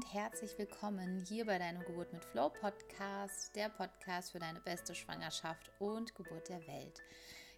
und 0.00 0.14
herzlich 0.14 0.56
willkommen 0.56 1.22
hier 1.28 1.44
bei 1.44 1.58
deinem 1.58 1.84
Geburt 1.84 2.10
mit 2.14 2.24
Flow 2.24 2.48
Podcast, 2.48 3.54
der 3.54 3.68
Podcast 3.68 4.32
für 4.32 4.38
deine 4.38 4.58
beste 4.60 4.94
Schwangerschaft 4.94 5.70
und 5.78 6.14
Geburt 6.14 6.48
der 6.48 6.66
Welt. 6.66 7.02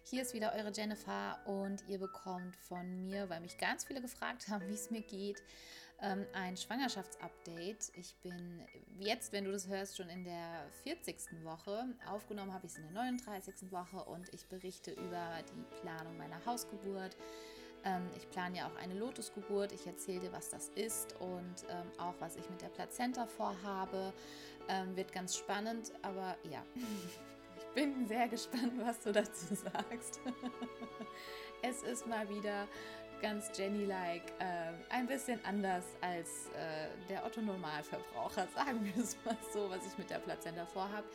Hier 0.03 0.23
ist 0.23 0.33
wieder 0.33 0.51
eure 0.53 0.73
Jennifer 0.73 1.39
und 1.45 1.87
ihr 1.87 1.99
bekommt 1.99 2.57
von 2.57 2.97
mir, 2.97 3.29
weil 3.29 3.39
mich 3.39 3.57
ganz 3.57 3.85
viele 3.85 4.01
gefragt 4.01 4.49
haben, 4.49 4.67
wie 4.67 4.73
es 4.73 4.91
mir 4.91 5.03
geht, 5.03 5.41
ähm, 6.01 6.25
ein 6.33 6.57
Schwangerschaftsupdate. 6.57 7.93
Ich 7.95 8.13
bin 8.21 8.67
jetzt, 8.99 9.31
wenn 9.31 9.45
du 9.45 9.53
das 9.53 9.69
hörst, 9.69 9.95
schon 9.95 10.09
in 10.09 10.25
der 10.25 10.67
40. 10.83 11.45
Woche. 11.45 11.85
Aufgenommen 12.09 12.53
habe 12.53 12.65
ich 12.65 12.73
es 12.73 12.77
in 12.77 12.83
der 12.83 12.91
39. 12.91 13.71
Woche 13.71 14.03
und 14.03 14.27
ich 14.33 14.45
berichte 14.49 14.91
über 14.91 15.39
die 15.49 15.79
Planung 15.79 16.17
meiner 16.17 16.45
Hausgeburt 16.45 17.15
ähm, 17.85 18.09
ich 18.15 18.29
plane 18.29 18.57
ja 18.57 18.67
auch 18.67 18.75
eine 18.75 18.93
Lotusgeburt. 18.93 19.71
Ich 19.71 19.85
erzähle 19.85 20.21
dir, 20.21 20.31
was 20.31 20.49
das 20.49 20.69
ist 20.75 21.15
und 21.19 21.55
ähm, 21.69 21.91
auch, 21.97 22.15
was 22.19 22.35
ich 22.35 22.49
mit 22.49 22.61
der 22.61 22.69
Plazenta 22.69 23.25
vorhabe. 23.25 24.13
Ähm, 24.69 24.95
wird 24.95 25.11
ganz 25.11 25.35
spannend, 25.35 25.91
aber 26.01 26.35
ja. 26.49 26.63
Ich 27.55 27.75
bin 27.75 28.07
sehr 28.07 28.27
gespannt, 28.27 28.73
was 28.77 28.99
du 28.99 29.11
dazu 29.11 29.55
sagst. 29.55 30.19
es 31.63 31.81
ist 31.81 32.05
mal 32.05 32.27
wieder 32.29 32.67
ganz 33.23 33.49
Jenny-like, 33.57 34.33
äh, 34.39 34.73
ein 34.89 35.07
bisschen 35.07 35.39
anders 35.45 35.85
als 36.01 36.47
äh, 36.49 36.89
der 37.09 37.25
Otto-Normalverbraucher, 37.25 38.47
sagen 38.53 38.83
wir 38.83 39.01
es 39.01 39.15
mal 39.23 39.37
so, 39.53 39.69
was 39.69 39.79
ich 39.87 39.97
mit 39.97 40.09
der 40.09 40.19
Plazenta 40.19 40.65
vorhabe. 40.65 41.07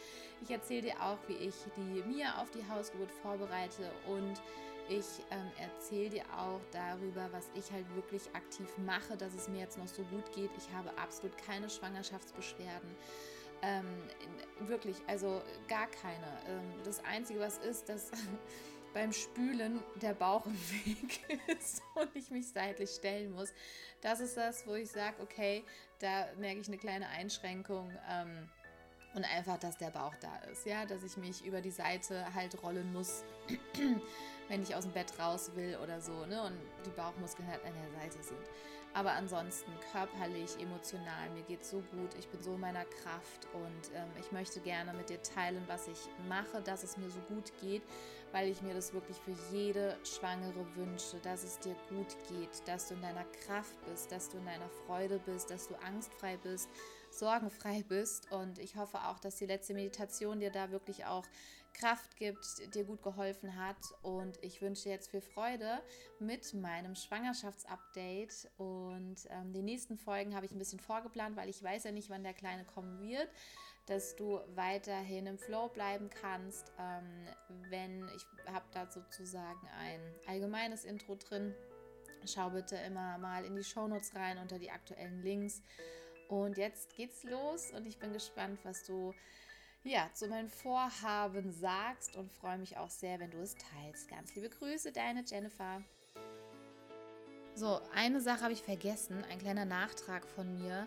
Ich 0.43 0.51
erzähle 0.51 0.83
dir 0.83 1.03
auch, 1.03 1.19
wie 1.29 1.35
ich 1.35 1.55
die 1.77 2.03
Mia 2.09 2.41
auf 2.41 2.51
die 2.51 2.67
Hausgeburt 2.69 3.11
vorbereite 3.23 3.91
und 4.07 4.41
ich 4.89 5.07
ähm, 5.31 5.51
erzähle 5.59 6.11
dir 6.11 6.25
auch 6.37 6.61
darüber, 6.73 7.29
was 7.33 7.51
ich 7.55 7.71
halt 7.73 7.87
wirklich 7.95 8.23
aktiv 8.35 8.69
mache, 8.79 9.17
dass 9.17 9.35
es 9.35 9.49
mir 9.49 9.61
jetzt 9.61 9.79
noch 9.79 9.89
so 9.89 10.03
gut 10.05 10.33
geht. 10.35 10.51
Ich 10.57 10.73
habe 10.73 10.97
absolut 10.99 11.37
keine 11.39 11.69
Schwangerschaftsbeschwerden. 11.69 12.91
Ähm, 13.63 13.87
wirklich, 14.61 14.97
also 15.07 15.43
gar 15.69 15.89
keine. 15.89 16.27
Ähm, 16.49 16.73
das 16.85 17.05
Einzige, 17.05 17.41
was 17.41 17.59
ist, 17.59 17.89
dass 17.89 18.11
beim 18.95 19.13
Spülen 19.13 19.83
der 20.01 20.15
Bauch 20.15 20.47
im 20.47 20.59
Weg 20.85 21.21
ist 21.49 21.83
und 21.95 22.15
ich 22.15 22.31
mich 22.31 22.49
seitlich 22.49 22.91
stellen 22.91 23.33
muss. 23.33 23.53
Das 24.01 24.21
ist 24.21 24.37
das, 24.37 24.67
wo 24.67 24.75
ich 24.75 24.91
sage, 24.91 25.17
okay, 25.21 25.65
da 25.99 26.27
merke 26.39 26.61
ich 26.61 26.69
eine 26.69 26.79
kleine 26.79 27.09
Einschränkung. 27.09 27.91
Ähm, 28.09 28.49
und 29.15 29.25
einfach, 29.25 29.59
dass 29.59 29.77
der 29.77 29.91
Bauch 29.91 30.15
da 30.21 30.37
ist, 30.53 30.67
ja, 30.67 30.85
dass 30.85 31.03
ich 31.03 31.17
mich 31.17 31.45
über 31.45 31.61
die 31.61 31.71
Seite 31.71 32.33
halt 32.35 32.63
rollen 32.63 32.93
muss, 32.93 33.25
wenn 34.49 34.63
ich 34.63 34.75
aus 34.75 34.85
dem 34.85 34.93
Bett 34.93 35.19
raus 35.19 35.53
will 35.55 35.77
oder 35.83 36.01
so, 36.01 36.27
ne, 36.27 36.43
und 36.43 36.57
die 36.87 36.91
Bauchmuskeln 36.91 37.49
halt 37.49 37.65
an 37.65 37.73
der 37.75 38.01
Seite 38.01 38.23
sind. 38.23 38.41
Aber 38.95 39.13
ansonsten 39.13 39.71
körperlich, 39.93 40.59
emotional, 40.61 41.31
mir 41.35 41.43
geht 41.43 41.65
so 41.65 41.83
gut, 41.93 42.15
ich 42.19 42.27
bin 42.29 42.43
so 42.43 42.55
in 42.55 42.61
meiner 42.61 42.85
Kraft 42.85 43.47
und 43.53 43.95
ähm, 43.95 44.09
ich 44.19 44.33
möchte 44.33 44.61
gerne 44.61 44.93
mit 44.95 45.11
dir 45.11 45.23
teilen, 45.23 45.63
was 45.67 45.89
ich 45.89 45.99
mache, 46.29 46.63
dass 46.63 46.83
es 46.83 46.97
mir 46.97 47.11
so 47.11 47.21
gut 47.29 47.53
geht, 47.61 47.83
weil 48.33 48.49
ich 48.49 48.63
mir 48.63 48.75
das 48.75 48.93
wirklich 48.93 49.19
für 49.19 49.35
jede 49.53 49.97
Schwangere 50.05 50.67
wünsche, 50.75 51.19
dass 51.23 51.45
es 51.45 51.59
dir 51.59 51.77
gut 51.91 52.17
geht, 52.29 52.67
dass 52.67 52.89
du 52.89 52.95
in 52.95 53.03
deiner 53.03 53.25
Kraft 53.47 53.77
bist, 53.85 54.11
dass 54.11 54.31
du 54.31 54.39
in 54.39 54.47
deiner 54.47 54.69
Freude 54.87 55.19
bist, 55.19 55.51
dass 55.51 55.69
du 55.69 55.75
angstfrei 55.77 56.37
bist, 56.39 56.69
sorgenfrei 57.11 57.83
bist. 57.89 58.33
Und 58.33 58.59
ich 58.59 58.77
hoffe 58.77 58.99
auch, 59.05 59.19
dass 59.19 59.37
die 59.37 59.47
letzte 59.47 59.75
Meditation 59.75 60.41
dir 60.41 60.51
da 60.51 60.71
wirklich 60.71 61.05
auch 61.05 61.25
Kraft 61.75 62.17
gibt, 62.17 62.75
dir 62.75 62.85
gut 62.85 63.03
geholfen 63.03 63.57
hat 63.57 63.77
und 64.03 64.43
ich 64.43 64.61
wünsche 64.61 64.85
dir 64.85 64.91
jetzt 64.91 65.11
viel 65.11 65.21
Freude 65.21 65.81
mit 66.19 66.53
meinem 66.55 66.95
Schwangerschaftsupdate 66.95 68.51
und 68.57 69.17
ähm, 69.31 69.53
die 69.53 69.63
nächsten 69.63 69.97
Folgen 69.97 70.35
habe 70.35 70.47
ich 70.47 70.53
ein 70.53 70.59
bisschen 70.59 70.81
vorgeplant, 70.81 71.37
weil 71.37 71.49
ich 71.49 71.63
weiß 71.63 71.85
ja 71.85 71.93
nicht, 71.93 72.11
wann 72.11 72.25
der 72.25 72.35
Kleine 72.35 72.65
kommen 72.65 73.01
wird, 73.01 73.29
dass 73.87 74.17
du 74.17 74.41
weiterhin 74.55 75.27
im 75.27 75.39
Flow 75.39 75.69
bleiben 75.69 76.11
kannst. 76.11 76.73
Ähm, 76.79 77.27
wenn 77.71 78.09
ich 78.15 78.27
habe 78.53 78.67
da 78.73 78.91
sozusagen 78.91 79.67
ein 79.79 80.01
allgemeines 80.27 80.85
Intro 80.85 81.17
drin. 81.17 81.55
Schau 82.27 82.51
bitte 82.51 82.77
immer 82.77 83.17
mal 83.19 83.45
in 83.45 83.57
die 83.57 83.65
Shownotes 83.65 84.15
rein 84.15 84.39
unter 84.39 84.59
die 84.59 84.71
aktuellen 84.71 85.23
Links. 85.23 85.63
Und 86.29 86.59
jetzt 86.59 86.95
geht's 86.95 87.23
los 87.25 87.71
und 87.71 87.87
ich 87.87 87.99
bin 87.99 88.13
gespannt, 88.13 88.59
was 88.63 88.85
du 88.85 89.15
ja, 89.85 90.11
zu 90.13 90.29
meinem 90.29 90.49
Vorhaben 90.49 91.53
sagst 91.53 92.17
und 92.17 92.31
freue 92.33 92.59
mich 92.59 92.77
auch 92.77 92.91
sehr, 92.91 93.21
wenn 93.21 93.31
du 93.31 93.39
es 93.39 93.55
teilst. 93.55 94.09
Ganz 94.09 94.35
liebe 94.35 94.49
Grüße, 94.49 94.93
deine 94.93 95.25
Jennifer. 95.25 95.83
So, 97.55 97.81
eine 97.95 98.21
Sache 98.21 98.43
habe 98.43 98.53
ich 98.53 98.63
vergessen, 98.63 99.25
ein 99.31 99.39
kleiner 99.39 99.65
Nachtrag 99.65 100.27
von 100.27 100.61
mir. 100.61 100.87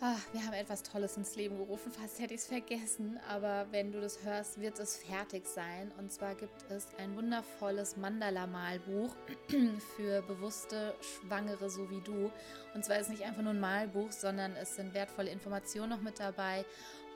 Ach, 0.00 0.20
wir 0.32 0.44
haben 0.44 0.52
etwas 0.52 0.82
Tolles 0.82 1.16
ins 1.16 1.36
Leben 1.36 1.56
gerufen, 1.56 1.90
fast 1.90 2.18
hätte 2.18 2.34
ich 2.34 2.40
es 2.40 2.46
vergessen, 2.46 3.18
aber 3.30 3.66
wenn 3.70 3.92
du 3.92 4.00
das 4.02 4.22
hörst, 4.22 4.60
wird 4.60 4.78
es 4.78 4.98
fertig 4.98 5.46
sein. 5.46 5.90
Und 5.96 6.12
zwar 6.12 6.34
gibt 6.34 6.70
es 6.70 6.86
ein 6.98 7.16
wundervolles 7.16 7.96
Mandala-Malbuch 7.96 9.16
für 9.96 10.20
bewusste 10.20 10.94
Schwangere 11.00 11.70
so 11.70 11.90
wie 11.90 12.02
du. 12.02 12.30
Und 12.74 12.84
zwar 12.84 12.96
ist 12.96 13.04
es 13.04 13.08
nicht 13.08 13.22
einfach 13.22 13.40
nur 13.40 13.54
ein 13.54 13.60
Malbuch, 13.60 14.12
sondern 14.12 14.54
es 14.56 14.76
sind 14.76 14.92
wertvolle 14.92 15.30
Informationen 15.30 15.88
noch 15.88 16.02
mit 16.02 16.20
dabei 16.20 16.66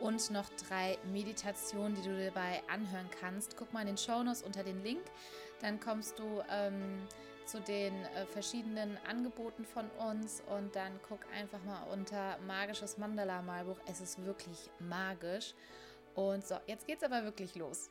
und 0.00 0.30
noch 0.30 0.48
drei 0.68 0.98
Meditationen, 1.12 1.94
die 1.94 2.02
du 2.02 2.24
dabei 2.24 2.62
anhören 2.68 3.08
kannst. 3.20 3.56
Guck 3.56 3.72
mal 3.72 3.82
in 3.82 3.88
den 3.88 3.98
Shownotes 3.98 4.42
unter 4.42 4.64
den 4.64 4.82
Link, 4.82 5.02
dann 5.60 5.78
kommst 5.78 6.18
du. 6.18 6.42
Ähm, 6.50 7.06
zu 7.50 7.60
den 7.60 7.92
äh, 8.04 8.26
verschiedenen 8.26 8.96
Angeboten 9.08 9.64
von 9.64 9.90
uns 10.08 10.40
und 10.56 10.76
dann 10.76 10.92
guck 11.08 11.18
einfach 11.34 11.60
mal 11.64 11.82
unter 11.92 12.38
magisches 12.46 12.96
Mandala 12.96 13.42
Malbuch. 13.42 13.78
Es 13.86 14.00
ist 14.00 14.24
wirklich 14.24 14.70
magisch. 14.78 15.54
Und 16.14 16.46
so, 16.46 16.56
jetzt 16.66 16.86
geht's 16.86 17.02
aber 17.02 17.24
wirklich 17.24 17.56
los. 17.56 17.90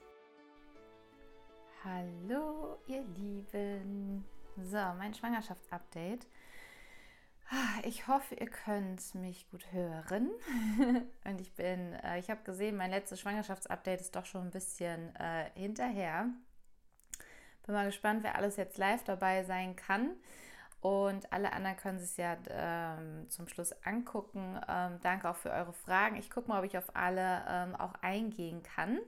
Hallo, 1.84 2.78
ihr 2.88 3.03
Lieben. 3.18 4.24
So, 4.64 4.78
mein 4.98 5.14
Schwangerschaftsupdate. 5.14 6.25
Ich 7.84 8.08
hoffe, 8.08 8.36
ihr 8.36 8.48
könnt 8.48 9.16
mich 9.16 9.50
gut 9.50 9.72
hören. 9.72 10.30
Und 11.26 11.42
ich 11.42 11.54
bin, 11.56 11.94
äh, 11.94 12.20
ich 12.20 12.30
habe 12.30 12.44
gesehen, 12.44 12.76
mein 12.76 12.92
letztes 12.92 13.20
Schwangerschaftsupdate 13.20 14.02
ist 14.02 14.16
doch 14.16 14.26
schon 14.26 14.48
ein 14.48 14.52
bisschen 14.52 15.16
äh, 15.16 15.50
hinterher. 15.56 16.28
Bin 17.66 17.76
mal 17.76 17.86
gespannt, 17.86 18.24
wer 18.24 18.36
alles 18.36 18.58
jetzt 18.58 18.78
live 18.78 19.04
dabei 19.04 19.44
sein 19.44 19.76
kann. 19.76 20.12
Und 20.82 21.32
alle 21.34 21.52
anderen 21.54 21.78
können 21.78 22.00
sich 22.00 22.18
ja 22.18 22.38
ähm, 22.50 23.30
zum 23.30 23.48
Schluss 23.48 23.74
angucken. 23.84 24.60
Ähm, 24.68 25.00
danke 25.02 25.30
auch 25.30 25.36
für 25.36 25.52
eure 25.52 25.74
Fragen. 25.74 26.16
Ich 26.18 26.30
gucke 26.30 26.48
mal, 26.48 26.60
ob 26.60 26.66
ich 26.66 26.78
auf 26.78 26.96
alle 26.96 27.44
ähm, 27.48 27.76
auch 27.76 27.94
eingehen 28.02 28.64
kann. 28.64 29.00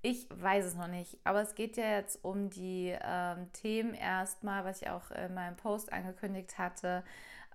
Ich 0.00 0.28
weiß 0.30 0.66
es 0.66 0.74
noch 0.74 0.86
nicht, 0.86 1.18
aber 1.24 1.40
es 1.40 1.54
geht 1.54 1.78
ja 1.78 1.96
jetzt 1.96 2.22
um 2.22 2.50
die 2.50 2.94
ähm, 3.02 3.50
Themen 3.54 3.94
erstmal, 3.94 4.62
was 4.64 4.82
ich 4.82 4.90
auch 4.90 5.10
in 5.10 5.32
meinem 5.32 5.56
Post 5.56 5.94
angekündigt 5.94 6.58
hatte, 6.58 7.02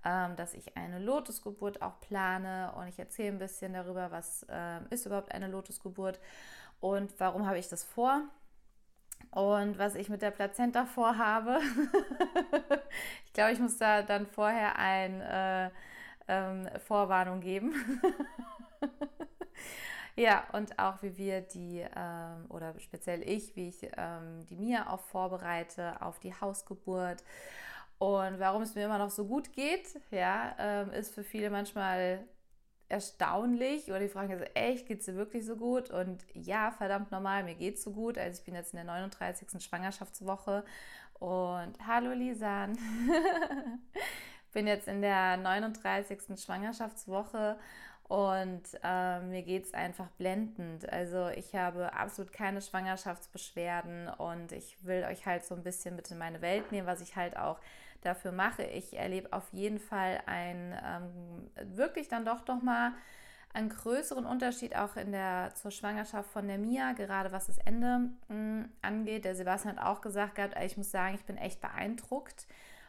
ähm, 0.04 0.36
dass 0.36 0.54
ich 0.54 0.76
eine 0.76 0.98
Lotusgeburt 0.98 1.82
auch 1.82 2.00
plane 2.00 2.72
und 2.76 2.88
ich 2.88 2.98
erzähle 2.98 3.28
ein 3.28 3.38
bisschen 3.38 3.72
darüber, 3.72 4.10
was 4.10 4.46
ähm, 4.48 4.86
ist 4.90 5.06
überhaupt 5.06 5.32
eine 5.32 5.48
Lotusgeburt 5.48 6.20
und 6.80 7.12
warum 7.18 7.46
habe 7.46 7.58
ich 7.58 7.68
das 7.68 7.84
vor. 7.84 8.22
Und 9.30 9.78
was 9.78 9.94
ich 9.94 10.08
mit 10.08 10.22
der 10.22 10.32
Plazenta 10.32 10.86
vorhabe, 10.86 11.60
ich 13.26 13.32
glaube, 13.32 13.52
ich 13.52 13.60
muss 13.60 13.76
da 13.76 14.02
dann 14.02 14.26
vorher 14.26 14.76
eine 14.76 15.70
äh, 16.26 16.32
ähm, 16.32 16.68
Vorwarnung 16.80 17.40
geben. 17.40 17.74
ja, 20.16 20.44
und 20.52 20.78
auch 20.78 21.02
wie 21.02 21.16
wir 21.16 21.42
die, 21.42 21.84
ähm, 21.94 22.46
oder 22.48 22.74
speziell 22.80 23.22
ich, 23.28 23.54
wie 23.54 23.68
ich 23.68 23.88
ähm, 23.96 24.46
die 24.46 24.56
Mia 24.56 24.90
auch 24.90 25.00
vorbereite 25.00 26.02
auf 26.02 26.18
die 26.18 26.34
Hausgeburt. 26.34 27.22
Und 28.00 28.40
warum 28.40 28.62
es 28.62 28.74
mir 28.74 28.86
immer 28.86 28.96
noch 28.96 29.10
so 29.10 29.26
gut 29.26 29.52
geht, 29.52 30.00
ja, 30.10 30.56
ähm, 30.58 30.90
ist 30.90 31.12
für 31.14 31.22
viele 31.22 31.50
manchmal 31.50 32.24
erstaunlich 32.88 33.88
oder 33.88 34.00
die 34.00 34.08
fragen 34.08 34.38
sich, 34.38 34.50
echt, 34.54 34.86
geht 34.86 35.00
es 35.00 35.04
dir 35.04 35.16
wirklich 35.16 35.44
so 35.44 35.54
gut? 35.54 35.90
Und 35.90 36.24
ja, 36.32 36.70
verdammt 36.70 37.10
normal, 37.10 37.44
mir 37.44 37.54
geht 37.54 37.74
es 37.74 37.82
so 37.84 37.92
gut. 37.92 38.16
Also 38.16 38.38
ich 38.38 38.44
bin 38.46 38.54
jetzt 38.54 38.72
in 38.72 38.78
der 38.78 38.86
39. 38.86 39.62
Schwangerschaftswoche 39.62 40.64
und 41.18 41.74
hallo 41.86 42.12
Lisan. 42.12 42.78
bin 44.54 44.66
jetzt 44.66 44.88
in 44.88 45.02
der 45.02 45.36
39. 45.36 46.42
Schwangerschaftswoche 46.42 47.58
und 48.04 48.62
äh, 48.82 49.20
mir 49.20 49.42
geht 49.42 49.66
es 49.66 49.74
einfach 49.74 50.08
blendend. 50.12 50.90
Also 50.90 51.28
ich 51.28 51.54
habe 51.54 51.92
absolut 51.92 52.32
keine 52.32 52.62
Schwangerschaftsbeschwerden 52.62 54.08
und 54.08 54.52
ich 54.52 54.82
will 54.86 55.04
euch 55.04 55.26
halt 55.26 55.44
so 55.44 55.54
ein 55.54 55.62
bisschen 55.62 55.96
mit 55.96 56.10
in 56.10 56.16
meine 56.16 56.40
Welt 56.40 56.72
nehmen, 56.72 56.86
was 56.86 57.02
ich 57.02 57.14
halt 57.14 57.36
auch 57.36 57.60
dafür 58.02 58.32
mache. 58.32 58.62
Ich 58.62 58.96
erlebe 58.96 59.32
auf 59.32 59.52
jeden 59.52 59.78
Fall 59.78 60.20
einen 60.26 60.72
ähm, 60.72 61.76
wirklich 61.76 62.08
dann 62.08 62.24
doch 62.24 62.40
doch 62.42 62.62
mal 62.62 62.92
einen 63.52 63.68
größeren 63.68 64.26
Unterschied 64.26 64.76
auch 64.76 64.96
in 64.96 65.12
der 65.12 65.52
zur 65.54 65.70
Schwangerschaft 65.70 66.30
von 66.30 66.46
der 66.46 66.58
Mia, 66.58 66.92
gerade 66.92 67.32
was 67.32 67.46
das 67.46 67.58
Ende 67.58 68.10
mh, 68.28 68.34
mm, 68.34 68.68
angeht. 68.82 69.24
Der 69.24 69.34
Sebastian 69.34 69.76
hat 69.76 69.84
auch 69.84 70.00
gesagt 70.00 70.36
gehabt, 70.36 70.56
ich 70.64 70.76
muss 70.76 70.90
sagen, 70.90 71.14
ich 71.14 71.24
bin 71.24 71.36
echt 71.36 71.60
beeindruckt. 71.60 72.46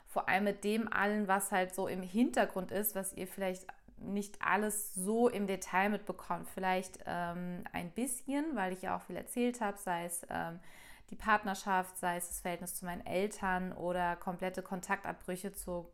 Vor 0.07 0.29
allem 0.29 0.43
mit 0.43 0.63
dem 0.63 0.91
allen, 0.91 1.27
was 1.27 1.51
halt 1.51 1.73
so 1.73 1.87
im 1.87 2.03
Hintergrund 2.03 2.71
ist, 2.71 2.95
was 2.95 3.13
ihr 3.13 3.27
vielleicht 3.27 3.65
nicht 3.97 4.39
alles 4.41 4.93
so 4.93 5.29
im 5.29 5.47
Detail 5.47 5.89
mitbekommt. 5.89 6.47
Vielleicht 6.53 6.99
ähm, 7.05 7.63
ein 7.71 7.91
bisschen, 7.91 8.55
weil 8.55 8.73
ich 8.73 8.83
ja 8.83 8.97
auch 8.97 9.01
viel 9.01 9.15
erzählt 9.15 9.61
habe, 9.61 9.77
sei 9.77 10.05
es 10.05 10.25
ähm, 10.29 10.59
die 11.11 11.15
Partnerschaft, 11.15 11.97
sei 11.97 12.17
es 12.17 12.29
das 12.29 12.39
Verhältnis 12.39 12.75
zu 12.75 12.85
meinen 12.85 13.05
Eltern 13.05 13.73
oder 13.73 14.15
komplette 14.15 14.63
Kontaktabbrüche 14.63 15.53
zu, 15.53 15.87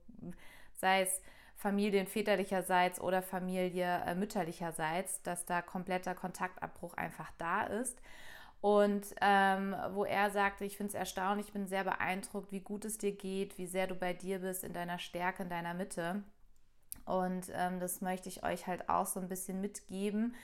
sei 0.75 1.01
es 1.01 1.21
Familien 1.55 2.05
väterlicherseits 2.05 3.01
oder 3.01 3.23
Familie 3.23 4.03
äh, 4.05 4.13
mütterlicherseits, 4.13 5.23
dass 5.23 5.45
da 5.45 5.63
kompletter 5.63 6.13
Kontaktabbruch 6.13 6.93
einfach 6.93 7.31
da 7.39 7.63
ist. 7.63 7.99
Und 8.61 9.07
ähm, 9.21 9.75
wo 9.91 10.05
er 10.05 10.29
sagte, 10.29 10.65
ich 10.65 10.77
finde 10.77 10.89
es 10.89 10.95
erstaunlich, 10.95 11.47
ich 11.47 11.53
bin 11.53 11.67
sehr 11.67 11.83
beeindruckt, 11.83 12.51
wie 12.51 12.59
gut 12.59 12.85
es 12.85 12.97
dir 12.99 13.11
geht, 13.11 13.57
wie 13.57 13.67
sehr 13.67 13.87
du 13.87 13.95
bei 13.95 14.13
dir 14.13 14.39
bist, 14.39 14.63
in 14.63 14.73
deiner 14.73 14.99
Stärke, 14.99 15.43
in 15.43 15.49
deiner 15.49 15.73
Mitte. 15.73 16.23
Und 17.05 17.51
ähm, 17.55 17.79
das 17.79 18.01
möchte 18.01 18.29
ich 18.29 18.43
euch 18.43 18.67
halt 18.67 18.89
auch 18.89 19.05
so 19.07 19.19
ein 19.19 19.29
bisschen 19.29 19.61
mitgeben. 19.61 20.35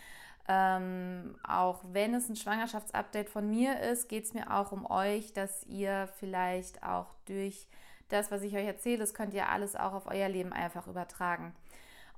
Ähm, 0.47 1.35
auch 1.47 1.81
wenn 1.91 2.13
es 2.13 2.29
ein 2.29 2.35
Schwangerschaftsupdate 2.35 3.29
von 3.29 3.49
mir 3.49 3.79
ist, 3.79 4.09
geht 4.09 4.25
es 4.25 4.33
mir 4.33 4.53
auch 4.53 4.71
um 4.71 4.89
euch, 4.89 5.31
dass 5.31 5.63
ihr 5.67 6.09
vielleicht 6.19 6.83
auch 6.83 7.07
durch 7.25 7.67
das, 8.09 8.29
was 8.29 8.43
ich 8.43 8.55
euch 8.55 8.65
erzähle, 8.65 8.97
das 8.97 9.13
könnt 9.13 9.33
ihr 9.33 9.49
alles 9.49 9.75
auch 9.75 9.93
auf 9.93 10.07
euer 10.07 10.27
Leben 10.27 10.51
einfach 10.51 10.87
übertragen. 10.87 11.55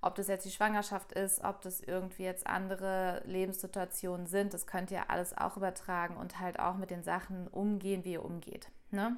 Ob 0.02 0.16
das 0.16 0.28
jetzt 0.28 0.46
die 0.46 0.52
Schwangerschaft 0.52 1.14
ist, 1.14 1.44
ob 1.44 1.62
das 1.62 1.82
irgendwie 1.82 2.24
jetzt 2.24 2.46
andere 2.48 3.22
Lebenssituationen 3.26 4.28
sind, 4.28 4.54
das 4.54 4.68
könnt 4.68 4.92
ihr 4.92 5.10
alles 5.10 5.38
auch 5.38 5.58
übertragen 5.58 6.18
und 6.18 6.40
halt 6.40 6.60
auch 6.60 6.76
mit 6.76 6.92
den 6.92 7.04
Sachen 7.04 7.48
umgehen, 7.48 8.04
wie 8.04 8.14
ihr 8.14 8.26
umgeht. 8.26 8.70
Ne? 8.92 9.18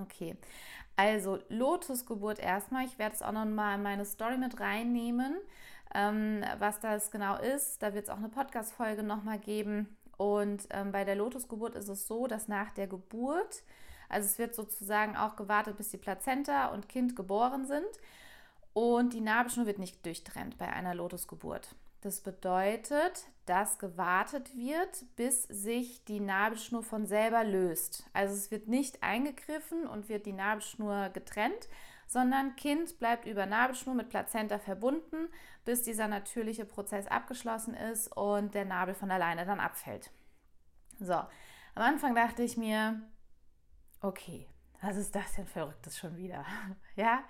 Okay, 0.00 0.36
also 0.96 1.38
Lotusgeburt 1.48 2.38
erstmal. 2.38 2.84
Ich 2.84 2.98
werde 2.98 3.14
es 3.14 3.22
auch 3.22 3.32
noch 3.32 3.44
mal 3.44 3.76
in 3.76 3.82
meine 3.82 4.04
Story 4.04 4.36
mit 4.36 4.58
reinnehmen, 4.60 5.36
ähm, 5.94 6.44
was 6.58 6.80
das 6.80 7.10
genau 7.10 7.36
ist. 7.38 7.82
Da 7.82 7.94
wird 7.94 8.04
es 8.04 8.10
auch 8.10 8.18
eine 8.18 8.28
Podcast-Folge 8.28 9.02
nochmal 9.02 9.38
geben. 9.38 9.96
Und 10.16 10.66
ähm, 10.70 10.92
bei 10.92 11.04
der 11.04 11.16
Lotusgeburt 11.16 11.74
ist 11.74 11.88
es 11.88 12.06
so, 12.06 12.26
dass 12.26 12.48
nach 12.48 12.70
der 12.70 12.86
Geburt, 12.86 13.62
also 14.08 14.26
es 14.26 14.38
wird 14.38 14.54
sozusagen 14.54 15.16
auch 15.16 15.36
gewartet, 15.36 15.76
bis 15.76 15.90
die 15.90 15.98
Plazenta 15.98 16.68
und 16.68 16.88
Kind 16.88 17.16
geboren 17.16 17.66
sind. 17.66 17.86
Und 18.72 19.12
die 19.12 19.20
Nabelschnur 19.20 19.66
wird 19.66 19.78
nicht 19.78 20.04
durchtrennt 20.04 20.58
bei 20.58 20.68
einer 20.68 20.94
Lotusgeburt. 20.94 21.74
Das 22.00 22.20
bedeutet, 22.20 23.28
dass 23.46 23.78
gewartet 23.78 24.54
wird, 24.56 25.04
bis 25.16 25.44
sich 25.44 26.04
die 26.04 26.20
Nabelschnur 26.20 26.82
von 26.82 27.06
selber 27.06 27.44
löst. 27.44 28.04
Also 28.12 28.34
es 28.34 28.50
wird 28.50 28.68
nicht 28.68 29.02
eingegriffen 29.02 29.86
und 29.86 30.08
wird 30.08 30.26
die 30.26 30.32
Nabelschnur 30.32 31.08
getrennt, 31.10 31.68
sondern 32.06 32.56
Kind 32.56 32.98
bleibt 32.98 33.26
über 33.26 33.46
Nabelschnur 33.46 33.94
mit 33.94 34.08
Plazenta 34.08 34.58
verbunden, 34.58 35.28
bis 35.64 35.82
dieser 35.82 36.08
natürliche 36.08 36.64
Prozess 36.64 37.06
abgeschlossen 37.06 37.74
ist 37.74 38.08
und 38.16 38.54
der 38.54 38.64
Nabel 38.64 38.94
von 38.94 39.10
alleine 39.10 39.46
dann 39.46 39.60
abfällt. 39.60 40.10
So, 41.00 41.14
am 41.14 41.28
Anfang 41.82 42.14
dachte 42.14 42.42
ich 42.42 42.56
mir, 42.56 43.00
okay, 44.00 44.46
was 44.80 44.96
ist 44.96 45.14
das 45.14 45.34
denn 45.34 45.46
Verrücktes 45.46 45.98
schon 45.98 46.16
wieder? 46.16 46.44
Ja, 46.96 47.24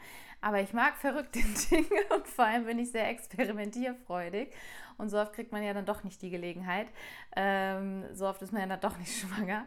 aber 0.44 0.60
ich 0.60 0.74
mag 0.74 0.96
verrückte 0.96 1.38
Dinge 1.70 2.04
und 2.14 2.28
vor 2.28 2.44
allem 2.44 2.66
bin 2.66 2.78
ich 2.78 2.90
sehr 2.90 3.08
experimentierfreudig. 3.08 4.52
Und 4.98 5.08
so 5.08 5.18
oft 5.18 5.32
kriegt 5.32 5.52
man 5.52 5.62
ja 5.62 5.72
dann 5.72 5.86
doch 5.86 6.04
nicht 6.04 6.20
die 6.20 6.28
Gelegenheit. 6.28 6.86
Ähm, 7.34 8.04
so 8.12 8.28
oft 8.28 8.42
ist 8.42 8.52
man 8.52 8.60
ja 8.60 8.68
dann 8.68 8.80
doch 8.80 8.98
nicht 8.98 9.18
schwanger. 9.18 9.64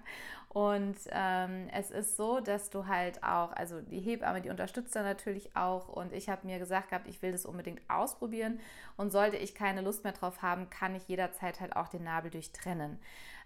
Und 0.50 0.96
ähm, 1.10 1.68
es 1.74 1.90
ist 1.90 2.16
so, 2.16 2.42
dass 2.42 2.70
du 2.70 2.86
halt 2.86 3.24
auch, 3.24 3.54
also 3.54 3.82
die 3.82 4.00
Hebamme, 4.00 4.40
die 4.40 4.52
unterstützt 4.52 4.96
da 4.96 5.02
natürlich 5.02 5.56
auch. 5.56 5.90
Und 5.90 6.14
ich 6.14 6.30
habe 6.30 6.46
mir 6.46 6.60
gesagt 6.60 6.90
gehabt, 6.90 7.08
ich 7.08 7.24
will 7.24 7.32
das 7.32 7.48
unbedingt 7.48 7.82
ausprobieren. 7.90 8.60
Und 8.98 9.10
sollte 9.10 9.38
ich 9.38 9.56
keine 9.56 9.82
Lust 9.82 10.04
mehr 10.04 10.14
drauf 10.14 10.44
haben, 10.44 10.70
kann 10.70 10.94
ich 10.94 11.08
jederzeit 11.08 11.60
halt 11.60 11.76
auch 11.76 11.88
den 11.88 12.04
Nabel 12.04 12.30
durchtrennen. 12.30 13.00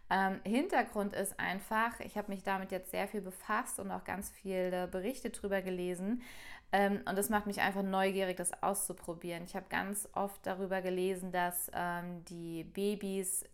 Ähm, 0.10 0.42
Hintergrund 0.44 1.14
ist 1.14 1.40
einfach, 1.40 2.02
ich 2.02 2.18
habe 2.18 2.30
mich 2.30 2.44
damit 2.44 2.74
jetzt 2.74 2.92
sehr 2.92 3.08
viel 3.08 3.22
befasst 3.22 3.80
und 3.80 3.90
auch 3.92 4.04
ganz 4.04 4.30
viele 4.30 4.88
Berichte 4.88 5.30
drüber 5.30 5.62
gelesen. 5.62 6.22
Ähm, 6.72 7.02
und 7.08 7.18
das 7.18 7.30
macht 7.30 7.48
mich 7.48 7.60
einfach 7.62 7.84
neugierig, 7.84 8.38
das 8.38 8.64
auszuprobieren. 8.64 9.44
Ich 9.44 9.56
habe 9.56 9.66
ganz 9.70 10.08
oft 10.14 10.46
darüber 10.46 10.82
gelesen, 10.82 11.32
dass 11.32 11.70
ähm, 11.74 12.24
die 12.26 12.64
Babys 12.64 13.46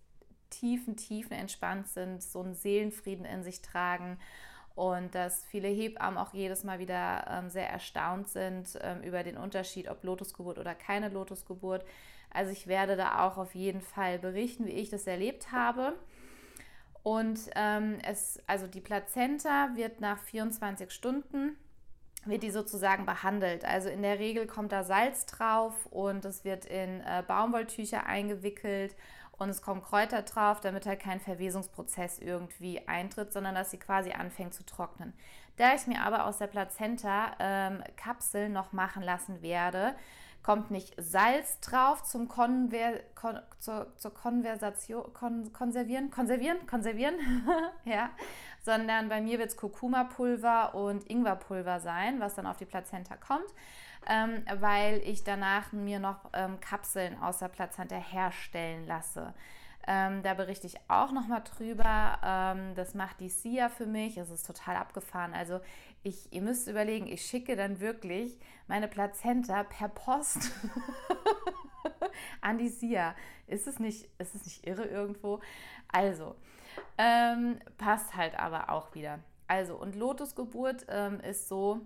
tiefen, 0.49 0.95
tiefen 0.95 1.33
entspannt 1.33 1.87
sind, 1.87 2.21
so 2.21 2.41
einen 2.41 2.53
Seelenfrieden 2.53 3.25
in 3.25 3.43
sich 3.43 3.61
tragen 3.61 4.17
und 4.75 5.15
dass 5.15 5.43
viele 5.45 5.67
Hebammen 5.67 6.19
auch 6.19 6.33
jedes 6.33 6.63
Mal 6.63 6.77
wieder 6.77 7.25
ähm, 7.27 7.49
sehr 7.49 7.67
erstaunt 7.67 8.29
sind 8.29 8.77
ähm, 8.81 9.01
über 9.01 9.23
den 9.23 9.35
Unterschied, 9.35 9.89
ob 9.89 10.03
Lotusgeburt 10.03 10.59
oder 10.59 10.75
keine 10.75 11.09
Lotusgeburt. 11.09 11.83
Also 12.29 12.51
ich 12.51 12.67
werde 12.67 12.95
da 12.95 13.25
auch 13.25 13.37
auf 13.37 13.55
jeden 13.55 13.81
Fall 13.81 14.19
berichten, 14.19 14.67
wie 14.67 14.71
ich 14.71 14.89
das 14.89 15.07
erlebt 15.07 15.51
habe. 15.51 15.93
Und 17.01 17.39
ähm, 17.55 17.97
es, 18.03 18.39
also 18.45 18.67
die 18.67 18.81
Plazenta 18.81 19.69
wird 19.75 20.01
nach 20.01 20.19
24 20.19 20.91
Stunden 20.91 21.57
wird 22.29 22.43
die 22.43 22.51
sozusagen 22.51 23.05
behandelt. 23.05 23.65
Also 23.65 23.89
in 23.89 24.01
der 24.01 24.19
Regel 24.19 24.47
kommt 24.47 24.71
da 24.71 24.83
Salz 24.83 25.25
drauf 25.25 25.73
und 25.87 26.25
es 26.25 26.43
wird 26.43 26.65
in 26.65 27.01
äh, 27.01 27.23
Baumwolltücher 27.27 28.05
eingewickelt 28.05 28.95
und 29.37 29.49
es 29.49 29.61
kommen 29.61 29.81
Kräuter 29.81 30.23
drauf, 30.23 30.61
damit 30.61 30.85
halt 30.85 30.99
kein 30.99 31.19
Verwesungsprozess 31.19 32.19
irgendwie 32.19 32.87
eintritt, 32.87 33.31
sondern 33.31 33.55
dass 33.55 33.71
sie 33.71 33.77
quasi 33.77 34.11
anfängt 34.11 34.53
zu 34.53 34.65
trocknen. 34.65 35.13
Da 35.57 35.73
ich 35.73 35.87
mir 35.87 36.03
aber 36.03 36.25
aus 36.25 36.37
der 36.37 36.47
Plazenta 36.47 37.31
ähm, 37.39 37.83
Kapseln 37.95 38.53
noch 38.53 38.73
machen 38.73 39.03
lassen 39.03 39.41
werde, 39.41 39.95
kommt 40.43 40.71
nicht 40.71 40.93
Salz 40.97 41.59
drauf 41.59 42.03
zum 42.03 42.27
Konver 42.27 42.93
kon 43.15 43.39
zur, 43.59 43.93
zur 43.97 44.13
Konversation, 44.13 45.11
kon 45.13 45.51
konservieren, 45.51 46.09
konservieren, 46.09 46.65
konservieren, 46.67 47.15
ja, 47.85 48.11
sondern 48.67 49.07
bei 49.07 49.21
mir 49.21 49.39
wird 49.39 49.47
es 49.47 49.55
Kurkuma-Pulver 49.55 50.75
und 50.75 51.09
Ingwerpulver 51.09 51.79
sein, 51.79 52.19
was 52.19 52.35
dann 52.35 52.45
auf 52.45 52.57
die 52.57 52.65
Plazenta 52.65 53.15
kommt, 53.15 53.47
ähm, 54.09 54.43
weil 54.59 54.97
ich 55.05 55.23
danach 55.23 55.71
mir 55.71 55.99
noch 55.99 56.29
ähm, 56.33 56.59
Kapseln 56.59 57.17
aus 57.21 57.37
der 57.39 57.47
Plazenta 57.47 57.95
herstellen 57.95 58.85
lasse. 58.85 59.33
Ähm, 59.87 60.21
da 60.21 60.33
berichte 60.33 60.67
ich 60.67 60.75
auch 60.89 61.13
nochmal 61.13 61.43
drüber. 61.45 62.19
Ähm, 62.21 62.75
das 62.75 62.93
macht 62.93 63.21
die 63.21 63.29
SIA 63.29 63.69
für 63.69 63.85
mich. 63.85 64.17
Es 64.17 64.29
ist 64.29 64.45
total 64.45 64.75
abgefahren. 64.75 65.33
Also 65.33 65.61
ich, 66.03 66.33
ihr 66.33 66.41
müsst 66.41 66.67
überlegen, 66.67 67.07
ich 67.07 67.21
schicke 67.21 67.55
dann 67.55 67.79
wirklich 67.79 68.37
meine 68.67 68.89
Plazenta 68.89 69.63
per 69.63 69.87
Post 69.87 70.51
an 72.41 72.57
die 72.57 72.67
SIA. 72.67 73.15
Ist 73.47 73.65
es 73.65 73.79
nicht, 73.79 74.09
ist 74.17 74.35
es 74.35 74.43
nicht 74.43 74.67
irre 74.67 74.83
irgendwo? 74.83 75.39
Also, 75.87 76.35
ähm, 76.97 77.59
passt 77.77 78.15
halt 78.15 78.37
aber 78.37 78.69
auch 78.69 78.93
wieder. 78.95 79.19
Also, 79.47 79.75
und 79.75 79.95
Lotusgeburt 79.95 80.85
ähm, 80.89 81.19
ist 81.21 81.47
so, 81.47 81.81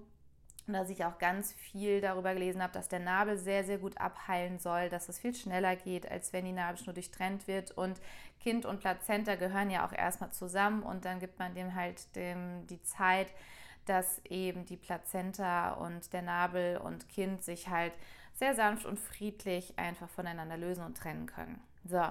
dass 0.67 0.89
ich 0.89 1.05
auch 1.05 1.17
ganz 1.17 1.53
viel 1.53 2.01
darüber 2.01 2.33
gelesen 2.33 2.62
habe, 2.62 2.74
dass 2.74 2.88
der 2.88 3.00
Nabel 3.00 3.38
sehr, 3.38 3.63
sehr 3.63 3.77
gut 3.77 3.98
abheilen 3.98 4.60
soll, 4.60 4.89
dass 4.89 5.10
es 5.10 5.19
viel 5.19 5.36
schneller 5.36 5.75
geht, 5.75 6.10
als 6.10 6.33
wenn 6.33 6.45
die 6.45 6.51
Nabelschnur 6.51 6.93
durchtrennt 6.93 7.48
wird. 7.48 7.71
Und 7.71 8.00
Kind 8.39 8.65
und 8.65 8.79
Plazenta 8.79 9.36
gehören 9.36 9.69
ja 9.69 9.86
auch 9.86 9.93
erstmal 9.93 10.31
zusammen 10.31 10.83
und 10.83 11.05
dann 11.05 11.19
gibt 11.19 11.39
man 11.39 11.53
dem 11.53 11.75
halt 11.75 12.15
dem, 12.15 12.65
die 12.67 12.81
Zeit, 12.81 13.27
dass 13.86 14.21
eben 14.25 14.65
die 14.65 14.77
Plazenta 14.77 15.71
und 15.71 16.13
der 16.13 16.21
Nabel 16.21 16.77
und 16.77 17.10
Kind 17.10 17.43
sich 17.43 17.67
halt 17.67 17.93
sehr 18.33 18.55
sanft 18.55 18.86
und 18.86 19.00
friedlich 19.00 19.77
einfach 19.77 20.10
voneinander 20.10 20.57
lösen 20.57 20.86
und 20.86 20.98
trennen 20.98 21.25
können. 21.25 21.60
So. 21.83 22.03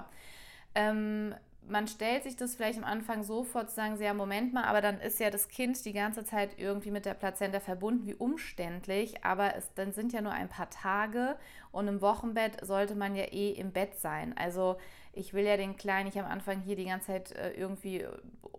Ähm, 0.75 1.35
man 1.67 1.87
stellt 1.87 2.23
sich 2.23 2.35
das 2.35 2.55
vielleicht 2.55 2.77
am 2.77 2.83
Anfang 2.83 3.23
so 3.23 3.43
vor, 3.43 3.67
zu 3.67 3.75
sagen, 3.75 4.01
ja, 4.01 4.13
Moment 4.13 4.53
mal, 4.53 4.63
aber 4.63 4.81
dann 4.81 4.99
ist 4.99 5.19
ja 5.19 5.29
das 5.29 5.47
Kind 5.47 5.83
die 5.85 5.93
ganze 5.93 6.25
Zeit 6.25 6.57
irgendwie 6.57 6.91
mit 6.91 7.05
der 7.05 7.13
Plazenta 7.13 7.59
verbunden, 7.59 8.05
wie 8.07 8.15
umständlich, 8.15 9.23
aber 9.23 9.55
es 9.55 9.73
dann 9.75 9.93
sind 9.93 10.11
ja 10.11 10.21
nur 10.21 10.31
ein 10.31 10.49
paar 10.49 10.69
Tage 10.69 11.37
und 11.71 11.87
im 11.87 12.01
Wochenbett 12.01 12.65
sollte 12.65 12.95
man 12.95 13.15
ja 13.15 13.25
eh 13.25 13.51
im 13.51 13.71
Bett 13.71 13.99
sein. 13.99 14.35
Also 14.37 14.77
ich 15.13 15.33
will 15.33 15.45
ja 15.45 15.57
den 15.57 15.77
Kleinen 15.77 16.05
nicht 16.05 16.19
am 16.19 16.29
Anfang 16.29 16.61
hier 16.61 16.75
die 16.75 16.85
ganze 16.85 17.07
Zeit 17.07 17.31
äh, 17.33 17.51
irgendwie, 17.51 18.05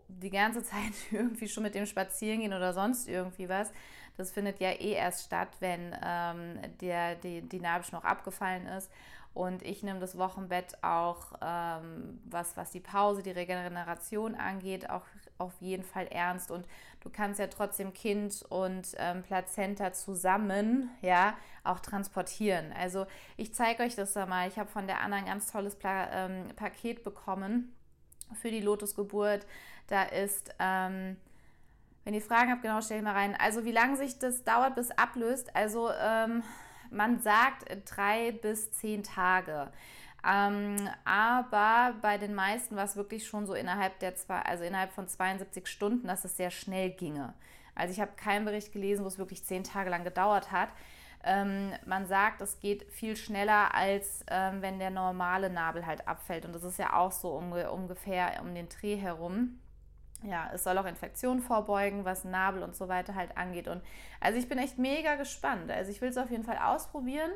die 0.09 0.31
ganze 0.31 0.62
Zeit 0.62 0.92
irgendwie 1.11 1.49
schon 1.49 1.64
mit 1.64 1.75
dem 1.75 1.87
spazieren 1.87 2.40
gehen 2.40 2.54
oder 2.54 2.73
sonst 2.73 3.09
irgendwie 3.09 3.49
was. 3.49 3.73
Das 4.16 4.31
findet 4.31 4.61
ja 4.61 4.71
eh 4.71 4.92
erst 4.92 5.25
statt, 5.25 5.49
wenn 5.61 5.97
ähm, 6.04 6.59
der, 6.81 7.16
die, 7.16 7.40
die 7.42 7.61
Nabelschnur 7.61 8.04
abgefallen 8.04 8.66
ist. 8.66 8.90
Und 9.34 9.62
ich 9.62 9.82
nehme 9.82 9.98
das 9.98 10.18
Wochenbett 10.18 10.82
auch, 10.82 11.32
ähm, 11.40 12.20
was, 12.24 12.56
was 12.56 12.70
die 12.70 12.80
Pause, 12.80 13.22
die 13.22 13.30
Regeneration 13.30 14.34
angeht, 14.34 14.90
auch 14.90 15.04
auf 15.38 15.54
jeden 15.60 15.84
Fall 15.84 16.06
ernst. 16.08 16.50
Und 16.50 16.66
du 17.00 17.08
kannst 17.08 17.40
ja 17.40 17.46
trotzdem 17.46 17.94
Kind 17.94 18.44
und 18.50 18.88
ähm, 18.98 19.22
Plazenta 19.22 19.92
zusammen, 19.92 20.90
ja, 21.00 21.34
auch 21.64 21.80
transportieren. 21.80 22.72
Also 22.78 23.06
ich 23.36 23.54
zeige 23.54 23.82
euch 23.84 23.94
das 23.94 24.12
da 24.12 24.26
mal. 24.26 24.48
Ich 24.48 24.58
habe 24.58 24.68
von 24.68 24.86
der 24.86 25.00
Anna 25.00 25.16
ein 25.16 25.26
ganz 25.26 25.50
tolles 25.50 25.76
Pla 25.76 26.10
ähm, 26.12 26.48
Paket 26.54 27.02
bekommen 27.02 27.74
für 28.34 28.50
die 28.50 28.60
Lotusgeburt. 28.60 29.46
Da 29.86 30.02
ist... 30.02 30.54
Ähm, 30.58 31.16
wenn 32.04 32.14
ihr 32.14 32.20
Fragen 32.20 32.50
habt, 32.50 32.62
genau, 32.62 32.80
stellt 32.80 33.04
mal 33.04 33.12
rein. 33.12 33.36
Also 33.38 33.64
wie 33.64 33.70
lange 33.70 33.96
sich 33.96 34.18
das 34.18 34.42
dauert, 34.42 34.74
bis 34.74 34.90
ablöst. 34.90 35.54
Also 35.54 35.88
ähm, 35.92 36.42
man 36.92 37.20
sagt 37.20 37.64
drei 37.87 38.32
bis 38.32 38.72
zehn 38.72 39.02
Tage. 39.02 39.70
Ähm, 40.25 40.88
aber 41.04 41.94
bei 42.00 42.16
den 42.16 42.34
meisten 42.34 42.76
war 42.76 42.84
es 42.84 42.96
wirklich 42.96 43.26
schon 43.26 43.46
so 43.46 43.54
innerhalb 43.54 43.99
der 43.99 44.14
zwei, 44.14 44.40
also 44.40 44.62
innerhalb 44.62 44.92
von 44.92 45.08
72 45.08 45.66
Stunden, 45.66 46.06
dass 46.06 46.25
es 46.25 46.37
sehr 46.37 46.50
schnell 46.50 46.90
ginge. 46.90 47.34
Also 47.75 47.92
ich 47.92 48.00
habe 48.00 48.12
keinen 48.16 48.44
Bericht 48.44 48.72
gelesen, 48.72 49.04
wo 49.04 49.08
es 49.08 49.18
wirklich 49.18 49.44
zehn 49.44 49.64
Tage 49.64 49.90
lang 49.90 50.04
gedauert 50.04 50.52
hat. 50.52 50.68
Ähm, 51.25 51.72
man 51.87 52.06
sagt, 52.06 52.40
es 52.40 52.61
geht 52.61 52.84
viel 52.92 53.16
schneller, 53.16 53.75
als 53.75 54.25
ähm, 54.28 54.61
wenn 54.61 54.78
der 54.78 54.90
normale 54.90 55.50
Nabel 55.50 55.87
halt 55.87 56.06
abfällt. 56.06 56.44
Und 56.44 56.54
das 56.54 56.64
ist 56.64 56.78
ja 56.78 56.94
auch 56.94 57.12
so 57.12 57.30
unge 57.30 57.70
ungefähr 57.70 58.40
um 58.42 58.54
den 58.54 58.68
Dreh 58.68 58.96
herum. 58.96 59.58
Ja, 60.24 60.50
es 60.52 60.64
soll 60.64 60.78
auch 60.78 60.86
Infektionen 60.86 61.40
vorbeugen, 61.40 62.04
was 62.04 62.24
Nabel 62.24 62.62
und 62.62 62.76
so 62.76 62.88
weiter 62.88 63.14
halt 63.14 63.36
angeht. 63.36 63.68
Und 63.68 63.82
also 64.20 64.38
ich 64.38 64.48
bin 64.48 64.58
echt 64.58 64.78
mega 64.78 65.16
gespannt. 65.16 65.70
Also 65.70 65.90
ich 65.90 66.00
will 66.00 66.10
es 66.10 66.18
auf 66.18 66.30
jeden 66.30 66.44
Fall 66.44 66.58
ausprobieren 66.58 67.32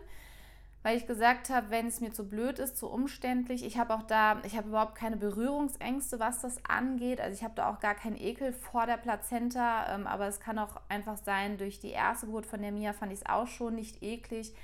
weil 0.87 0.99
ich 0.99 1.09
gesagt 1.09 1.51
habe, 1.51 1.71
wenn 1.71 1.89
es 1.89 2.01
mir 2.01 2.13
zu 2.13 2.29
blöd 2.29 2.61
ist, 2.61 2.77
zu 2.77 2.89
umständlich, 2.89 3.65
ich 3.65 3.77
habe 3.77 3.93
auch 3.93 4.05
da, 4.05 4.41
ich 4.45 4.57
habe 4.57 4.69
überhaupt 4.69 4.95
keine 4.95 5.17
Berührungsängste, 5.17 6.21
was 6.21 6.43
das 6.43 6.65
angeht. 6.65 7.21
Also 7.21 7.35
ich 7.35 7.43
habe 7.43 7.55
da 7.57 7.69
auch 7.69 7.81
gar 7.81 7.97
keinen 7.97 8.17
Ekel 8.17 8.53
vor 8.53 8.87
der 8.87 8.97
Plazenta, 8.97 9.93
ähm, 9.93 10.07
aber 10.07 10.29
es 10.29 10.39
kann 10.39 10.61
auch 10.61 10.81
einfach 10.89 11.17
sein, 11.17 11.59
durch 11.59 11.81
die 11.81 11.91
erste 11.91 12.27
Geburt 12.27 12.47
von 12.47 12.63
der 12.63 12.71
Mia 12.71 12.93
fand 12.93 13.13
ich 13.13 13.19
es 13.19 13.27
auch 13.27 13.49
schon 13.49 13.75
nicht 13.75 14.01
eklig, 14.01 14.55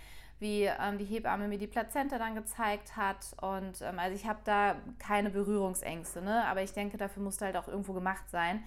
wie 0.42 0.64
ähm, 0.64 0.98
die 0.98 1.04
Hebamme 1.04 1.48
mir 1.48 1.56
die 1.56 1.66
Plazenta 1.66 2.18
dann 2.18 2.34
gezeigt 2.34 2.96
hat. 2.96 3.34
Und 3.40 3.80
ähm, 3.80 3.98
also 3.98 4.14
ich 4.14 4.26
habe 4.26 4.40
da 4.44 4.76
keine 4.98 5.30
Berührungsängste, 5.30 6.20
ne? 6.20 6.44
aber 6.46 6.62
ich 6.62 6.72
denke, 6.72 6.98
dafür 6.98 7.22
musste 7.22 7.46
halt 7.46 7.56
auch 7.56 7.68
irgendwo 7.68 7.94
gemacht 7.94 8.28
sein. 8.28 8.62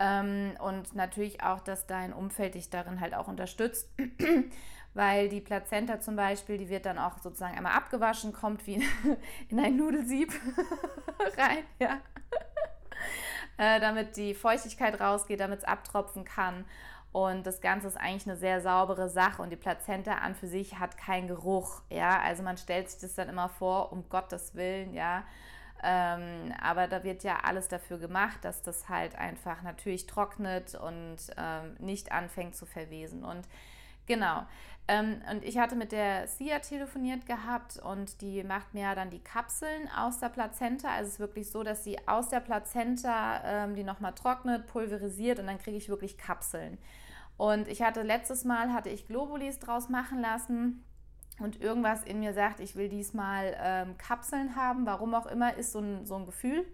Ähm, 0.00 0.54
und 0.60 0.96
natürlich 0.96 1.42
auch, 1.44 1.60
dass 1.60 1.86
dein 1.86 2.12
Umfeld 2.12 2.54
dich 2.54 2.70
darin 2.70 3.00
halt 3.00 3.14
auch 3.14 3.28
unterstützt 3.28 3.88
weil 4.94 5.28
die 5.28 5.40
Plazenta 5.40 6.00
zum 6.00 6.16
Beispiel, 6.16 6.58
die 6.58 6.68
wird 6.68 6.86
dann 6.86 6.98
auch 6.98 7.18
sozusagen 7.18 7.56
einmal 7.56 7.74
abgewaschen, 7.74 8.32
kommt 8.32 8.66
wie 8.66 8.82
in 9.48 9.60
ein 9.60 9.76
Nudelsieb 9.76 10.32
rein, 11.36 11.64
ja. 11.78 12.00
äh, 13.56 13.80
damit 13.80 14.16
die 14.16 14.34
Feuchtigkeit 14.34 15.00
rausgeht, 15.00 15.40
damit 15.40 15.60
es 15.60 15.64
abtropfen 15.64 16.24
kann. 16.24 16.64
Und 17.12 17.44
das 17.44 17.60
Ganze 17.60 17.88
ist 17.88 17.96
eigentlich 17.96 18.26
eine 18.26 18.36
sehr 18.36 18.60
saubere 18.60 19.08
Sache 19.08 19.42
und 19.42 19.50
die 19.50 19.56
Plazenta 19.56 20.14
an 20.18 20.36
für 20.36 20.46
sich 20.46 20.78
hat 20.78 20.96
keinen 20.96 21.26
Geruch, 21.26 21.82
ja. 21.90 22.20
Also 22.20 22.42
man 22.42 22.56
stellt 22.56 22.88
sich 22.88 23.00
das 23.00 23.14
dann 23.14 23.28
immer 23.28 23.48
vor, 23.48 23.92
um 23.92 24.08
Gottes 24.08 24.54
Willen, 24.54 24.94
ja. 24.94 25.24
Ähm, 25.82 26.52
aber 26.60 26.86
da 26.86 27.02
wird 27.02 27.24
ja 27.24 27.38
alles 27.42 27.68
dafür 27.68 27.98
gemacht, 27.98 28.38
dass 28.42 28.62
das 28.62 28.88
halt 28.88 29.16
einfach 29.16 29.62
natürlich 29.62 30.06
trocknet 30.06 30.74
und 30.74 31.16
ähm, 31.36 31.76
nicht 31.78 32.12
anfängt 32.12 32.54
zu 32.54 32.66
verwesen. 32.66 33.24
Und 33.24 33.48
genau, 34.06 34.44
ähm, 34.86 35.22
und 35.30 35.44
ich 35.44 35.58
hatte 35.58 35.76
mit 35.76 35.92
der 35.92 36.26
Sia 36.26 36.58
telefoniert 36.58 37.24
gehabt 37.24 37.78
und 37.78 38.20
die 38.20 38.42
macht 38.44 38.74
mir 38.74 38.82
ja 38.82 38.94
dann 38.94 39.10
die 39.10 39.20
Kapseln 39.20 39.88
aus 39.96 40.18
der 40.18 40.28
Plazenta. 40.28 40.88
Also 40.88 41.06
es 41.08 41.14
ist 41.14 41.20
wirklich 41.20 41.50
so, 41.50 41.62
dass 41.62 41.84
sie 41.84 41.96
aus 42.08 42.28
der 42.28 42.40
Plazenta 42.40 43.40
ähm, 43.44 43.74
die 43.74 43.84
nochmal 43.84 44.14
trocknet, 44.14 44.66
pulverisiert 44.66 45.38
und 45.38 45.46
dann 45.46 45.58
kriege 45.58 45.76
ich 45.76 45.88
wirklich 45.88 46.18
Kapseln. 46.18 46.76
Und 47.40 47.68
ich 47.68 47.80
hatte 47.80 48.02
letztes 48.02 48.44
Mal, 48.44 48.70
hatte 48.74 48.90
ich 48.90 49.06
Globulis 49.06 49.58
draus 49.58 49.88
machen 49.88 50.20
lassen 50.20 50.84
und 51.38 51.58
irgendwas 51.58 52.02
in 52.02 52.20
mir 52.20 52.34
sagt, 52.34 52.60
ich 52.60 52.76
will 52.76 52.90
diesmal 52.90 53.56
ähm, 53.58 53.96
Kapseln 53.96 54.56
haben. 54.56 54.84
Warum 54.84 55.14
auch 55.14 55.24
immer, 55.24 55.54
ist 55.54 55.72
so 55.72 55.78
ein, 55.78 56.04
so 56.04 56.16
ein 56.16 56.26
Gefühl. 56.26 56.66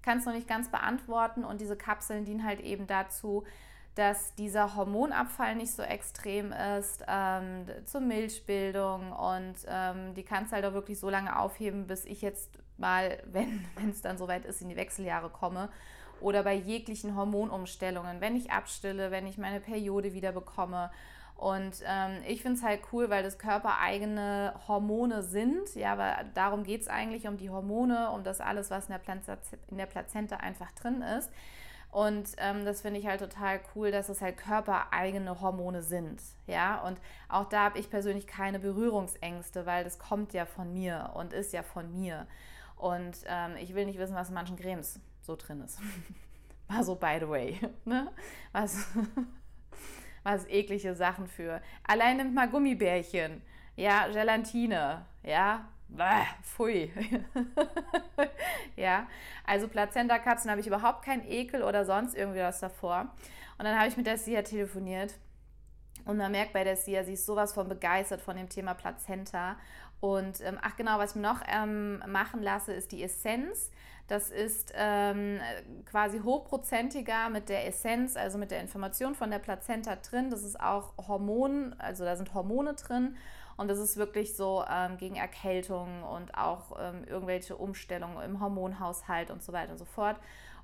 Kann 0.00 0.16
es 0.16 0.24
noch 0.24 0.32
nicht 0.32 0.48
ganz 0.48 0.70
beantworten 0.70 1.44
und 1.44 1.60
diese 1.60 1.76
Kapseln 1.76 2.24
dienen 2.24 2.42
halt 2.42 2.60
eben 2.60 2.86
dazu, 2.86 3.44
dass 3.96 4.34
dieser 4.34 4.76
Hormonabfall 4.76 5.56
nicht 5.56 5.72
so 5.72 5.82
extrem 5.82 6.52
ist 6.52 7.04
ähm, 7.06 7.66
zur 7.84 8.00
Milchbildung 8.00 9.12
und 9.12 9.56
ähm, 9.66 10.14
die 10.14 10.22
kannst 10.22 10.52
du 10.52 10.56
halt 10.56 10.64
auch 10.64 10.72
wirklich 10.72 10.98
so 10.98 11.10
lange 11.10 11.38
aufheben, 11.38 11.86
bis 11.86 12.06
ich 12.06 12.22
jetzt 12.22 12.58
mal, 12.78 13.22
wenn 13.30 13.90
es 13.90 14.00
dann 14.00 14.16
soweit 14.16 14.46
ist, 14.46 14.62
in 14.62 14.70
die 14.70 14.76
Wechseljahre 14.76 15.28
komme 15.28 15.68
oder 16.20 16.42
bei 16.42 16.54
jeglichen 16.54 17.16
Hormonumstellungen, 17.16 18.20
wenn 18.20 18.36
ich 18.36 18.50
abstille, 18.50 19.10
wenn 19.10 19.26
ich 19.26 19.38
meine 19.38 19.60
Periode 19.60 20.12
wieder 20.12 20.32
bekomme. 20.32 20.90
Und 21.36 21.84
ähm, 21.86 22.16
ich 22.26 22.42
finde 22.42 22.58
es 22.58 22.64
halt 22.64 22.80
cool, 22.92 23.10
weil 23.10 23.22
das 23.22 23.38
körpereigene 23.38 24.54
Hormone 24.66 25.22
sind. 25.22 25.72
Ja, 25.76 25.92
aber 25.92 26.24
darum 26.34 26.64
geht 26.64 26.80
es 26.80 26.88
eigentlich, 26.88 27.28
um 27.28 27.36
die 27.36 27.48
Hormone, 27.48 28.10
um 28.10 28.24
das 28.24 28.40
alles, 28.40 28.70
was 28.70 28.86
in 28.86 28.92
der, 28.92 28.98
Plazenta, 28.98 29.38
in 29.70 29.78
der 29.78 29.86
Plazenta 29.86 30.38
einfach 30.38 30.72
drin 30.72 31.00
ist. 31.00 31.30
Und 31.90 32.30
ähm, 32.38 32.64
das 32.64 32.82
finde 32.82 33.00
ich 33.00 33.06
halt 33.06 33.20
total 33.20 33.60
cool, 33.74 33.90
dass 33.90 34.08
es 34.08 34.20
halt 34.20 34.36
körpereigene 34.36 35.40
Hormone 35.40 35.82
sind. 35.82 36.20
Ja, 36.46 36.82
und 36.82 37.00
auch 37.28 37.48
da 37.48 37.64
habe 37.64 37.78
ich 37.78 37.88
persönlich 37.88 38.26
keine 38.26 38.58
Berührungsängste, 38.58 39.64
weil 39.64 39.84
das 39.84 39.98
kommt 39.98 40.32
ja 40.32 40.44
von 40.44 40.74
mir 40.74 41.12
und 41.14 41.32
ist 41.32 41.52
ja 41.52 41.62
von 41.62 41.92
mir. 41.92 42.26
Und 42.76 43.16
ähm, 43.26 43.56
ich 43.58 43.74
will 43.74 43.86
nicht 43.86 43.98
wissen, 43.98 44.14
was 44.14 44.28
in 44.28 44.34
manchen 44.34 44.56
Cremes 44.56 45.00
so 45.28 45.36
drin 45.36 45.60
ist. 45.60 45.78
War 46.68 46.82
so, 46.82 46.94
by 46.94 47.18
the 47.20 47.28
way. 47.28 47.60
Ne? 47.84 48.10
Was, 48.52 48.86
was 50.24 50.46
eklige 50.46 50.94
Sachen 50.94 51.28
für. 51.28 51.60
Allein 51.86 52.16
nimmt 52.16 52.34
mal 52.34 52.48
Gummibärchen. 52.48 53.42
Ja, 53.76 54.08
Gelatine. 54.08 55.04
Ja, 55.22 55.68
Bäh, 55.88 56.26
pfui. 56.42 56.90
ja, 58.76 59.06
also 59.44 59.68
Plazenta-Katzen 59.68 60.50
habe 60.50 60.60
ich 60.60 60.66
überhaupt 60.66 61.04
keinen 61.04 61.26
Ekel 61.26 61.62
oder 61.62 61.84
sonst 61.84 62.14
irgendwie 62.14 62.40
was 62.40 62.60
davor. 62.60 63.14
Und 63.58 63.64
dann 63.64 63.78
habe 63.78 63.88
ich 63.88 63.96
mit 63.96 64.06
der 64.06 64.18
Sia 64.18 64.42
telefoniert 64.42 65.14
und 66.04 66.16
man 66.16 66.32
merkt 66.32 66.54
bei 66.54 66.64
der 66.64 66.76
Sia, 66.76 67.04
sie 67.04 67.12
ist 67.14 67.26
sowas 67.26 67.52
von 67.52 67.68
begeistert 67.68 68.20
von 68.20 68.36
dem 68.36 68.48
Thema 68.48 68.74
Plazenta. 68.74 69.56
Und 70.00 70.40
ähm, 70.42 70.58
ach 70.62 70.76
genau, 70.76 70.98
was 70.98 71.16
ich 71.16 71.22
noch 71.22 71.40
ähm, 71.48 72.02
machen 72.06 72.42
lasse, 72.42 72.72
ist 72.72 72.92
die 72.92 73.02
Essenz. 73.02 73.70
Das 74.06 74.30
ist 74.30 74.72
ähm, 74.74 75.38
quasi 75.84 76.20
hochprozentiger 76.20 77.28
mit 77.28 77.50
der 77.50 77.66
Essenz, 77.66 78.16
also 78.16 78.38
mit 78.38 78.50
der 78.50 78.60
Information 78.60 79.14
von 79.14 79.30
der 79.30 79.38
Plazenta 79.38 79.96
drin. 79.96 80.30
Das 80.30 80.44
ist 80.44 80.58
auch 80.58 80.94
Hormon, 81.06 81.74
also 81.78 82.04
da 82.04 82.16
sind 82.16 82.32
Hormone 82.32 82.74
drin. 82.74 83.16
Und 83.58 83.68
das 83.68 83.78
ist 83.78 83.96
wirklich 83.96 84.36
so 84.36 84.64
ähm, 84.70 84.96
gegen 84.98 85.16
Erkältung 85.16 86.04
und 86.04 86.34
auch 86.38 86.78
ähm, 86.80 87.04
irgendwelche 87.04 87.56
Umstellungen 87.56 88.22
im 88.22 88.40
Hormonhaushalt 88.40 89.30
und 89.30 89.42
so 89.42 89.52
weiter 89.52 89.72
und 89.72 89.78
so 89.78 89.84
fort. 89.84 90.16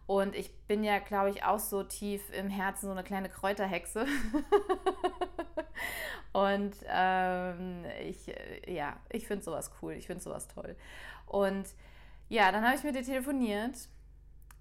Und 0.06 0.34
ich 0.34 0.54
bin 0.66 0.84
ja, 0.84 0.98
glaube 0.98 1.30
ich, 1.30 1.44
auch 1.44 1.58
so 1.58 1.82
tief 1.82 2.30
im 2.30 2.50
Herzen 2.50 2.86
so 2.86 2.92
eine 2.92 3.04
kleine 3.04 3.30
Kräuterhexe. 3.30 4.06
und 6.32 6.74
ähm, 6.88 7.84
ich, 8.02 8.28
äh, 8.28 8.74
ja, 8.74 8.96
ich 9.10 9.26
finde 9.26 9.44
sowas 9.44 9.70
cool, 9.80 9.94
ich 9.94 10.06
finde 10.06 10.22
sowas 10.22 10.48
toll. 10.48 10.76
Und 11.26 11.66
ja, 12.28 12.52
dann 12.52 12.64
habe 12.64 12.76
ich 12.76 12.84
mit 12.84 12.96
ihr 12.96 13.02
telefoniert 13.02 13.88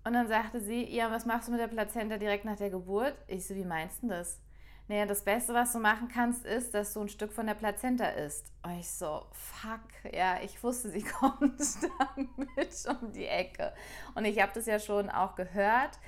und 0.06 0.14
dann 0.14 0.28
sagte 0.28 0.60
sie, 0.60 0.84
ja, 0.94 1.12
was 1.12 1.26
machst 1.26 1.48
du 1.48 1.52
mit 1.52 1.62
der 1.62 1.68
Plazenta 1.68 2.18
direkt 2.18 2.46
nach 2.46 2.58
der 2.58 2.70
Geburt? 2.70 3.16
Ich 3.28 3.46
so, 3.46 3.56
wie 3.56 3.66
meinst 3.66 4.04
du 4.04 4.08
das? 4.08 4.40
Naja, 4.88 5.06
das 5.06 5.24
Beste, 5.24 5.54
was 5.54 5.72
du 5.72 5.80
machen 5.80 6.10
kannst, 6.10 6.46
ist, 6.46 6.74
dass 6.74 6.94
du 6.94 7.02
ein 7.02 7.10
Stück 7.10 7.32
von 7.32 7.48
der 7.48 7.54
Plazenta 7.54 8.06
isst. 8.06 8.52
Und 8.64 8.80
ich 8.80 8.90
so, 8.90 9.26
fuck, 9.32 10.14
ja, 10.14 10.42
ich 10.44 10.62
wusste, 10.62 10.90
sie 10.90 11.04
kommt 11.20 11.60
damit 11.62 13.02
um 13.02 13.12
die 13.12 13.28
Ecke. 13.28 13.74
Und 14.16 14.26
ich 14.26 14.42
habe 14.42 14.52
das 14.54 14.66
ja 14.66 14.80
schon 14.80 15.10
auch 15.10 15.36
gehört, 15.36 16.00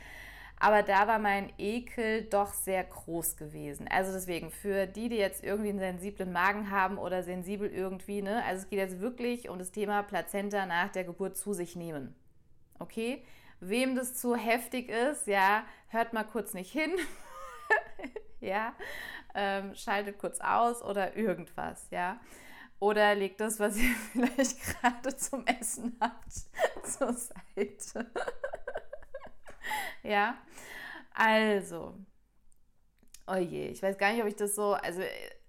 aber 0.60 0.84
da 0.84 1.08
war 1.08 1.20
mein 1.20 1.54
Ekel 1.58 2.24
doch 2.24 2.54
sehr 2.54 2.84
groß 2.84 3.38
gewesen. 3.38 3.88
Also 3.90 4.12
deswegen, 4.12 4.52
für 4.52 4.88
die, 4.88 5.10
die 5.10 5.18
jetzt 5.18 5.44
irgendwie 5.44 5.70
einen 5.70 5.80
sensiblen 5.80 6.32
Magen 6.32 6.70
haben 6.70 6.98
oder 6.98 7.24
sensibel 7.24 7.70
irgendwie, 7.70 8.22
ne, 8.22 8.44
also 8.46 8.64
es 8.64 8.70
geht 8.70 8.80
jetzt 8.80 9.00
wirklich 9.00 9.50
um 9.50 9.58
das 9.58 9.72
Thema 9.72 10.04
Plazenta 10.04 10.66
nach 10.66 10.90
der 10.92 11.04
Geburt 11.06 11.38
zu 11.38 11.54
sich 11.54 11.76
nehmen. 11.76 12.14
Okay? 12.80 13.24
Wem 13.62 13.96
das 13.96 14.16
zu 14.16 14.36
heftig 14.36 14.90
ist, 14.90 15.28
ja, 15.28 15.64
hört 15.88 16.14
mal 16.14 16.26
kurz 16.26 16.54
nicht 16.54 16.72
hin. 16.72 16.92
ja, 18.48 18.74
ähm, 19.34 19.76
schaltet 19.76 20.18
kurz 20.20 20.40
aus 20.40 20.82
oder 20.82 21.16
irgendwas, 21.16 21.88
ja. 21.92 22.20
Oder 22.80 23.16
legt 23.16 23.40
das, 23.40 23.60
was 23.60 23.78
ihr 23.78 23.96
vielleicht 24.12 24.60
gerade 24.60 25.16
zum 25.16 25.46
Essen 25.46 25.98
habt, 26.00 26.32
zur 26.86 27.14
Seite. 27.14 28.12
ja, 30.04 30.38
also, 31.14 31.96
oh 33.28 33.36
ich 33.36 33.82
weiß 33.82 33.98
gar 33.98 34.12
nicht, 34.12 34.22
ob 34.22 34.28
ich 34.28 34.36
das 34.36 34.56
so, 34.56 34.74
also 34.74 35.02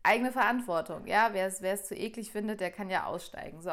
eigene 0.05 0.31
Verantwortung, 0.31 1.07
ja, 1.07 1.31
wer 1.33 1.47
es 1.47 1.85
zu 1.85 1.97
eklig 1.97 2.31
findet, 2.31 2.61
der 2.61 2.71
kann 2.71 2.89
ja 2.89 3.07
aussteigen. 3.07 3.61
So, 3.61 3.73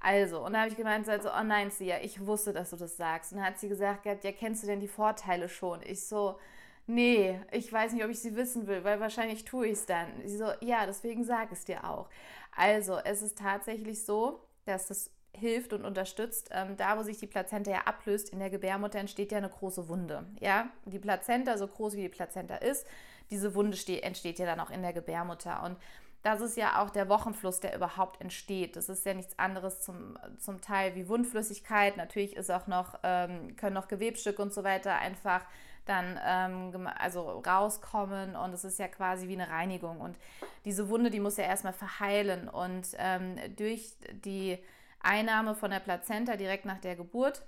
also, 0.00 0.44
und 0.44 0.54
dann 0.54 0.62
habe 0.62 0.70
ich 0.70 0.76
gemeint, 0.76 1.06
also, 1.08 1.28
oh 1.28 1.42
nein, 1.44 1.70
Sia, 1.70 2.00
ich 2.00 2.26
wusste, 2.26 2.54
dass 2.54 2.70
du 2.70 2.76
das 2.76 2.96
sagst. 2.96 3.32
Und 3.32 3.38
dann 3.38 3.46
hat 3.46 3.58
sie 3.58 3.68
gesagt, 3.68 4.06
ja, 4.06 4.14
kennst 4.32 4.62
du 4.62 4.66
denn 4.66 4.80
die 4.80 4.88
Vorteile 4.88 5.48
schon? 5.50 5.82
Ich 5.82 6.06
so, 6.06 6.38
nee, 6.86 7.40
ich 7.52 7.72
weiß 7.72 7.92
nicht, 7.92 8.04
ob 8.04 8.10
ich 8.10 8.20
sie 8.20 8.36
wissen 8.36 8.66
will, 8.66 8.84
weil 8.84 9.00
wahrscheinlich 9.00 9.44
tue 9.44 9.66
ich 9.66 9.74
es 9.74 9.86
dann. 9.86 10.08
Sie 10.24 10.36
so, 10.36 10.46
ja, 10.60 10.86
deswegen 10.86 11.24
sage 11.24 11.48
ich 11.52 11.58
es 11.58 11.64
dir 11.64 11.84
auch. 11.84 12.08
Also, 12.56 12.98
es 13.04 13.22
ist 13.22 13.38
tatsächlich 13.38 14.04
so, 14.04 14.40
dass 14.64 14.86
das 14.88 15.10
hilft 15.36 15.72
und 15.72 15.84
unterstützt. 15.84 16.50
Ähm, 16.52 16.76
da, 16.76 16.96
wo 16.98 17.02
sich 17.02 17.18
die 17.18 17.26
Plazenta 17.26 17.70
ja 17.70 17.80
ablöst, 17.84 18.30
in 18.30 18.38
der 18.38 18.50
Gebärmutter 18.50 18.98
entsteht 18.98 19.32
ja 19.32 19.38
eine 19.38 19.48
große 19.48 19.88
Wunde. 19.88 20.26
Ja, 20.40 20.70
die 20.84 20.98
Plazenta, 20.98 21.58
so 21.58 21.66
groß 21.66 21.94
wie 21.94 22.02
die 22.02 22.08
Plazenta 22.08 22.56
ist, 22.56 22.86
diese 23.30 23.54
Wunde 23.54 23.76
entsteht 24.02 24.38
ja 24.38 24.46
dann 24.46 24.60
auch 24.60 24.70
in 24.70 24.82
der 24.82 24.92
Gebärmutter. 24.92 25.62
Und 25.64 25.76
das 26.24 26.40
ist 26.40 26.56
ja 26.56 26.82
auch 26.82 26.88
der 26.88 27.10
Wochenfluss, 27.10 27.60
der 27.60 27.76
überhaupt 27.76 28.22
entsteht. 28.22 28.76
Das 28.76 28.88
ist 28.88 29.04
ja 29.04 29.12
nichts 29.12 29.38
anderes 29.38 29.80
zum, 29.82 30.18
zum 30.38 30.62
Teil 30.62 30.94
wie 30.94 31.06
Wundflüssigkeit. 31.06 31.98
Natürlich 31.98 32.34
ist 32.34 32.50
auch 32.50 32.66
noch, 32.66 32.98
ähm, 33.02 33.54
können 33.56 33.74
noch 33.74 33.88
Gewebstücke 33.88 34.40
und 34.40 34.52
so 34.52 34.64
weiter 34.64 34.94
einfach 34.94 35.42
dann 35.84 36.18
ähm, 36.26 36.88
also 36.98 37.42
rauskommen 37.46 38.36
und 38.36 38.54
es 38.54 38.64
ist 38.64 38.78
ja 38.78 38.88
quasi 38.88 39.28
wie 39.28 39.34
eine 39.34 39.50
Reinigung. 39.50 40.00
Und 40.00 40.16
diese 40.64 40.88
Wunde, 40.88 41.10
die 41.10 41.20
muss 41.20 41.36
ja 41.36 41.44
erstmal 41.44 41.74
verheilen. 41.74 42.48
Und 42.48 42.88
ähm, 42.96 43.36
durch 43.56 43.92
die 44.24 44.58
Einnahme 45.00 45.54
von 45.54 45.70
der 45.70 45.80
Plazenta 45.80 46.36
direkt 46.36 46.64
nach 46.64 46.80
der 46.80 46.96
Geburt 46.96 47.42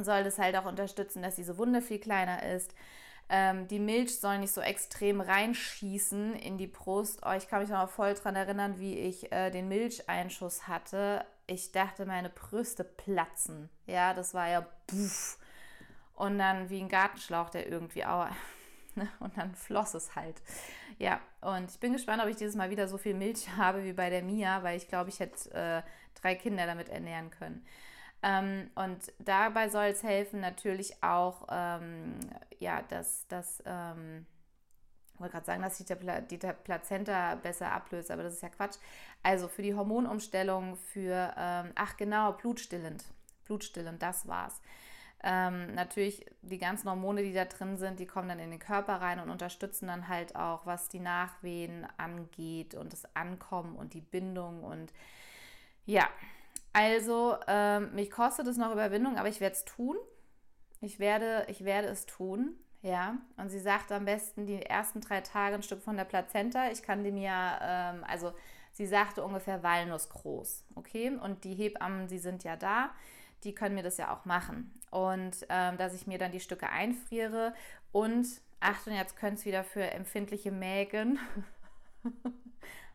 soll 0.00 0.24
das 0.24 0.38
halt 0.38 0.56
auch 0.56 0.64
unterstützen, 0.64 1.20
dass 1.20 1.36
diese 1.36 1.58
Wunde 1.58 1.82
viel 1.82 1.98
kleiner 1.98 2.42
ist 2.44 2.74
ähm, 3.32 3.68
die 3.68 3.78
Milch 3.78 4.18
soll 4.18 4.38
nicht 4.38 4.52
so 4.52 4.60
extrem 4.60 5.20
reinschießen 5.20 6.34
in 6.34 6.58
die 6.58 6.66
Brust. 6.66 7.20
Oh, 7.24 7.32
ich 7.32 7.46
kann 7.46 7.60
mich 7.60 7.70
noch 7.70 7.88
voll 7.88 8.12
daran 8.14 8.34
erinnern, 8.34 8.80
wie 8.80 8.98
ich 8.98 9.30
äh, 9.30 9.50
den 9.50 9.68
Milcheinschuss 9.68 10.66
hatte. 10.66 11.24
Ich 11.46 11.70
dachte, 11.70 12.06
meine 12.06 12.28
Brüste 12.28 12.82
platzen. 12.82 13.70
Ja, 13.86 14.14
das 14.14 14.34
war 14.34 14.48
ja 14.48 14.66
puff. 14.88 15.38
Und 16.14 16.38
dann 16.38 16.70
wie 16.70 16.80
ein 16.80 16.88
Gartenschlauch, 16.88 17.50
der 17.50 17.68
irgendwie 17.68 18.04
auch. 18.04 18.26
Ne, 18.96 19.08
und 19.20 19.38
dann 19.38 19.54
floss 19.54 19.94
es 19.94 20.16
halt. 20.16 20.42
Ja, 20.98 21.20
und 21.42 21.70
ich 21.70 21.78
bin 21.78 21.92
gespannt, 21.92 22.20
ob 22.20 22.28
ich 22.28 22.34
dieses 22.34 22.56
Mal 22.56 22.70
wieder 22.70 22.88
so 22.88 22.98
viel 22.98 23.14
Milch 23.14 23.48
habe 23.56 23.84
wie 23.84 23.92
bei 23.92 24.10
der 24.10 24.24
Mia, 24.24 24.64
weil 24.64 24.76
ich 24.76 24.88
glaube, 24.88 25.10
ich 25.10 25.20
hätte 25.20 25.54
äh, 25.54 25.82
drei 26.20 26.34
Kinder 26.34 26.66
damit 26.66 26.88
ernähren 26.88 27.30
können. 27.30 27.64
Ähm, 28.22 28.70
und 28.74 29.12
dabei 29.18 29.68
soll 29.68 29.86
es 29.86 30.02
helfen 30.02 30.40
natürlich 30.40 31.02
auch, 31.02 31.46
ähm, 31.50 32.18
ja, 32.58 32.82
dass 32.82 33.26
das, 33.28 33.62
ähm, 33.64 34.26
ich 35.14 35.20
wollte 35.20 35.32
gerade 35.32 35.46
sagen, 35.46 35.62
dass 35.62 35.78
sich 35.78 35.86
der, 35.86 36.20
die 36.22 36.36
Plazenta 36.36 37.34
besser 37.36 37.72
ablöst, 37.72 38.10
aber 38.10 38.22
das 38.22 38.34
ist 38.34 38.42
ja 38.42 38.50
Quatsch. 38.50 38.76
Also 39.22 39.48
für 39.48 39.62
die 39.62 39.74
Hormonumstellung, 39.74 40.76
für, 40.76 41.34
ähm, 41.36 41.72
ach 41.74 41.96
genau, 41.96 42.32
blutstillend. 42.32 43.04
Blutstillend, 43.46 44.02
das 44.02 44.26
war's. 44.28 44.60
Ähm, 45.22 45.74
natürlich 45.74 46.24
die 46.40 46.58
ganzen 46.58 46.88
Hormone, 46.88 47.22
die 47.22 47.34
da 47.34 47.44
drin 47.44 47.76
sind, 47.76 48.00
die 48.00 48.06
kommen 48.06 48.28
dann 48.28 48.38
in 48.38 48.50
den 48.50 48.58
Körper 48.58 49.02
rein 49.02 49.20
und 49.20 49.28
unterstützen 49.28 49.88
dann 49.88 50.08
halt 50.08 50.34
auch, 50.34 50.64
was 50.64 50.88
die 50.88 51.00
Nachwehen 51.00 51.86
angeht 51.98 52.74
und 52.74 52.94
das 52.94 53.04
Ankommen 53.14 53.76
und 53.76 53.92
die 53.92 54.00
Bindung 54.00 54.64
und 54.64 54.94
ja, 55.84 56.08
also, 56.72 57.36
ähm, 57.46 57.94
mich 57.94 58.10
kostet 58.10 58.46
es 58.46 58.56
noch 58.56 58.72
Überwindung, 58.72 59.16
aber 59.16 59.28
ich 59.28 59.40
werde 59.40 59.56
es 59.56 59.64
tun. 59.64 59.96
Ich 60.80 60.98
werde, 60.98 61.44
ich 61.48 61.64
werde 61.64 61.88
es 61.88 62.06
tun. 62.06 62.56
Ja, 62.82 63.18
und 63.36 63.50
sie 63.50 63.58
sagt 63.58 63.92
am 63.92 64.06
besten 64.06 64.46
die 64.46 64.62
ersten 64.62 65.02
drei 65.02 65.20
Tage 65.20 65.56
ein 65.56 65.62
Stück 65.62 65.82
von 65.82 65.96
der 65.96 66.04
Plazenta. 66.04 66.70
Ich 66.70 66.82
kann 66.82 67.04
die 67.04 67.12
mir, 67.12 67.32
ähm, 67.60 68.04
also 68.08 68.32
sie 68.72 68.86
sagte 68.86 69.22
ungefähr 69.22 69.62
walnussgroß, 69.62 70.64
okay? 70.76 71.10
Und 71.22 71.44
die 71.44 71.54
Hebammen, 71.54 72.08
die 72.08 72.18
sind 72.18 72.42
ja 72.42 72.56
da, 72.56 72.90
die 73.44 73.54
können 73.54 73.74
mir 73.74 73.82
das 73.82 73.98
ja 73.98 74.14
auch 74.14 74.24
machen. 74.24 74.72
Und 74.90 75.46
ähm, 75.50 75.76
dass 75.76 75.92
ich 75.94 76.06
mir 76.06 76.18
dann 76.18 76.32
die 76.32 76.40
Stücke 76.40 76.70
einfriere 76.70 77.54
und, 77.92 78.26
Achtung, 78.60 78.94
jetzt 78.94 79.16
könnte 79.16 79.40
es 79.40 79.44
wieder 79.44 79.62
für 79.62 79.82
empfindliche 79.82 80.50
Mägen 80.50 81.18
ein 82.04 82.32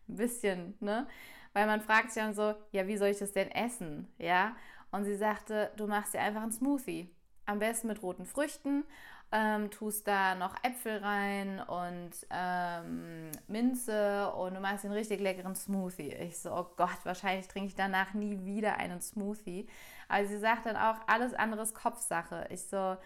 bisschen, 0.07 0.75
ne? 0.79 1.07
Weil 1.55 1.67
man 1.67 1.79
fragt 1.79 2.11
sich 2.11 2.21
dann 2.21 2.33
so, 2.33 2.53
ja, 2.73 2.85
wie 2.85 2.97
soll 2.97 3.07
ich 3.07 3.17
das 3.17 3.31
denn 3.31 3.49
essen? 3.49 4.13
Ja, 4.17 4.57
und 4.91 5.05
sie 5.05 5.15
sagte, 5.15 5.71
du 5.77 5.87
machst 5.87 6.13
dir 6.13 6.19
einfach 6.19 6.41
einen 6.41 6.51
Smoothie. 6.51 7.09
Am 7.45 7.59
besten 7.59 7.87
mit 7.87 8.03
roten 8.03 8.25
Früchten, 8.25 8.83
ähm, 9.31 9.71
tust 9.71 10.05
da 10.05 10.35
noch 10.35 10.55
Äpfel 10.63 10.97
rein 10.97 11.61
und 11.61 12.11
ähm, 12.29 13.31
Minze 13.47 14.33
und 14.33 14.55
du 14.55 14.59
machst 14.59 14.83
einen 14.83 14.93
richtig 14.93 15.21
leckeren 15.21 15.55
Smoothie. 15.55 16.13
Ich 16.15 16.39
so, 16.39 16.51
oh 16.51 16.67
Gott, 16.75 16.97
wahrscheinlich 17.03 17.47
trinke 17.47 17.69
ich 17.69 17.75
danach 17.75 18.13
nie 18.13 18.43
wieder 18.43 18.75
einen 18.75 18.99
Smoothie. 18.99 19.65
Aber 20.09 20.25
sie 20.25 20.37
sagt 20.37 20.65
dann 20.65 20.75
auch, 20.75 20.97
alles 21.07 21.33
andere 21.33 21.61
ist 21.61 21.73
Kopfsache. 21.73 22.47
Ich 22.49 22.63
so, 22.63 22.97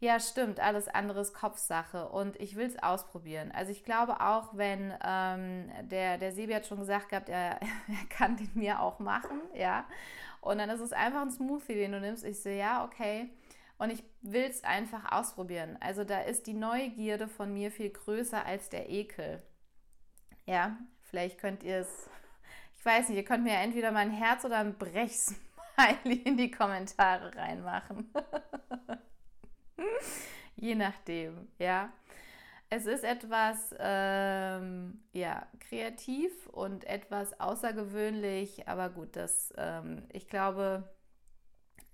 ja, 0.00 0.20
stimmt, 0.20 0.60
alles 0.60 0.86
andere 0.86 1.20
ist 1.20 1.34
Kopfsache 1.34 2.08
und 2.08 2.36
ich 2.40 2.54
will 2.54 2.66
es 2.66 2.80
ausprobieren. 2.80 3.50
Also 3.52 3.72
ich 3.72 3.84
glaube 3.84 4.20
auch, 4.20 4.56
wenn 4.56 4.94
ähm, 5.04 5.70
der, 5.82 6.18
der 6.18 6.32
Sebi 6.32 6.52
hat 6.52 6.66
schon 6.66 6.78
gesagt 6.78 7.08
gehabt, 7.08 7.28
er, 7.28 7.60
er 7.60 8.06
kann 8.08 8.36
den 8.36 8.50
mir 8.54 8.80
auch 8.80 9.00
machen, 9.00 9.40
ja. 9.54 9.84
Und 10.40 10.58
dann 10.58 10.70
ist 10.70 10.80
es 10.80 10.92
einfach 10.92 11.22
ein 11.22 11.32
Smoothie, 11.32 11.74
den 11.74 11.92
du 11.92 12.00
nimmst. 12.00 12.24
Ich 12.24 12.40
so, 12.40 12.48
ja, 12.48 12.84
okay. 12.84 13.28
Und 13.76 13.90
ich 13.90 14.04
will 14.22 14.44
es 14.44 14.62
einfach 14.62 15.10
ausprobieren. 15.10 15.76
Also 15.80 16.04
da 16.04 16.20
ist 16.20 16.46
die 16.46 16.54
Neugierde 16.54 17.26
von 17.26 17.52
mir 17.52 17.72
viel 17.72 17.90
größer 17.90 18.44
als 18.46 18.68
der 18.68 18.88
Ekel. 18.88 19.42
Ja, 20.46 20.78
vielleicht 21.02 21.38
könnt 21.38 21.64
ihr 21.64 21.78
es, 21.78 22.08
ich 22.78 22.84
weiß 22.84 23.08
nicht, 23.08 23.18
ihr 23.18 23.24
könnt 23.24 23.42
mir 23.42 23.54
entweder 23.54 23.90
mein 23.90 24.12
Herz 24.12 24.44
oder 24.44 24.58
ein 24.58 24.78
Brechsmiley 24.78 26.22
in 26.24 26.36
die 26.36 26.52
Kommentare 26.52 27.34
reinmachen. 27.34 28.12
Je 30.56 30.74
nachdem, 30.74 31.48
ja. 31.58 31.92
Es 32.70 32.84
ist 32.84 33.02
etwas 33.02 33.74
ähm, 33.78 35.00
ja, 35.12 35.46
kreativ 35.58 36.46
und 36.48 36.84
etwas 36.84 37.40
außergewöhnlich, 37.40 38.68
aber 38.68 38.90
gut, 38.90 39.16
das, 39.16 39.54
ähm, 39.56 40.06
ich 40.12 40.28
glaube, 40.28 40.84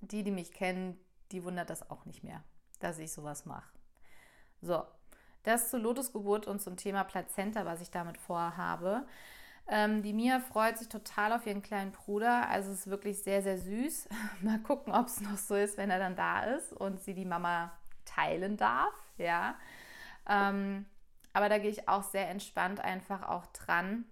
die, 0.01 0.25
die 0.25 0.33
mich 0.33 0.53
kennen, 0.53 0.99
die 1.31 1.44
wundert 1.44 1.70
das 1.70 1.88
auch 1.90 2.07
nicht 2.07 2.25
mehr, 2.25 2.42
dass 2.81 2.99
ich 2.99 3.12
sowas 3.12 3.47
mache. 3.47 3.70
So, 4.62 4.85
das 5.44 5.70
zur 5.70 5.81
Lotusgeburt 5.81 6.47
und 6.47 6.61
zum 6.61 6.77
Thema 6.77 7.05
Plazenta, 7.05 7.64
was 7.64 7.81
ich 7.81 7.90
damit 7.90 8.18
vorhabe. 8.18 9.07
Ähm, 9.66 10.03
die 10.03 10.12
Mia 10.12 10.40
freut 10.40 10.79
sich 10.79 10.88
total 10.88 11.33
auf 11.33 11.46
ihren 11.46 11.62
kleinen 11.62 11.92
Bruder. 11.92 12.48
Also 12.48 12.72
es 12.72 12.81
ist 12.81 12.87
wirklich 12.87 13.22
sehr, 13.22 13.42
sehr 13.42 13.59
süß. 13.59 14.09
Mal 14.42 14.59
gucken, 14.61 14.92
ob 14.92 15.07
es 15.07 15.20
noch 15.20 15.38
so 15.38 15.55
ist, 15.55 15.79
wenn 15.79 15.90
er 15.90 15.98
dann 15.98 16.16
da 16.16 16.44
ist 16.44 16.72
und 16.72 17.00
sie 17.00 17.14
die 17.14 17.24
Mama 17.24 17.72
teilen 18.05 18.57
darf. 18.57 18.94
Ja. 19.16 19.57
Ähm, 20.29 20.87
aber 21.33 21.48
da 21.48 21.59
gehe 21.59 21.70
ich 21.70 21.88
auch 21.88 22.03
sehr 22.03 22.29
entspannt 22.31 22.81
einfach 22.81 23.29
auch 23.29 23.46
dran, 23.46 24.05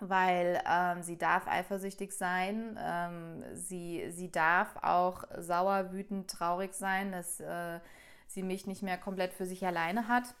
weil 0.00 0.60
ähm, 0.68 1.02
sie 1.02 1.16
darf 1.16 1.46
eifersüchtig 1.46 2.12
sein. 2.12 2.78
Ähm, 2.80 3.44
sie, 3.54 4.10
sie 4.10 4.30
darf 4.30 4.76
auch 4.82 5.24
sauer, 5.38 5.92
wütend, 5.92 6.30
traurig 6.30 6.74
sein, 6.74 7.12
dass 7.12 7.40
äh, 7.40 7.80
sie 8.26 8.42
mich 8.42 8.66
nicht 8.66 8.82
mehr 8.82 8.98
komplett 8.98 9.32
für 9.32 9.46
sich 9.46 9.64
alleine 9.66 10.08
hat. 10.08 10.34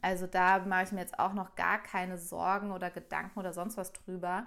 Also 0.00 0.26
da 0.26 0.60
mache 0.60 0.84
ich 0.84 0.92
mir 0.92 1.00
jetzt 1.00 1.18
auch 1.18 1.32
noch 1.32 1.54
gar 1.54 1.82
keine 1.82 2.18
Sorgen 2.18 2.72
oder 2.72 2.90
Gedanken 2.90 3.38
oder 3.38 3.52
sonst 3.52 3.76
was 3.76 3.92
drüber, 3.92 4.46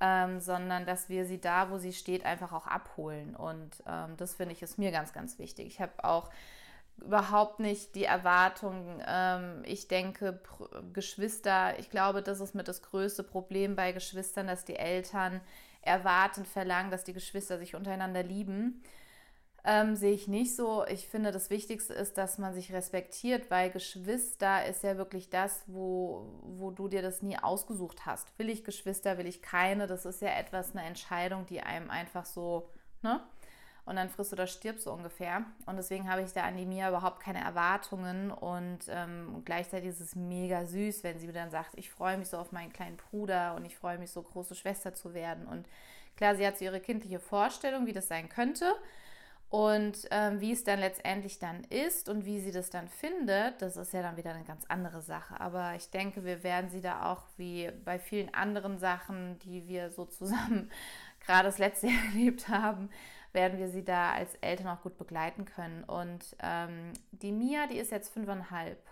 ähm, 0.00 0.40
sondern 0.40 0.84
dass 0.86 1.08
wir 1.08 1.24
sie 1.24 1.40
da, 1.40 1.70
wo 1.70 1.78
sie 1.78 1.92
steht, 1.92 2.24
einfach 2.24 2.52
auch 2.52 2.66
abholen. 2.66 3.34
Und 3.34 3.82
ähm, 3.86 4.16
das 4.16 4.34
finde 4.34 4.52
ich 4.52 4.62
ist 4.62 4.78
mir 4.78 4.90
ganz, 4.90 5.12
ganz 5.12 5.38
wichtig. 5.38 5.66
Ich 5.66 5.80
habe 5.80 6.04
auch 6.04 6.30
überhaupt 6.98 7.60
nicht 7.60 7.94
die 7.94 8.04
Erwartung. 8.04 9.02
Ähm, 9.06 9.62
ich 9.64 9.88
denke, 9.88 10.40
Geschwister, 10.92 11.78
ich 11.78 11.90
glaube, 11.90 12.22
das 12.22 12.40
ist 12.40 12.54
mit 12.54 12.68
das 12.68 12.82
größte 12.82 13.22
Problem 13.22 13.76
bei 13.76 13.92
Geschwistern, 13.92 14.46
dass 14.46 14.64
die 14.64 14.76
Eltern 14.76 15.40
erwarten, 15.82 16.44
verlangen, 16.44 16.90
dass 16.90 17.04
die 17.04 17.12
Geschwister 17.12 17.58
sich 17.58 17.74
untereinander 17.74 18.22
lieben 18.22 18.82
ähm, 19.66 19.96
sehe 19.96 20.12
ich 20.12 20.28
nicht 20.28 20.54
so. 20.54 20.86
Ich 20.86 21.08
finde, 21.08 21.32
das 21.32 21.50
Wichtigste 21.50 21.92
ist, 21.92 22.16
dass 22.16 22.38
man 22.38 22.54
sich 22.54 22.72
respektiert, 22.72 23.50
weil 23.50 23.70
Geschwister 23.70 24.64
ist 24.64 24.84
ja 24.84 24.96
wirklich 24.96 25.28
das, 25.28 25.64
wo, 25.66 26.24
wo 26.42 26.70
du 26.70 26.86
dir 26.86 27.02
das 27.02 27.20
nie 27.20 27.36
ausgesucht 27.36 28.06
hast. 28.06 28.38
Will 28.38 28.48
ich 28.48 28.62
Geschwister, 28.62 29.18
will 29.18 29.26
ich 29.26 29.42
keine? 29.42 29.88
Das 29.88 30.06
ist 30.06 30.22
ja 30.22 30.28
etwas, 30.28 30.76
eine 30.76 30.86
Entscheidung, 30.86 31.46
die 31.46 31.62
einem 31.62 31.90
einfach 31.90 32.24
so, 32.24 32.70
ne? 33.02 33.20
Und 33.84 33.94
dann 33.96 34.08
frisst 34.08 34.32
oder 34.32 34.48
stirbst 34.48 34.84
so 34.84 34.92
ungefähr. 34.92 35.44
Und 35.64 35.76
deswegen 35.76 36.10
habe 36.10 36.22
ich 36.22 36.32
da 36.32 36.42
an 36.42 36.56
die 36.56 36.66
Mia 36.66 36.88
überhaupt 36.88 37.20
keine 37.20 37.40
Erwartungen. 37.40 38.32
Und 38.32 38.80
ähm, 38.88 39.42
gleichzeitig 39.44 39.90
ist 39.90 40.00
es 40.00 40.16
mega 40.16 40.66
süß, 40.66 41.04
wenn 41.04 41.20
sie 41.20 41.26
mir 41.28 41.32
dann 41.32 41.50
sagt, 41.52 41.70
ich 41.76 41.90
freue 41.90 42.18
mich 42.18 42.28
so 42.28 42.38
auf 42.38 42.50
meinen 42.50 42.72
kleinen 42.72 42.96
Bruder 42.96 43.54
und 43.54 43.64
ich 43.64 43.76
freue 43.76 43.98
mich 43.98 44.10
so, 44.10 44.22
große 44.22 44.56
Schwester 44.56 44.92
zu 44.92 45.14
werden. 45.14 45.46
Und 45.46 45.68
klar, 46.16 46.34
sie 46.34 46.44
hat 46.44 46.58
so 46.58 46.64
ihre 46.64 46.80
kindliche 46.80 47.20
Vorstellung, 47.20 47.86
wie 47.86 47.92
das 47.92 48.08
sein 48.08 48.28
könnte. 48.28 48.74
Und 49.48 50.08
ähm, 50.10 50.40
wie 50.40 50.52
es 50.52 50.64
dann 50.64 50.80
letztendlich 50.80 51.38
dann 51.38 51.62
ist 51.64 52.08
und 52.08 52.24
wie 52.24 52.40
sie 52.40 52.50
das 52.50 52.68
dann 52.68 52.88
findet, 52.88 53.62
das 53.62 53.76
ist 53.76 53.92
ja 53.92 54.02
dann 54.02 54.16
wieder 54.16 54.34
eine 54.34 54.44
ganz 54.44 54.64
andere 54.66 55.02
Sache. 55.02 55.40
Aber 55.40 55.74
ich 55.76 55.90
denke, 55.90 56.24
wir 56.24 56.42
werden 56.42 56.68
sie 56.68 56.80
da 56.80 57.12
auch 57.12 57.22
wie 57.36 57.70
bei 57.84 57.98
vielen 58.00 58.34
anderen 58.34 58.78
Sachen, 58.78 59.38
die 59.40 59.68
wir 59.68 59.90
so 59.90 60.04
zusammen 60.04 60.70
gerade 61.20 61.44
das 61.44 61.58
letzte 61.58 61.86
Jahr 61.88 62.04
erlebt 62.06 62.48
haben, 62.48 62.90
werden 63.32 63.58
wir 63.58 63.68
sie 63.68 63.84
da 63.84 64.12
als 64.12 64.34
Eltern 64.36 64.68
auch 64.68 64.82
gut 64.82 64.98
begleiten 64.98 65.44
können. 65.44 65.84
Und 65.84 66.36
ähm, 66.42 66.92
die 67.12 67.32
Mia, 67.32 67.68
die 67.68 67.78
ist 67.78 67.92
jetzt 67.92 68.12
fünfeinhalb. 68.12 68.84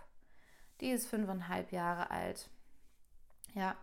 Die 0.79 0.91
ist 0.91 1.07
fünfeinhalb 1.07 1.73
Jahre 1.73 2.11
alt. 2.11 2.49
Ja. 3.55 3.75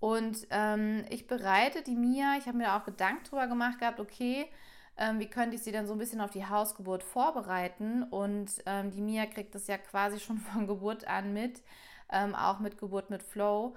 Und 0.00 0.46
ähm, 0.50 1.04
ich 1.10 1.26
bereite 1.26 1.82
die 1.82 1.96
Mia, 1.96 2.36
ich 2.38 2.46
habe 2.46 2.58
mir 2.58 2.74
auch 2.74 2.84
Gedanken 2.84 3.24
drüber 3.24 3.46
gemacht 3.48 3.78
gehabt, 3.80 4.00
okay, 4.00 4.46
ähm, 4.98 5.20
wie 5.20 5.28
könnte 5.28 5.56
ich 5.56 5.62
sie 5.62 5.72
dann 5.72 5.86
so 5.86 5.92
ein 5.92 5.98
bisschen 5.98 6.20
auf 6.20 6.30
die 6.30 6.46
Hausgeburt 6.46 7.02
vorbereiten? 7.02 8.02
Und 8.04 8.50
ähm, 8.66 8.90
die 8.90 9.00
Mia 9.00 9.26
kriegt 9.26 9.54
das 9.54 9.66
ja 9.66 9.78
quasi 9.78 10.18
schon 10.20 10.38
von 10.38 10.66
Geburt 10.66 11.06
an 11.06 11.32
mit, 11.32 11.62
ähm, 12.10 12.34
auch 12.34 12.60
mit 12.60 12.78
Geburt 12.78 13.10
mit 13.10 13.22
Flow. 13.22 13.74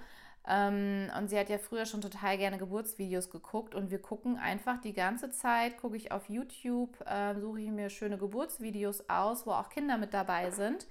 Ähm, 0.48 1.10
und 1.18 1.28
sie 1.28 1.38
hat 1.38 1.50
ja 1.50 1.58
früher 1.58 1.84
schon 1.84 2.00
total 2.00 2.38
gerne 2.38 2.56
Geburtsvideos 2.56 3.30
geguckt 3.30 3.74
und 3.74 3.90
wir 3.90 4.00
gucken 4.00 4.38
einfach 4.38 4.80
die 4.80 4.94
ganze 4.94 5.30
Zeit, 5.30 5.76
gucke 5.76 5.96
ich 5.96 6.12
auf 6.12 6.30
YouTube, 6.30 6.98
äh, 7.06 7.38
suche 7.38 7.60
ich 7.60 7.70
mir 7.70 7.90
schöne 7.90 8.16
Geburtsvideos 8.16 9.08
aus, 9.10 9.46
wo 9.46 9.50
auch 9.50 9.68
Kinder 9.68 9.98
mit 9.98 10.14
dabei 10.14 10.50
sind. 10.50 10.86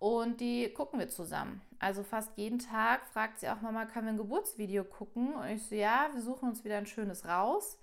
Und 0.00 0.40
die 0.40 0.72
gucken 0.72 0.98
wir 0.98 1.08
zusammen. 1.08 1.60
Also 1.78 2.02
fast 2.02 2.36
jeden 2.36 2.58
Tag 2.58 3.06
fragt 3.06 3.38
sie 3.38 3.48
auch 3.48 3.60
Mama, 3.60 3.84
können 3.84 4.06
wir 4.06 4.12
ein 4.14 4.18
Geburtsvideo 4.18 4.82
gucken? 4.82 5.34
Und 5.34 5.46
ich 5.48 5.66
so, 5.66 5.74
ja, 5.74 6.08
wir 6.12 6.22
suchen 6.22 6.48
uns 6.48 6.64
wieder 6.64 6.78
ein 6.78 6.86
schönes 6.86 7.26
raus. 7.26 7.78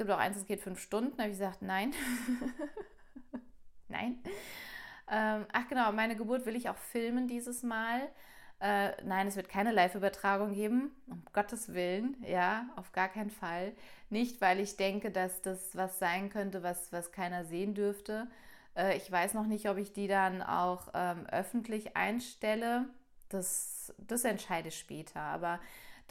Es 0.00 0.06
gibt 0.06 0.16
auch 0.16 0.18
eins, 0.18 0.38
es 0.38 0.46
geht 0.46 0.62
fünf 0.62 0.80
Stunden. 0.80 1.14
Da 1.18 1.24
habe 1.24 1.32
ich 1.32 1.38
gesagt, 1.38 1.60
nein. 1.60 1.92
nein. 3.88 4.18
Ähm, 5.10 5.44
ach 5.52 5.68
genau, 5.68 5.92
meine 5.92 6.16
Geburt 6.16 6.46
will 6.46 6.56
ich 6.56 6.70
auch 6.70 6.76
filmen 6.78 7.28
dieses 7.28 7.62
Mal. 7.62 8.08
Äh, 8.60 8.92
nein, 9.04 9.26
es 9.26 9.36
wird 9.36 9.50
keine 9.50 9.72
Live-Übertragung 9.72 10.54
geben, 10.54 10.90
um 11.06 11.22
Gottes 11.34 11.74
Willen, 11.74 12.16
ja, 12.26 12.70
auf 12.76 12.92
gar 12.92 13.08
keinen 13.10 13.28
Fall. 13.28 13.74
Nicht, 14.08 14.40
weil 14.40 14.60
ich 14.60 14.78
denke, 14.78 15.10
dass 15.10 15.42
das 15.42 15.76
was 15.76 15.98
sein 15.98 16.30
könnte, 16.30 16.62
was, 16.62 16.90
was 16.94 17.12
keiner 17.12 17.44
sehen 17.44 17.74
dürfte. 17.74 18.26
Äh, 18.74 18.96
ich 18.96 19.12
weiß 19.12 19.34
noch 19.34 19.46
nicht, 19.46 19.68
ob 19.68 19.76
ich 19.76 19.92
die 19.92 20.08
dann 20.08 20.40
auch 20.40 20.88
ähm, 20.94 21.26
öffentlich 21.26 21.94
einstelle. 21.94 22.86
Das, 23.28 23.92
das 23.98 24.24
entscheide 24.24 24.68
ich 24.68 24.78
später. 24.78 25.20
Aber 25.20 25.60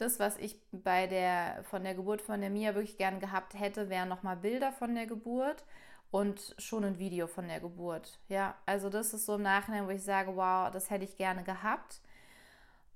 das, 0.00 0.18
was 0.18 0.36
ich 0.38 0.56
bei 0.72 1.06
der, 1.06 1.62
von 1.64 1.84
der 1.84 1.94
Geburt 1.94 2.22
von 2.22 2.40
der 2.40 2.50
Mia 2.50 2.74
wirklich 2.74 2.96
gern 2.96 3.20
gehabt 3.20 3.58
hätte, 3.58 3.88
wären 3.88 4.08
nochmal 4.08 4.36
Bilder 4.36 4.72
von 4.72 4.94
der 4.94 5.06
Geburt 5.06 5.64
und 6.10 6.54
schon 6.58 6.84
ein 6.84 6.98
Video 6.98 7.26
von 7.26 7.48
der 7.48 7.60
Geburt. 7.60 8.18
Ja, 8.28 8.54
also 8.66 8.88
das 8.88 9.14
ist 9.14 9.26
so 9.26 9.36
im 9.36 9.42
Nachhinein, 9.42 9.86
wo 9.86 9.90
ich 9.90 10.02
sage, 10.02 10.34
wow, 10.36 10.70
das 10.70 10.90
hätte 10.90 11.04
ich 11.04 11.16
gerne 11.16 11.44
gehabt. 11.44 12.00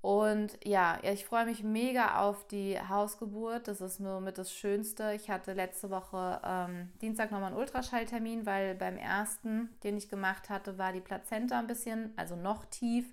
Und 0.05 0.59
ja, 0.63 0.99
ich 1.01 1.25
freue 1.25 1.45
mich 1.45 1.63
mega 1.63 2.19
auf 2.19 2.45
die 2.45 2.79
Hausgeburt. 2.79 3.67
Das 3.67 3.81
ist 3.81 3.99
nur 3.99 4.21
mit 4.21 4.37
das 4.37 4.53
Schönste. 4.53 5.13
Ich 5.15 5.31
hatte 5.31 5.53
letzte 5.53 5.89
Woche 5.89 6.39
ähm, 6.45 6.91
Dienstag 7.01 7.31
nochmal 7.31 7.47
einen 7.47 7.59
Ultraschalltermin, 7.59 8.45
weil 8.45 8.75
beim 8.75 8.97
ersten, 8.97 9.69
den 9.83 9.97
ich 9.97 10.07
gemacht 10.07 10.51
hatte, 10.51 10.77
war 10.77 10.93
die 10.93 11.01
Plazenta 11.01 11.57
ein 11.57 11.65
bisschen, 11.65 12.13
also 12.17 12.35
noch 12.35 12.65
tief. 12.65 13.11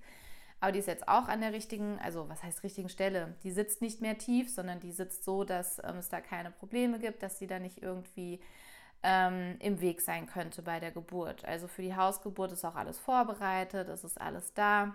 Aber 0.62 0.70
die 0.70 0.78
ist 0.78 0.86
jetzt 0.86 1.08
auch 1.08 1.26
an 1.26 1.40
der 1.40 1.52
richtigen, 1.52 1.98
also 1.98 2.28
was 2.28 2.44
heißt 2.44 2.62
richtigen 2.62 2.88
Stelle? 2.88 3.34
Die 3.42 3.50
sitzt 3.50 3.82
nicht 3.82 4.00
mehr 4.00 4.16
tief, 4.16 4.48
sondern 4.48 4.78
die 4.78 4.92
sitzt 4.92 5.24
so, 5.24 5.42
dass 5.42 5.80
ähm, 5.82 5.96
es 5.96 6.08
da 6.08 6.20
keine 6.20 6.52
Probleme 6.52 7.00
gibt, 7.00 7.24
dass 7.24 7.40
sie 7.40 7.48
da 7.48 7.58
nicht 7.58 7.82
irgendwie 7.82 8.38
ähm, 9.02 9.56
im 9.58 9.80
Weg 9.80 10.00
sein 10.00 10.28
könnte 10.28 10.62
bei 10.62 10.78
der 10.78 10.92
Geburt. 10.92 11.44
Also 11.44 11.66
für 11.66 11.82
die 11.82 11.96
Hausgeburt 11.96 12.52
ist 12.52 12.64
auch 12.64 12.76
alles 12.76 13.00
vorbereitet, 13.00 13.88
es 13.88 14.04
ist 14.04 14.20
alles 14.20 14.54
da. 14.54 14.94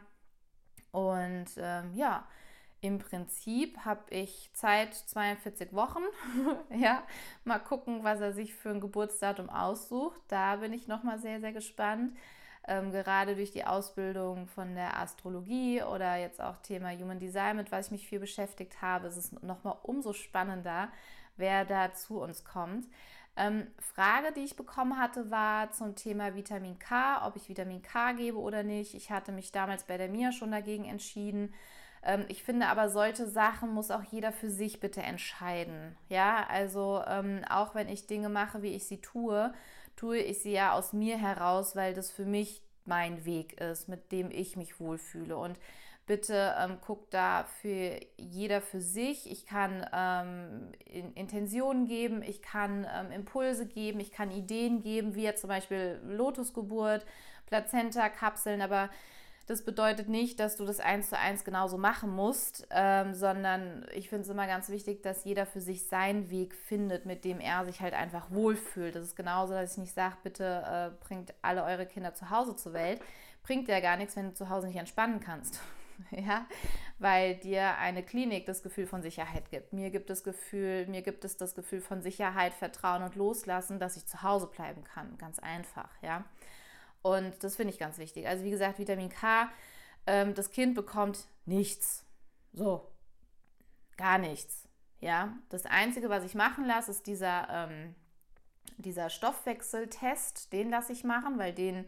Und 0.92 1.48
ähm, 1.58 1.94
ja, 1.94 2.26
im 2.80 3.00
Prinzip 3.00 3.80
habe 3.84 4.10
ich 4.10 4.50
Zeit 4.54 4.96
42 4.96 5.74
Wochen. 5.74 6.04
ja, 6.80 7.04
mal 7.44 7.60
gucken, 7.60 8.06
was 8.06 8.22
er 8.22 8.32
sich 8.32 8.54
für 8.54 8.70
ein 8.70 8.80
Geburtsdatum 8.80 9.50
aussucht. 9.50 10.22
Da 10.30 10.56
bin 10.56 10.72
ich 10.72 10.88
nochmal 10.88 11.20
sehr, 11.20 11.42
sehr 11.42 11.52
gespannt. 11.52 12.16
Ähm, 12.68 12.92
gerade 12.92 13.36
durch 13.36 13.52
die 13.52 13.64
Ausbildung 13.66 14.48
von 14.48 14.76
der 14.76 15.00
Astrologie 15.00 15.82
oder 15.84 16.18
jetzt 16.18 16.42
auch 16.42 16.58
Thema 16.58 16.92
Human 16.92 17.20
Design, 17.20 17.56
mit 17.56 17.72
was 17.72 17.88
ich 17.88 17.92
mich 17.92 18.08
viel 18.08 18.20
beschäftigt 18.20 18.82
habe, 18.82 19.08
ist 19.08 19.16
es 19.16 19.32
nochmal 19.42 19.78
umso 19.84 20.12
spannender, 20.12 20.90
wer 21.38 21.64
da 21.64 21.94
zu 21.94 22.20
uns 22.20 22.44
kommt. 22.44 22.86
Ähm, 23.38 23.68
Frage, 23.80 24.34
die 24.34 24.44
ich 24.44 24.56
bekommen 24.56 25.00
hatte, 25.00 25.30
war 25.30 25.72
zum 25.72 25.96
Thema 25.96 26.36
Vitamin 26.36 26.78
K, 26.80 27.26
ob 27.26 27.36
ich 27.36 27.48
Vitamin 27.48 27.84
K 27.84 28.14
gebe 28.14 28.38
oder 28.38 28.64
nicht. 28.64 28.96
Ich 28.96 29.12
hatte 29.12 29.32
mich 29.32 29.52
damals 29.52 29.84
bei 29.84 29.98
der 29.98 30.10
Mia 30.10 30.32
schon 30.32 30.52
dagegen 30.52 30.86
entschieden. 30.86 31.54
Ähm, 32.04 32.26
ich 32.30 32.44
finde 32.44 32.68
aber, 32.68 32.90
solche 32.90 33.28
Sachen 33.28 33.74
muss 33.74 33.92
auch 33.92 34.04
jeder 34.04 34.32
für 34.32 34.50
sich 34.50 34.80
bitte 34.80 35.04
entscheiden. 35.04 35.96
Ja, 36.10 36.48
also 36.50 37.04
ähm, 37.08 37.42
auch 37.50 37.76
wenn 37.76 37.88
ich 37.90 38.08
Dinge 38.08 38.30
mache, 38.30 38.62
wie 38.64 38.76
ich 38.76 38.88
sie 38.88 39.02
tue, 39.02 39.54
tue 39.98 40.20
ich 40.20 40.42
sie 40.42 40.54
ja 40.54 40.72
aus 40.72 40.94
mir 40.94 41.18
heraus, 41.18 41.76
weil 41.76 41.94
das 41.94 42.10
für 42.10 42.26
mich 42.26 42.62
mein 42.86 43.26
Weg 43.26 43.60
ist, 43.60 43.90
mit 43.90 44.14
dem 44.14 44.32
ich 44.32 44.56
mich 44.56 44.80
wohlfühle. 44.80 45.36
Und 45.36 45.60
Bitte 46.08 46.56
ähm, 46.58 46.78
guckt 46.80 47.14
da 47.14 47.44
für 47.44 48.00
jeder 48.16 48.62
für 48.62 48.80
sich. 48.80 49.30
Ich 49.30 49.46
kann 49.46 49.86
ähm, 49.92 50.72
in, 50.86 51.12
Intentionen 51.16 51.86
geben, 51.86 52.24
ich 52.24 52.42
kann 52.42 52.88
ähm, 52.98 53.12
Impulse 53.12 53.68
geben, 53.68 54.00
ich 54.00 54.14
kann 54.14 54.32
Ideen 54.32 54.80
geben, 54.80 55.16
wie 55.16 55.24
jetzt 55.24 55.42
zum 55.42 55.50
Beispiel 55.50 56.00
Lotusgeburt, 56.06 57.06
Plazenta-Kapseln, 57.48 58.62
aber 58.62 58.90
das 59.48 59.64
bedeutet 59.64 60.10
nicht, 60.10 60.42
dass 60.42 60.58
du 60.58 60.66
das 60.66 60.82
eins 60.82 61.10
zu 61.10 61.18
eins 61.18 61.46
genauso 61.46 61.78
machen 61.78 62.10
musst, 62.14 62.68
ähm, 62.70 63.14
sondern 63.14 63.86
ich 63.94 64.10
finde 64.10 64.24
es 64.24 64.30
immer 64.30 64.46
ganz 64.46 64.68
wichtig, 64.68 65.02
dass 65.02 65.24
jeder 65.24 65.46
für 65.46 65.62
sich 65.62 65.88
seinen 65.88 66.30
Weg 66.30 66.54
findet, 66.54 67.06
mit 67.06 67.24
dem 67.24 67.40
er 67.40 67.66
sich 67.66 67.80
halt 67.80 67.94
einfach 67.94 68.30
wohlfühlt. 68.30 68.96
Das 68.96 69.06
ist 69.06 69.16
genauso, 69.16 69.54
dass 69.54 69.74
ich 69.74 69.78
nicht 69.78 69.94
sage, 69.94 70.18
bitte 70.22 70.92
äh, 70.94 71.06
bringt 71.06 71.34
alle 71.42 71.64
eure 71.64 71.86
Kinder 71.86 72.14
zu 72.14 72.30
Hause 72.30 72.58
zur 72.58 72.74
Welt. 72.74 73.02
Bringt 73.42 73.70
ja 73.70 73.80
gar 73.80 73.96
nichts, 73.96 74.18
wenn 74.18 74.28
du 74.28 74.34
zu 74.34 74.50
Hause 74.50 74.68
nicht 74.68 74.78
entspannen 74.78 75.22
kannst. 75.22 75.62
ja, 76.12 76.46
weil 77.00 77.36
dir 77.36 77.78
eine 77.78 78.04
Klinik 78.04 78.46
das 78.46 78.64
Gefühl 78.64 78.86
von 78.86 79.02
Sicherheit 79.02 79.50
gibt. 79.50 79.72
Mir 79.72 79.92
gibt 79.92 80.10
es 80.10 80.26
Gefühl, 80.26 80.88
mir 80.88 81.02
gibt 81.02 81.24
es 81.24 81.38
das 81.38 81.56
Gefühl 81.56 81.80
von 81.80 82.02
Sicherheit, 82.02 82.54
Vertrauen 82.54 83.02
und 83.02 83.16
Loslassen, 83.16 83.80
dass 83.80 83.96
ich 83.96 84.06
zu 84.06 84.24
Hause 84.24 84.48
bleiben 84.48 84.84
kann, 84.84 85.18
ganz 85.18 85.40
einfach, 85.40 85.90
ja. 86.02 86.26
Und 87.02 87.44
das 87.44 87.56
finde 87.56 87.74
ich 87.74 87.80
ganz 87.80 87.98
wichtig. 87.98 88.28
Also 88.28 88.44
wie 88.44 88.50
gesagt, 88.50 88.80
Vitamin 88.80 89.10
K, 89.10 89.50
ähm, 90.06 90.34
das 90.34 90.52
Kind 90.52 90.76
bekommt 90.76 91.28
nichts, 91.46 92.06
so 92.54 92.92
gar 93.98 94.18
nichts, 94.18 94.68
ja. 95.00 95.38
Das 95.50 95.66
einzige, 95.66 96.10
was 96.10 96.24
ich 96.24 96.36
machen 96.36 96.66
lasse, 96.66 96.92
ist 96.92 97.08
dieser 97.08 97.48
ähm, 97.50 97.96
dieser 98.78 99.10
Stoffwechseltest, 99.10 100.54
den 100.54 100.70
lasse 100.70 100.94
ich 100.94 101.04
machen, 101.04 101.38
weil 101.38 101.54
den 101.54 101.86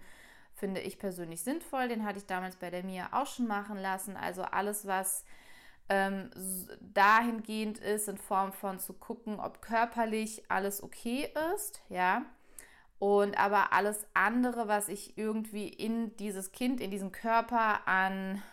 finde 0.56 0.82
ich 0.82 1.00
persönlich 1.00 1.42
sinnvoll. 1.42 1.88
Den 1.88 2.06
hatte 2.06 2.20
ich 2.20 2.26
damals 2.26 2.56
bei 2.58 2.70
der 2.70 2.84
Mia 2.84 3.10
auch 3.12 3.28
schon 3.28 3.48
machen 3.48 3.78
lassen. 3.78 4.18
Also 4.18 4.44
alles, 4.44 4.86
was 4.86 5.24
ähm, 5.88 6.30
dahingehend 6.82 7.80
ist, 7.80 8.10
in 8.10 8.18
Form 8.18 8.52
von 8.52 8.80
zu 8.80 8.94
gucken, 8.94 9.40
ob 9.40 9.62
körperlich 9.62 10.44
alles 10.50 10.84
okay 10.84 11.32
ist, 11.56 11.82
ja. 11.90 12.26
Und 13.00 13.40
aber 13.40 13.72
alles 13.72 14.06
andere, 14.14 14.68
was 14.68 14.90
ich 14.90 15.18
irgendwie 15.18 15.70
in 15.70 16.16
dieses 16.18 16.52
Kind, 16.52 16.82
in 16.82 16.92
diesen 16.92 17.14
Körper 17.14 17.88
an, 17.88 18.44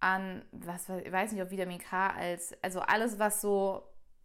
an, 0.00 0.44
was 0.52 0.88
ich 0.90 1.10
weiß 1.10 1.32
nicht, 1.32 1.42
ob 1.42 1.50
Vitamin 1.50 1.78
K 1.78 2.08
als, 2.10 2.54
also 2.62 2.80
alles, 2.80 3.18
was 3.18 3.40
so 3.40 3.82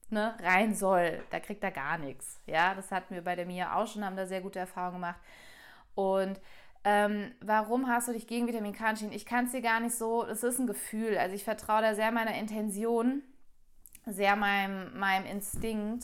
ne, 0.09 0.35
rein 0.41 0.75
soll, 0.75 1.23
da 1.29 1.39
kriegt 1.39 1.63
er 1.63 1.71
gar 1.71 1.97
nichts. 1.97 2.41
Ja, 2.45 2.75
das 2.75 2.91
hatten 2.91 3.15
wir 3.15 3.23
bei 3.23 3.35
der 3.35 3.45
Mia 3.45 3.75
auch 3.75 3.87
schon, 3.87 4.03
haben 4.03 4.17
da 4.17 4.25
sehr 4.25 4.41
gute 4.41 4.59
Erfahrungen 4.59 4.95
gemacht. 4.95 5.19
Und 5.95 6.39
ähm, 6.83 7.33
warum 7.39 7.87
hast 7.87 8.07
du 8.07 8.13
dich 8.13 8.27
gegen 8.27 8.47
Vitamin 8.47 8.73
K 8.73 8.89
entschieden? 8.89 9.13
Ich 9.13 9.25
kann 9.25 9.45
es 9.45 9.51
dir 9.51 9.61
gar 9.61 9.79
nicht 9.79 9.95
so, 9.95 10.25
es 10.25 10.43
ist 10.43 10.59
ein 10.59 10.67
Gefühl. 10.67 11.17
Also 11.17 11.35
ich 11.35 11.45
vertraue 11.45 11.81
da 11.81 11.95
sehr 11.95 12.11
meiner 12.11 12.35
Intention, 12.35 13.21
sehr 14.05 14.35
meinem, 14.35 14.97
meinem 14.99 15.25
Instinkt. 15.25 16.03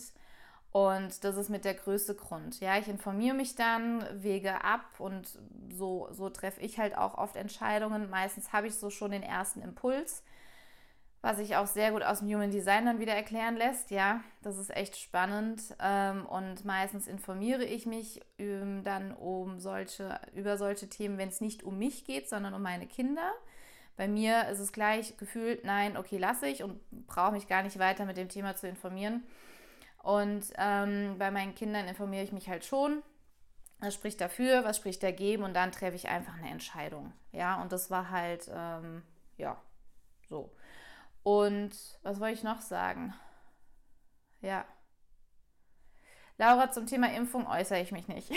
Und 0.78 1.24
das 1.24 1.38
ist 1.38 1.50
mit 1.50 1.66
der 1.66 1.74
größte 1.74 2.13
Grund. 2.13 2.60
Ja, 2.60 2.78
ich 2.78 2.88
informiere 2.88 3.36
mich 3.36 3.56
dann, 3.56 4.06
wege 4.22 4.63
ab 4.63 4.86
und 5.00 5.40
so, 5.72 6.08
so 6.12 6.30
treffe 6.30 6.62
ich 6.62 6.78
halt 6.78 6.98
auch 6.98 7.18
oft 7.18 7.36
Entscheidungen. 7.36 8.10
Meistens 8.10 8.54
habe 8.54 8.68
ich 8.68 8.76
so 8.76 8.90
schon 8.90 9.12
den 9.12 9.24
ersten 9.24 9.62
Impuls 9.62 10.24
was 11.22 11.38
sich 11.38 11.56
auch 11.56 11.68
sehr 11.68 11.92
gut 11.92 12.04
aus 12.04 12.20
dem 12.20 12.30
Human 12.30 12.52
Design 12.52 12.86
dann 12.86 13.00
wieder 13.00 13.13
erklären 13.13 13.58
lässt. 13.58 13.92
Ja, 13.92 14.22
das 14.44 14.58
ist 14.58 14.74
echt 14.76 14.98
spannend 14.98 15.62
ähm, 15.82 16.26
und 16.26 16.63
meistens 16.63 17.08
informiere 17.08 17.66
ich 17.66 17.86
mich 17.86 18.22
ähm, 18.38 18.84
dann 18.84 19.12
um 19.13 19.60
solche, 19.60 20.20
über 20.36 20.58
solche 20.58 20.88
Themen, 20.88 21.18
wenn 21.18 21.30
es 21.30 21.42
nicht 21.42 21.63
um 21.63 21.78
mich 21.78 22.06
geht, 22.06 22.30
sondern 22.30 22.54
um 22.54 22.62
meine 22.62 22.88
Kinder. 22.88 23.34
Bei 23.98 24.08
mir 24.08 24.48
ist 24.48 24.60
es 24.60 24.72
gleich 24.72 25.18
gefühlt, 25.18 25.66
nein, 25.66 25.98
okay, 25.98 26.18
lasse 26.18 26.48
ich 26.48 26.63
und 26.63 26.80
brauche 27.08 27.32
mich 27.32 27.48
gar 27.48 27.63
nicht 27.63 27.80
weiter 27.80 28.06
mit 28.06 28.16
dem 28.16 28.30
Thema 28.30 28.56
zu 28.56 28.68
informieren. 28.68 29.24
Und 30.08 30.54
ähm, 30.58 31.17
bei 31.20 31.32
meinen 31.32 31.54
Kindern 31.54 31.86
informiere 31.86 32.24
ich 32.24 32.32
mich 32.32 32.48
halt 32.48 32.63
schon. 32.63 33.04
Was 33.80 33.93
spricht 33.93 34.22
dafür, 34.22 34.63
was 34.63 34.78
spricht 34.78 35.04
dagegen 35.04 35.43
und 35.43 35.54
dann 35.54 35.74
treffe 35.74 35.98
ich 35.98 36.08
einfach 36.08 36.38
eine 36.38 36.50
Entscheidung. 36.50 37.12
Ja, 37.34 37.62
und 37.62 37.74
das 37.74 37.91
war 37.91 38.10
halt, 38.10 38.50
ähm, 38.50 39.04
ja, 39.36 39.62
so. 40.30 40.56
Und 41.24 41.74
was 42.04 42.22
wollte 42.22 42.36
ich 42.36 42.43
noch 42.43 42.62
sagen? 42.62 43.13
Ja. 44.39 44.63
Laura, 46.38 46.72
zum 46.72 46.88
Thema 46.88 47.12
Impfung 47.12 47.46
äußere 47.46 47.82
ich 47.82 47.91
mich 47.91 48.08
nicht. 48.08 48.32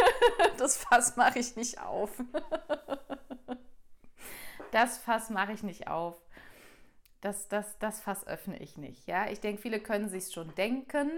das 0.58 0.76
Fass 0.76 1.16
mache 1.16 1.40
ich 1.40 1.56
nicht 1.56 1.80
auf. 1.80 2.22
das 4.70 4.98
Fass 4.98 5.30
mache 5.30 5.54
ich 5.54 5.64
nicht 5.64 5.88
auf. 5.88 6.24
Das, 7.20 7.48
das, 7.48 7.78
das 7.78 8.00
Fass 8.00 8.26
öffne 8.26 8.58
ich 8.58 8.76
nicht. 8.76 9.06
Ja? 9.06 9.28
Ich 9.30 9.40
denke, 9.40 9.60
viele 9.60 9.80
können 9.80 10.08
sich 10.08 10.32
schon 10.32 10.54
denken 10.54 11.10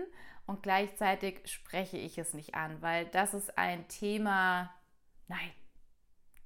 und 0.47 0.63
gleichzeitig 0.63 1.41
spreche 1.51 1.99
ich 1.99 2.19
es 2.19 2.35
nicht 2.35 2.55
an, 2.55 2.81
weil 2.81 3.07
das 3.07 3.35
ist 3.35 3.59
ein 3.59 3.87
Thema, 3.89 4.71
nein, 5.27 5.51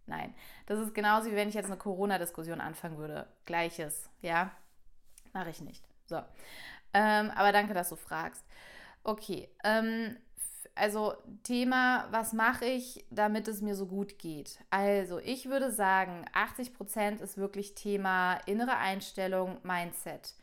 Nein, 0.07 0.35
das 0.67 0.79
ist 0.79 0.95
genauso 0.95 1.31
wie 1.31 1.37
wenn 1.37 1.49
ich 1.49 1.55
jetzt 1.55 1.67
eine 1.67 1.77
Corona-Diskussion 1.77 2.61
anfangen 2.61 2.99
würde. 2.99 3.27
Gleiches, 3.45 4.11
ja, 4.21 4.51
mache 5.33 5.51
ich 5.51 5.61
nicht. 5.61 5.85
So, 6.07 6.21
ähm, 6.93 7.31
aber 7.31 7.53
danke, 7.53 7.73
dass 7.73 7.89
du 7.89 7.97
fragst. 7.97 8.45
Okay, 9.05 9.49
ähm, 9.65 10.17
also 10.75 11.15
Thema, 11.43 12.07
was 12.11 12.33
mache 12.33 12.65
ich, 12.65 13.05
damit 13.11 13.49
es 13.49 13.61
mir 13.61 13.75
so 13.75 13.87
gut 13.87 14.19
geht? 14.19 14.59
Also 14.71 15.19
ich 15.19 15.49
würde 15.49 15.71
sagen, 15.71 16.25
80% 16.35 17.21
ist 17.21 17.37
wirklich 17.37 17.75
Thema 17.75 18.39
innere 18.47 18.77
Einstellung, 18.77 19.59
Mindset. 19.63 20.35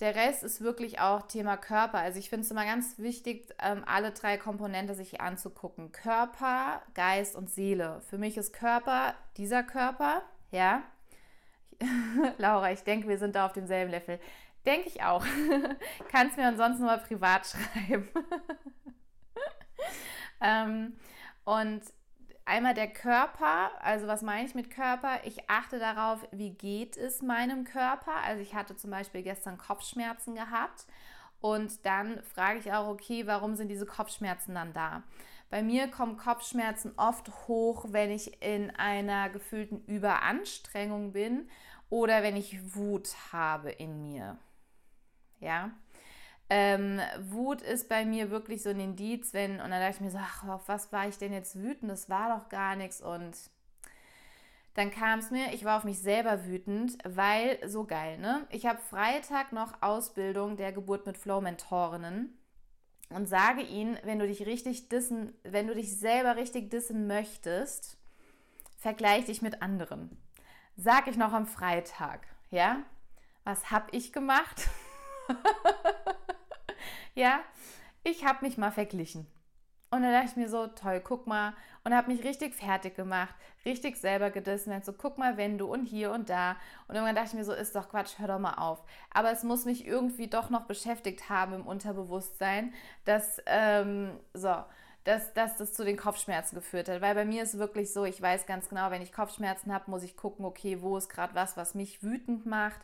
Der 0.00 0.16
Rest 0.16 0.42
ist 0.42 0.62
wirklich 0.62 1.00
auch 1.00 1.28
Thema 1.28 1.56
Körper. 1.56 1.98
Also 1.98 2.18
ich 2.18 2.28
finde 2.28 2.44
es 2.44 2.50
immer 2.50 2.64
ganz 2.64 2.98
wichtig, 2.98 3.54
ähm, 3.62 3.84
alle 3.86 4.10
drei 4.10 4.36
Komponenten 4.36 4.96
sich 4.96 5.20
anzugucken. 5.20 5.92
Körper, 5.92 6.82
Geist 6.94 7.36
und 7.36 7.50
Seele. 7.50 8.00
Für 8.08 8.18
mich 8.18 8.36
ist 8.36 8.52
Körper 8.52 9.14
dieser 9.36 9.62
Körper, 9.62 10.22
ja. 10.50 10.82
Laura, 12.38 12.72
ich 12.72 12.82
denke, 12.82 13.06
wir 13.06 13.18
sind 13.18 13.36
da 13.36 13.46
auf 13.46 13.52
demselben 13.52 13.90
Level. 13.90 14.18
Denke 14.66 14.88
ich 14.88 15.02
auch. 15.02 15.24
Kannst 16.08 16.36
mir 16.36 16.48
ansonsten 16.48 16.84
mal 16.84 16.98
privat 16.98 17.46
schreiben. 17.76 18.08
Ähm, 20.40 20.94
und 21.44 21.82
einmal 22.44 22.74
der 22.74 22.88
Körper, 22.88 23.70
also 23.80 24.06
was 24.06 24.22
meine 24.22 24.46
ich 24.46 24.54
mit 24.54 24.70
Körper? 24.70 25.20
Ich 25.24 25.48
achte 25.48 25.78
darauf, 25.78 26.20
wie 26.32 26.50
geht 26.50 26.96
es 26.96 27.22
meinem 27.22 27.64
Körper. 27.64 28.16
Also 28.24 28.42
ich 28.42 28.54
hatte 28.54 28.76
zum 28.76 28.90
Beispiel 28.90 29.22
gestern 29.22 29.58
Kopfschmerzen 29.58 30.34
gehabt 30.34 30.86
und 31.40 31.84
dann 31.86 32.22
frage 32.22 32.58
ich 32.58 32.72
auch, 32.72 32.88
okay, 32.88 33.26
warum 33.26 33.56
sind 33.56 33.68
diese 33.68 33.86
Kopfschmerzen 33.86 34.54
dann 34.54 34.72
da? 34.72 35.02
Bei 35.50 35.62
mir 35.62 35.88
kommen 35.88 36.16
Kopfschmerzen 36.16 36.92
oft 36.96 37.28
hoch, 37.46 37.84
wenn 37.88 38.10
ich 38.10 38.42
in 38.42 38.70
einer 38.70 39.28
gefühlten 39.28 39.84
Überanstrengung 39.84 41.12
bin 41.12 41.48
oder 41.90 42.22
wenn 42.22 42.36
ich 42.36 42.74
Wut 42.74 43.10
habe 43.32 43.70
in 43.70 44.02
mir. 44.02 44.38
Ja, 45.40 45.70
ähm, 46.54 47.00
Wut 47.30 47.62
ist 47.62 47.88
bei 47.88 48.04
mir 48.04 48.30
wirklich 48.30 48.62
so 48.62 48.68
ein 48.68 48.78
Indiz, 48.78 49.32
wenn, 49.32 49.52
und 49.52 49.70
dann 49.70 49.80
dachte 49.80 49.94
ich 49.94 50.00
mir 50.02 50.10
so, 50.10 50.18
ach, 50.20 50.46
auf 50.46 50.68
was 50.68 50.92
war 50.92 51.08
ich 51.08 51.16
denn 51.16 51.32
jetzt 51.32 51.56
wütend? 51.56 51.90
Das 51.90 52.10
war 52.10 52.38
doch 52.38 52.50
gar 52.50 52.76
nichts. 52.76 53.00
Und 53.00 53.34
dann 54.74 54.90
kam 54.90 55.20
es 55.20 55.30
mir, 55.30 55.54
ich 55.54 55.64
war 55.64 55.78
auf 55.78 55.84
mich 55.84 55.98
selber 55.98 56.44
wütend, 56.44 56.98
weil 57.04 57.58
so 57.66 57.84
geil, 57.84 58.18
ne? 58.18 58.46
Ich 58.50 58.66
habe 58.66 58.78
Freitag 58.90 59.52
noch 59.52 59.80
Ausbildung 59.80 60.58
der 60.58 60.72
Geburt 60.72 61.06
mit 61.06 61.16
Flow-Mentorinnen 61.16 62.38
und 63.08 63.28
sage 63.30 63.62
ihnen, 63.62 63.98
wenn 64.04 64.18
du 64.18 64.26
dich 64.26 64.44
richtig 64.44 64.90
dissen, 64.90 65.32
wenn 65.44 65.68
du 65.68 65.74
dich 65.74 65.98
selber 65.98 66.36
richtig 66.36 66.70
dissen 66.70 67.06
möchtest, 67.06 67.96
vergleich 68.76 69.24
dich 69.24 69.40
mit 69.40 69.62
anderen. 69.62 70.18
Sag 70.76 71.06
ich 71.06 71.16
noch 71.16 71.32
am 71.32 71.46
Freitag, 71.46 72.26
ja? 72.50 72.82
Was 73.44 73.70
habe 73.70 73.86
ich 73.92 74.12
gemacht? 74.12 74.68
ja, 77.14 77.40
ich 78.04 78.24
habe 78.24 78.44
mich 78.44 78.58
mal 78.58 78.72
verglichen. 78.72 79.26
Und 79.92 80.02
dann 80.02 80.12
dachte 80.12 80.28
ich 80.28 80.36
mir 80.36 80.48
so, 80.48 80.68
toll, 80.68 81.02
guck 81.04 81.26
mal. 81.26 81.52
Und 81.84 81.94
habe 81.94 82.10
mich 82.10 82.24
richtig 82.24 82.54
fertig 82.54 82.96
gemacht, 82.96 83.34
richtig 83.66 83.98
selber 83.98 84.30
gedissen. 84.30 84.72
Und 84.72 84.86
so, 84.86 84.94
guck 84.94 85.18
mal, 85.18 85.36
wenn 85.36 85.58
du 85.58 85.66
und 85.70 85.84
hier 85.84 86.12
und 86.12 86.30
da. 86.30 86.56
Und 86.88 86.94
irgendwann 86.94 87.14
dachte 87.14 87.28
ich 87.28 87.34
mir 87.34 87.44
so, 87.44 87.52
ist 87.52 87.76
doch 87.76 87.90
Quatsch, 87.90 88.18
hör 88.18 88.28
doch 88.28 88.38
mal 88.38 88.54
auf. 88.54 88.82
Aber 89.12 89.30
es 89.30 89.42
muss 89.42 89.66
mich 89.66 89.86
irgendwie 89.86 90.28
doch 90.28 90.48
noch 90.48 90.62
beschäftigt 90.62 91.28
haben 91.28 91.52
im 91.52 91.66
Unterbewusstsein, 91.66 92.72
dass, 93.04 93.42
ähm, 93.44 94.18
so, 94.32 94.54
dass, 95.04 95.34
dass 95.34 95.58
das 95.58 95.74
zu 95.74 95.84
den 95.84 95.98
Kopfschmerzen 95.98 96.54
geführt 96.54 96.88
hat. 96.88 97.02
Weil 97.02 97.14
bei 97.14 97.26
mir 97.26 97.42
ist 97.42 97.58
wirklich 97.58 97.92
so, 97.92 98.06
ich 98.06 98.22
weiß 98.22 98.46
ganz 98.46 98.70
genau, 98.70 98.90
wenn 98.90 99.02
ich 99.02 99.12
Kopfschmerzen 99.12 99.74
habe, 99.74 99.90
muss 99.90 100.04
ich 100.04 100.16
gucken, 100.16 100.46
okay, 100.46 100.80
wo 100.80 100.96
ist 100.96 101.10
gerade 101.10 101.34
was, 101.34 101.58
was 101.58 101.74
mich 101.74 102.02
wütend 102.02 102.46
macht 102.46 102.80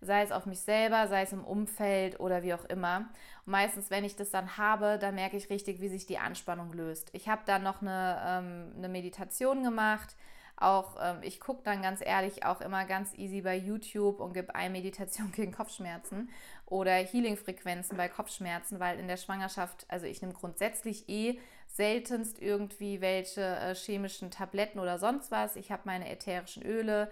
sei 0.00 0.22
es 0.22 0.32
auf 0.32 0.46
mich 0.46 0.60
selber, 0.60 1.08
sei 1.08 1.22
es 1.22 1.32
im 1.32 1.44
Umfeld 1.44 2.20
oder 2.20 2.42
wie 2.42 2.54
auch 2.54 2.64
immer. 2.66 3.08
Und 3.44 3.52
meistens, 3.52 3.90
wenn 3.90 4.04
ich 4.04 4.16
das 4.16 4.30
dann 4.30 4.56
habe, 4.56 4.98
dann 4.98 5.14
merke 5.14 5.36
ich 5.36 5.50
richtig, 5.50 5.80
wie 5.80 5.88
sich 5.88 6.06
die 6.06 6.18
Anspannung 6.18 6.72
löst. 6.72 7.10
Ich 7.12 7.28
habe 7.28 7.42
dann 7.46 7.62
noch 7.62 7.82
eine, 7.82 8.20
ähm, 8.24 8.72
eine 8.76 8.88
Meditation 8.88 9.62
gemacht. 9.62 10.16
Auch 10.56 10.96
ähm, 11.00 11.18
ich 11.22 11.40
gucke 11.40 11.62
dann 11.62 11.82
ganz 11.82 12.00
ehrlich 12.04 12.44
auch 12.44 12.60
immer 12.60 12.84
ganz 12.84 13.14
easy 13.16 13.42
bei 13.42 13.56
YouTube 13.56 14.18
und 14.20 14.34
gebe 14.34 14.54
eine 14.54 14.70
Meditation 14.70 15.32
gegen 15.36 15.52
Kopfschmerzen 15.52 16.28
oder 16.66 16.92
Healing-Frequenzen 16.92 17.96
bei 17.96 18.08
Kopfschmerzen, 18.08 18.80
weil 18.80 18.98
in 18.98 19.08
der 19.08 19.16
Schwangerschaft, 19.16 19.86
also 19.88 20.06
ich 20.06 20.20
nehme 20.20 20.34
grundsätzlich 20.34 21.08
eh 21.08 21.38
seltenst 21.66 22.40
irgendwie 22.40 23.00
welche 23.00 23.42
äh, 23.42 23.74
chemischen 23.74 24.30
Tabletten 24.30 24.80
oder 24.80 24.98
sonst 24.98 25.30
was. 25.30 25.54
Ich 25.56 25.70
habe 25.70 25.82
meine 25.84 26.10
ätherischen 26.10 26.64
Öle, 26.64 27.10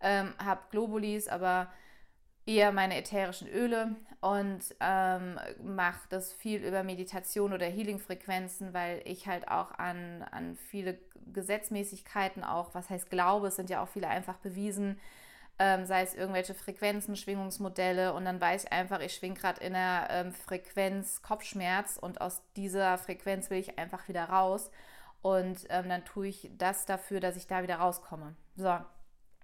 ähm, 0.00 0.32
habe 0.38 0.60
Globulis, 0.70 1.26
aber 1.26 1.72
eher 2.46 2.72
meine 2.72 2.96
ätherischen 2.96 3.48
Öle 3.48 3.96
und 4.20 4.60
ähm, 4.80 5.38
mache 5.62 6.00
das 6.08 6.32
viel 6.32 6.62
über 6.62 6.82
Meditation 6.82 7.52
oder 7.52 7.66
Healing-Frequenzen, 7.66 8.74
weil 8.74 9.02
ich 9.04 9.26
halt 9.26 9.48
auch 9.48 9.72
an, 9.72 10.22
an 10.30 10.56
viele 10.56 10.98
Gesetzmäßigkeiten 11.32 12.44
auch, 12.44 12.74
was 12.74 12.90
heißt 12.90 13.10
Glaube, 13.10 13.48
es 13.48 13.56
sind 13.56 13.70
ja 13.70 13.82
auch 13.82 13.88
viele 13.88 14.08
einfach 14.08 14.36
bewiesen, 14.36 14.98
ähm, 15.58 15.86
sei 15.86 16.02
es 16.02 16.14
irgendwelche 16.14 16.54
Frequenzen, 16.54 17.16
Schwingungsmodelle 17.16 18.12
und 18.12 18.24
dann 18.24 18.40
weiß 18.40 18.64
ich 18.64 18.72
einfach, 18.72 19.00
ich 19.00 19.14
schwinge 19.14 19.34
gerade 19.34 19.62
in 19.62 19.72
der 19.72 20.08
ähm, 20.10 20.32
Frequenz 20.32 21.22
Kopfschmerz 21.22 21.96
und 21.96 22.20
aus 22.20 22.42
dieser 22.56 22.98
Frequenz 22.98 23.50
will 23.50 23.58
ich 23.58 23.78
einfach 23.78 24.08
wieder 24.08 24.24
raus 24.24 24.70
und 25.22 25.64
ähm, 25.70 25.88
dann 25.88 26.04
tue 26.04 26.28
ich 26.28 26.50
das 26.58 26.86
dafür, 26.86 27.20
dass 27.20 27.36
ich 27.36 27.46
da 27.46 27.62
wieder 27.62 27.76
rauskomme. 27.76 28.34
So, 28.56 28.78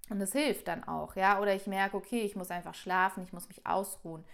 und 0.09 0.19
das 0.19 0.33
hilft 0.33 0.67
dann 0.67 0.83
auch, 0.83 1.15
ja. 1.15 1.39
Oder 1.39 1.55
ich 1.55 1.67
merke, 1.67 1.97
okay, 1.97 2.21
ich 2.21 2.35
muss 2.35 2.51
einfach 2.51 2.75
schlafen, 2.75 3.23
ich 3.23 3.33
muss 3.33 3.47
mich 3.47 3.65
ausruhen. 3.65 4.25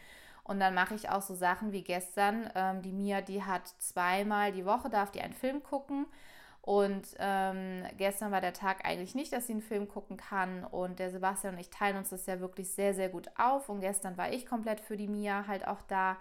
Und 0.44 0.60
dann 0.60 0.74
mache 0.74 0.96
ich 0.96 1.10
auch 1.10 1.22
so 1.22 1.36
Sachen 1.36 1.72
wie 1.74 1.84
gestern. 1.84 2.50
Ähm, 2.56 2.82
die 2.82 2.94
Mia, 2.94 3.22
die 3.22 3.44
hat 3.44 3.68
zweimal 3.80 4.52
die 4.54 4.66
Woche, 4.66 4.90
darf 4.90 5.12
die 5.12 5.22
einen 5.22 5.34
Film 5.34 5.62
gucken. 5.62 6.06
Und 6.62 7.08
ähm, 7.20 7.86
gestern 7.98 8.32
war 8.32 8.42
der 8.42 8.54
Tag 8.54 8.86
eigentlich 8.86 9.14
nicht, 9.16 9.32
dass 9.34 9.48
sie 9.48 9.54
einen 9.54 9.62
Film 9.62 9.88
gucken 9.88 10.18
kann. 10.18 10.64
Und 10.64 11.00
der 11.00 11.12
Sebastian 11.12 11.56
und 11.56 11.60
ich 11.60 11.70
teilen 11.70 11.98
uns 11.98 12.10
das 12.10 12.26
ja 12.26 12.40
wirklich 12.40 12.72
sehr, 12.72 12.94
sehr 12.94 13.10
gut 13.10 13.30
auf. 13.38 13.70
Und 13.70 13.82
gestern 13.82 14.18
war 14.18 14.32
ich 14.32 14.46
komplett 14.46 14.80
für 14.80 14.98
die 14.98 15.08
Mia 15.08 15.48
halt 15.48 15.68
auch 15.68 15.82
da. 15.88 16.18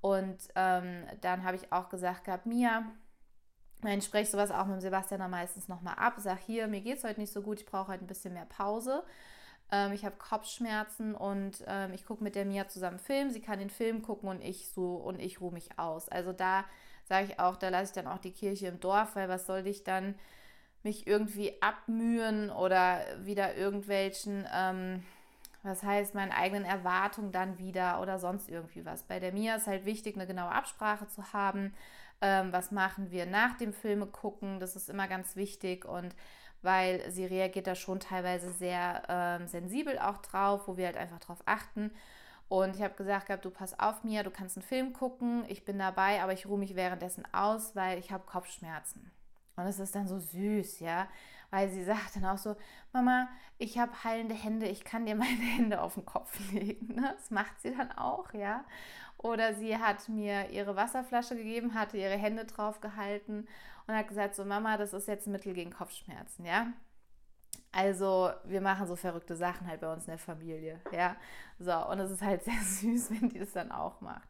Und 0.00 0.38
ähm, 0.54 1.04
dann 1.20 1.44
habe 1.44 1.56
ich 1.56 1.72
auch 1.72 1.88
gesagt 1.88 2.24
gehabt, 2.24 2.46
Mia, 2.46 2.84
ich 3.86 4.04
spreche 4.04 4.30
sowas 4.30 4.50
auch 4.50 4.66
mit 4.66 4.76
dem 4.76 4.80
Sebastian 4.80 5.20
dann 5.20 5.30
meistens 5.30 5.68
nochmal 5.68 5.94
ab. 5.96 6.14
Sag 6.18 6.38
hier, 6.38 6.66
mir 6.68 6.80
geht 6.80 6.98
es 6.98 7.04
heute 7.04 7.20
nicht 7.20 7.32
so 7.32 7.42
gut, 7.42 7.60
ich 7.60 7.66
brauche 7.66 7.88
heute 7.88 8.04
ein 8.04 8.08
bisschen 8.08 8.34
mehr 8.34 8.46
Pause. 8.46 9.04
Ähm, 9.70 9.92
ich 9.92 10.04
habe 10.04 10.16
Kopfschmerzen 10.16 11.14
und 11.14 11.64
ähm, 11.66 11.92
ich 11.92 12.04
gucke 12.04 12.22
mit 12.22 12.34
der 12.34 12.44
Mia 12.44 12.68
zusammen 12.68 12.98
Film. 12.98 13.30
Sie 13.30 13.40
kann 13.40 13.58
den 13.58 13.70
Film 13.70 14.02
gucken 14.02 14.28
und 14.28 14.42
ich 14.42 14.68
so 14.68 14.96
und 14.96 15.20
ich 15.20 15.40
ruhe 15.40 15.52
mich 15.52 15.78
aus. 15.78 16.08
Also 16.08 16.32
da 16.32 16.64
sage 17.08 17.26
ich 17.26 17.38
auch, 17.38 17.56
da 17.56 17.68
lasse 17.68 17.90
ich 17.90 18.02
dann 18.02 18.12
auch 18.12 18.18
die 18.20 18.32
Kirche 18.32 18.68
im 18.68 18.80
Dorf, 18.80 19.16
weil 19.16 19.28
was 19.28 19.46
soll 19.46 19.66
ich 19.66 19.84
dann 19.84 20.14
mich 20.82 21.06
irgendwie 21.06 21.60
abmühen 21.62 22.50
oder 22.50 23.00
wieder 23.24 23.54
irgendwelchen, 23.56 24.46
ähm, 24.54 25.02
was 25.64 25.82
heißt, 25.82 26.14
meinen 26.14 26.32
eigenen 26.32 26.64
Erwartungen 26.64 27.32
dann 27.32 27.58
wieder 27.58 28.00
oder 28.00 28.18
sonst 28.18 28.48
irgendwie 28.48 28.84
was. 28.84 29.02
Bei 29.02 29.18
der 29.18 29.32
Mia 29.32 29.56
ist 29.56 29.66
halt 29.66 29.84
wichtig, 29.84 30.14
eine 30.14 30.26
genaue 30.26 30.52
Absprache 30.52 31.08
zu 31.08 31.32
haben 31.32 31.74
ähm, 32.24 32.52
was 32.52 32.70
machen 32.70 33.10
wir 33.10 33.26
nach 33.26 33.58
dem 33.58 33.74
Filme 33.74 34.06
gucken, 34.06 34.58
das 34.58 34.76
ist 34.76 34.88
immer 34.88 35.08
ganz 35.08 35.36
wichtig 35.36 35.84
und 35.84 36.14
weil 36.62 37.10
sie 37.10 37.26
reagiert 37.26 37.66
da 37.66 37.74
schon 37.74 38.00
teilweise 38.00 38.50
sehr 38.50 39.02
ähm, 39.08 39.46
sensibel 39.46 39.98
auch 39.98 40.18
drauf, 40.18 40.66
wo 40.66 40.78
wir 40.78 40.86
halt 40.86 40.96
einfach 40.96 41.20
drauf 41.20 41.42
achten. 41.44 41.90
Und 42.48 42.76
ich 42.76 42.82
habe 42.82 42.94
gesagt 42.94 43.26
gehabt, 43.26 43.44
du 43.44 43.50
pass 43.50 43.78
auf 43.78 44.04
mir, 44.04 44.22
du 44.22 44.30
kannst 44.30 44.56
einen 44.56 44.66
Film 44.66 44.94
gucken, 44.94 45.44
ich 45.48 45.66
bin 45.66 45.78
dabei, 45.78 46.22
aber 46.22 46.32
ich 46.32 46.46
ruhe 46.46 46.58
mich 46.58 46.74
währenddessen 46.76 47.24
aus, 47.34 47.76
weil 47.76 47.98
ich 47.98 48.10
habe 48.10 48.24
Kopfschmerzen. 48.24 49.10
Und 49.56 49.64
es 49.64 49.78
ist 49.78 49.94
dann 49.94 50.08
so 50.08 50.18
süß, 50.18 50.80
ja, 50.80 51.06
weil 51.54 51.68
sie 51.68 51.84
sagt 51.84 52.16
dann 52.16 52.24
auch 52.24 52.38
so, 52.38 52.56
Mama, 52.92 53.28
ich 53.58 53.78
habe 53.78 54.02
heilende 54.02 54.34
Hände, 54.34 54.66
ich 54.66 54.82
kann 54.82 55.06
dir 55.06 55.14
meine 55.14 55.30
Hände 55.30 55.80
auf 55.80 55.94
den 55.94 56.04
Kopf 56.04 56.36
legen. 56.52 56.96
Ne? 56.96 57.14
Das 57.16 57.30
macht 57.30 57.60
sie 57.60 57.72
dann 57.72 57.92
auch, 57.92 58.34
ja. 58.34 58.64
Oder 59.18 59.54
sie 59.54 59.78
hat 59.78 60.08
mir 60.08 60.50
ihre 60.50 60.74
Wasserflasche 60.74 61.36
gegeben, 61.36 61.74
hatte 61.74 61.96
ihre 61.96 62.16
Hände 62.16 62.44
drauf 62.44 62.80
gehalten 62.80 63.46
und 63.86 63.94
hat 63.94 64.08
gesagt, 64.08 64.34
so 64.34 64.44
Mama, 64.44 64.76
das 64.76 64.92
ist 64.92 65.06
jetzt 65.06 65.28
ein 65.28 65.32
Mittel 65.32 65.54
gegen 65.54 65.72
Kopfschmerzen, 65.72 66.44
ja. 66.44 66.72
Also 67.70 68.32
wir 68.44 68.60
machen 68.60 68.88
so 68.88 68.96
verrückte 68.96 69.36
Sachen 69.36 69.68
halt 69.68 69.80
bei 69.80 69.92
uns 69.92 70.06
in 70.06 70.10
der 70.10 70.18
Familie, 70.18 70.80
ja. 70.90 71.14
So, 71.60 71.72
und 71.88 72.00
es 72.00 72.10
ist 72.10 72.22
halt 72.22 72.42
sehr 72.44 72.60
süß, 72.60 73.12
wenn 73.12 73.28
die 73.28 73.38
das 73.38 73.52
dann 73.52 73.70
auch 73.70 74.00
macht. 74.00 74.28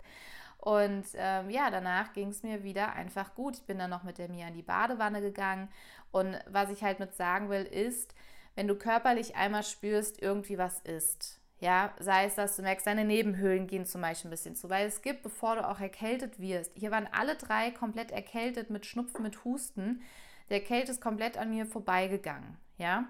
Und 0.65 1.05
ähm, 1.17 1.51
ja, 1.51 1.71
danach 1.71 2.15
ging 2.15 2.31
es 2.31 2.43
mir 2.43 2.65
wieder 2.65 2.95
einfach 2.95 3.35
gut. 3.35 3.59
Ich 3.59 3.65
bin 3.65 3.79
dann 3.79 3.91
noch 3.91 4.03
mit 4.03 4.17
der 4.17 4.31
Mia 4.31 4.49
in 4.49 4.55
die 4.55 4.63
Badewanne 4.63 5.21
gegangen. 5.21 5.69
Und 6.11 6.39
was 6.49 6.71
ich 6.71 6.83
halt 6.83 7.01
mit 7.01 7.15
sagen 7.15 7.51
will, 7.51 7.65
ist, 7.65 8.15
wenn 8.55 8.67
du 8.67 8.75
körperlich 8.75 9.37
einmal 9.37 9.63
spürst, 9.63 10.23
irgendwie 10.23 10.57
was 10.57 10.81
ist, 10.81 11.39
ja, 11.61 11.93
sei 11.99 12.25
es, 12.25 12.37
dass 12.37 12.57
du 12.57 12.63
merkst, 12.63 12.87
deine 12.87 13.05
Nebenhöhlen 13.05 13.67
gehen 13.67 13.85
zum 13.85 14.01
Beispiel 14.01 14.29
ein 14.29 14.31
bisschen 14.31 14.57
zu, 14.57 14.71
weil 14.71 14.87
es 14.87 15.03
gibt, 15.03 15.23
bevor 15.23 15.57
du 15.57 15.69
auch 15.69 15.81
erkältet 15.81 16.41
wirst. 16.41 16.73
Hier 16.77 16.91
waren 16.91 17.09
alle 17.13 17.37
drei 17.37 17.71
komplett 17.71 18.11
erkältet 18.11 18.71
mit 18.71 18.87
Schnupfen, 18.87 19.23
mit 19.23 19.45
Husten. 19.45 20.01
Der 20.49 20.61
Kälte 20.61 20.93
ist 20.93 21.03
komplett 21.03 21.37
an 21.37 21.51
mir 21.51 21.67
vorbeigegangen. 21.67 22.57
ja. 22.79 23.05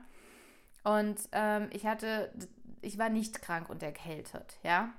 Und 0.82 1.20
ähm, 1.30 1.68
ich 1.70 1.86
hatte, 1.86 2.32
ich 2.82 2.98
war 2.98 3.10
nicht 3.10 3.40
krank 3.40 3.70
und 3.70 3.82
erkältet, 3.84 4.58
ja. 4.64 4.92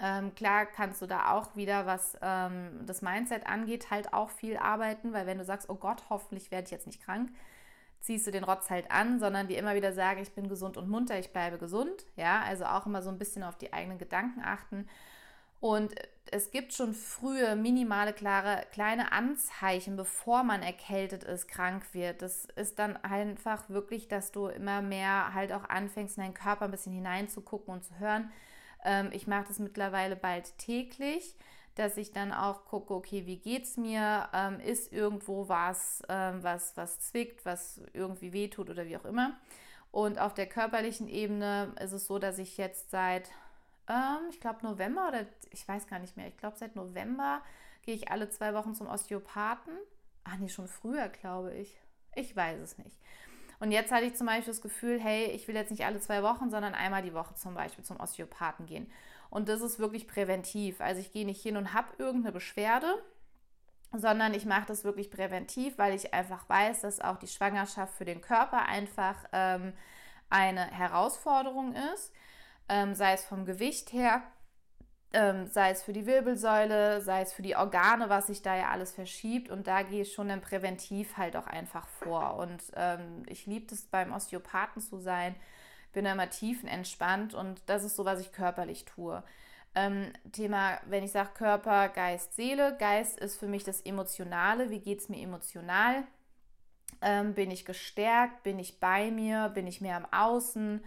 Ähm, 0.00 0.34
klar 0.34 0.66
kannst 0.66 1.00
du 1.02 1.06
da 1.06 1.32
auch 1.32 1.54
wieder, 1.56 1.86
was 1.86 2.16
ähm, 2.20 2.84
das 2.84 3.02
Mindset 3.02 3.46
angeht, 3.46 3.90
halt 3.90 4.12
auch 4.12 4.30
viel 4.30 4.56
arbeiten, 4.56 5.12
weil 5.12 5.26
wenn 5.26 5.38
du 5.38 5.44
sagst, 5.44 5.70
oh 5.70 5.76
Gott, 5.76 6.02
hoffentlich 6.10 6.50
werde 6.50 6.64
ich 6.64 6.70
jetzt 6.72 6.86
nicht 6.86 7.02
krank, 7.02 7.30
ziehst 8.00 8.26
du 8.26 8.30
den 8.30 8.44
Rotz 8.44 8.70
halt 8.70 8.90
an, 8.90 9.18
sondern 9.18 9.48
dir 9.48 9.58
immer 9.58 9.74
wieder 9.74 9.92
sagen, 9.92 10.20
ich 10.20 10.34
bin 10.34 10.48
gesund 10.48 10.76
und 10.76 10.88
munter, 10.88 11.18
ich 11.18 11.32
bleibe 11.32 11.58
gesund. 11.58 12.04
Ja, 12.16 12.42
also 12.42 12.66
auch 12.66 12.86
immer 12.86 13.02
so 13.02 13.10
ein 13.10 13.18
bisschen 13.18 13.42
auf 13.42 13.56
die 13.56 13.72
eigenen 13.72 13.98
Gedanken 13.98 14.42
achten. 14.42 14.88
Und 15.60 15.94
es 16.30 16.50
gibt 16.50 16.74
schon 16.74 16.92
frühe, 16.92 17.56
minimale, 17.56 18.12
klare, 18.12 18.66
kleine 18.72 19.12
Anzeichen, 19.12 19.96
bevor 19.96 20.42
man 20.42 20.62
erkältet 20.62 21.24
ist, 21.24 21.48
krank 21.48 21.84
wird. 21.92 22.20
Das 22.20 22.44
ist 22.56 22.78
dann 22.78 22.96
einfach 22.98 23.70
wirklich, 23.70 24.08
dass 24.08 24.32
du 24.32 24.48
immer 24.48 24.82
mehr 24.82 25.32
halt 25.32 25.52
auch 25.52 25.66
anfängst, 25.66 26.18
in 26.18 26.24
deinen 26.24 26.34
Körper 26.34 26.66
ein 26.66 26.70
bisschen 26.70 26.92
hineinzugucken 26.92 27.72
und 27.72 27.84
zu 27.84 27.98
hören. 27.98 28.30
Ähm, 28.84 29.10
ich 29.12 29.26
mache 29.26 29.46
das 29.48 29.58
mittlerweile 29.58 30.16
bald 30.16 30.56
täglich 30.58 31.34
dass 31.74 31.96
ich 31.96 32.12
dann 32.12 32.32
auch 32.32 32.64
gucke, 32.66 32.94
okay, 32.94 33.26
wie 33.26 33.38
geht's 33.38 33.76
mir? 33.76 34.28
Ähm, 34.32 34.60
ist 34.60 34.92
irgendwo 34.92 35.48
was, 35.48 36.02
ähm, 36.08 36.42
was, 36.42 36.76
was 36.76 37.00
zwickt, 37.00 37.44
was 37.44 37.80
irgendwie 37.92 38.32
wehtut 38.32 38.70
oder 38.70 38.86
wie 38.86 38.96
auch 38.96 39.04
immer. 39.04 39.36
Und 39.90 40.18
auf 40.18 40.34
der 40.34 40.46
körperlichen 40.46 41.08
Ebene 41.08 41.72
ist 41.80 41.92
es 41.92 42.06
so, 42.06 42.18
dass 42.18 42.38
ich 42.38 42.56
jetzt 42.56 42.90
seit, 42.90 43.30
ähm, 43.88 44.28
ich 44.30 44.40
glaube, 44.40 44.60
November 44.62 45.08
oder 45.08 45.26
ich 45.50 45.66
weiß 45.66 45.86
gar 45.86 45.98
nicht 45.98 46.16
mehr, 46.16 46.28
ich 46.28 46.36
glaube, 46.36 46.56
seit 46.56 46.76
November 46.76 47.42
gehe 47.82 47.94
ich 47.94 48.10
alle 48.10 48.28
zwei 48.28 48.54
Wochen 48.54 48.74
zum 48.74 48.86
Osteopathen. 48.86 49.74
Ach 50.24 50.36
nee, 50.38 50.48
schon 50.48 50.68
früher, 50.68 51.08
glaube 51.08 51.54
ich. 51.54 51.76
Ich 52.14 52.34
weiß 52.34 52.60
es 52.60 52.78
nicht. 52.78 52.96
Und 53.60 53.72
jetzt 53.72 53.92
hatte 53.92 54.04
ich 54.04 54.14
zum 54.14 54.26
Beispiel 54.26 54.52
das 54.52 54.62
Gefühl, 54.62 55.00
hey, 55.00 55.26
ich 55.26 55.48
will 55.48 55.54
jetzt 55.54 55.70
nicht 55.70 55.84
alle 55.84 56.00
zwei 56.00 56.22
Wochen, 56.22 56.50
sondern 56.50 56.74
einmal 56.74 57.02
die 57.02 57.14
Woche 57.14 57.34
zum 57.34 57.54
Beispiel 57.54 57.84
zum 57.84 58.00
Osteopathen 58.00 58.66
gehen. 58.66 58.90
Und 59.30 59.48
das 59.48 59.60
ist 59.60 59.78
wirklich 59.78 60.06
präventiv. 60.06 60.80
Also 60.80 61.00
ich 61.00 61.12
gehe 61.12 61.26
nicht 61.26 61.42
hin 61.42 61.56
und 61.56 61.74
habe 61.74 61.88
irgendeine 61.98 62.32
Beschwerde, 62.32 63.02
sondern 63.92 64.34
ich 64.34 64.44
mache 64.44 64.66
das 64.66 64.84
wirklich 64.84 65.10
präventiv, 65.10 65.78
weil 65.78 65.94
ich 65.94 66.14
einfach 66.14 66.48
weiß, 66.48 66.80
dass 66.80 67.00
auch 67.00 67.16
die 67.16 67.28
Schwangerschaft 67.28 67.94
für 67.94 68.04
den 68.04 68.20
Körper 68.20 68.66
einfach 68.66 69.16
ähm, 69.32 69.72
eine 70.30 70.64
Herausforderung 70.66 71.74
ist, 71.94 72.12
ähm, 72.68 72.94
sei 72.94 73.12
es 73.12 73.24
vom 73.24 73.44
Gewicht 73.44 73.92
her, 73.92 74.22
ähm, 75.14 75.46
sei 75.46 75.70
es 75.70 75.82
für 75.82 75.92
die 75.92 76.06
Wirbelsäule, 76.06 77.00
sei 77.00 77.22
es 77.22 77.32
für 77.32 77.42
die 77.42 77.56
Organe, 77.56 78.10
was 78.10 78.26
sich 78.26 78.42
da 78.42 78.54
ja 78.56 78.68
alles 78.70 78.92
verschiebt. 78.92 79.50
Und 79.50 79.66
da 79.66 79.82
gehe 79.82 80.02
ich 80.02 80.12
schon 80.12 80.28
dann 80.28 80.42
präventiv 80.42 81.16
halt 81.16 81.36
auch 81.36 81.46
einfach 81.46 81.86
vor. 81.86 82.36
Und 82.36 82.62
ähm, 82.76 83.22
ich 83.26 83.46
liebe 83.46 83.72
es, 83.72 83.86
beim 83.86 84.12
Osteopathen 84.12 84.82
zu 84.82 84.98
sein 84.98 85.34
bin 85.94 86.04
da 86.04 86.12
immer 86.12 86.28
tiefenentspannt 86.28 87.32
und 87.34 87.62
das 87.66 87.84
ist 87.84 87.96
so, 87.96 88.04
was 88.04 88.20
ich 88.20 88.32
körperlich 88.32 88.84
tue. 88.84 89.22
Ähm, 89.74 90.12
Thema, 90.32 90.78
wenn 90.86 91.02
ich 91.02 91.12
sage 91.12 91.30
Körper, 91.34 91.88
Geist, 91.88 92.34
Seele. 92.34 92.76
Geist 92.78 93.18
ist 93.18 93.38
für 93.38 93.46
mich 93.46 93.64
das 93.64 93.80
Emotionale. 93.80 94.70
Wie 94.70 94.80
geht 94.80 95.00
es 95.00 95.08
mir 95.08 95.20
emotional? 95.20 96.04
Ähm, 97.00 97.34
bin 97.34 97.50
ich 97.50 97.64
gestärkt? 97.64 98.42
Bin 98.42 98.58
ich 98.58 98.78
bei 98.78 99.10
mir? 99.10 99.48
Bin 99.48 99.66
ich 99.66 99.80
mehr 99.80 99.96
am 99.96 100.06
Außen? 100.12 100.84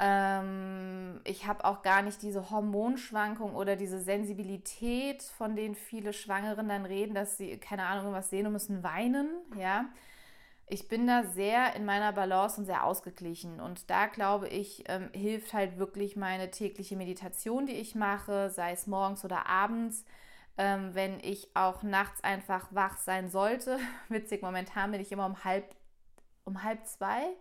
Ähm, 0.00 1.20
ich 1.24 1.46
habe 1.46 1.64
auch 1.64 1.82
gar 1.82 2.02
nicht 2.02 2.22
diese 2.22 2.50
Hormonschwankung 2.50 3.54
oder 3.54 3.76
diese 3.76 4.00
Sensibilität, 4.00 5.22
von 5.22 5.54
denen 5.54 5.74
viele 5.74 6.12
Schwangeren 6.12 6.68
dann 6.68 6.84
reden, 6.84 7.14
dass 7.14 7.36
sie, 7.36 7.58
keine 7.58 7.86
Ahnung, 7.86 8.12
was 8.12 8.30
sehen 8.30 8.46
und 8.46 8.52
müssen 8.54 8.82
weinen. 8.82 9.30
Ja, 9.56 9.86
ich 10.66 10.88
bin 10.88 11.06
da 11.06 11.24
sehr 11.24 11.76
in 11.76 11.84
meiner 11.84 12.12
Balance 12.12 12.58
und 12.58 12.66
sehr 12.66 12.84
ausgeglichen. 12.84 13.60
Und 13.60 13.90
da 13.90 14.06
glaube 14.06 14.48
ich, 14.48 14.84
ähm, 14.88 15.10
hilft 15.12 15.52
halt 15.52 15.78
wirklich 15.78 16.16
meine 16.16 16.50
tägliche 16.50 16.96
Meditation, 16.96 17.66
die 17.66 17.74
ich 17.74 17.94
mache, 17.94 18.50
sei 18.50 18.72
es 18.72 18.86
morgens 18.86 19.24
oder 19.24 19.46
abends. 19.46 20.04
Ähm, 20.56 20.94
wenn 20.94 21.18
ich 21.20 21.48
auch 21.54 21.82
nachts 21.82 22.22
einfach 22.22 22.68
wach 22.70 22.96
sein 22.98 23.28
sollte. 23.28 23.78
Witzig, 24.08 24.42
momentan 24.42 24.90
bin 24.92 25.00
ich 25.00 25.12
immer 25.12 25.26
um 25.26 25.44
halb, 25.44 25.74
um 26.44 26.62
halb 26.62 26.86
zwei. 26.86 27.34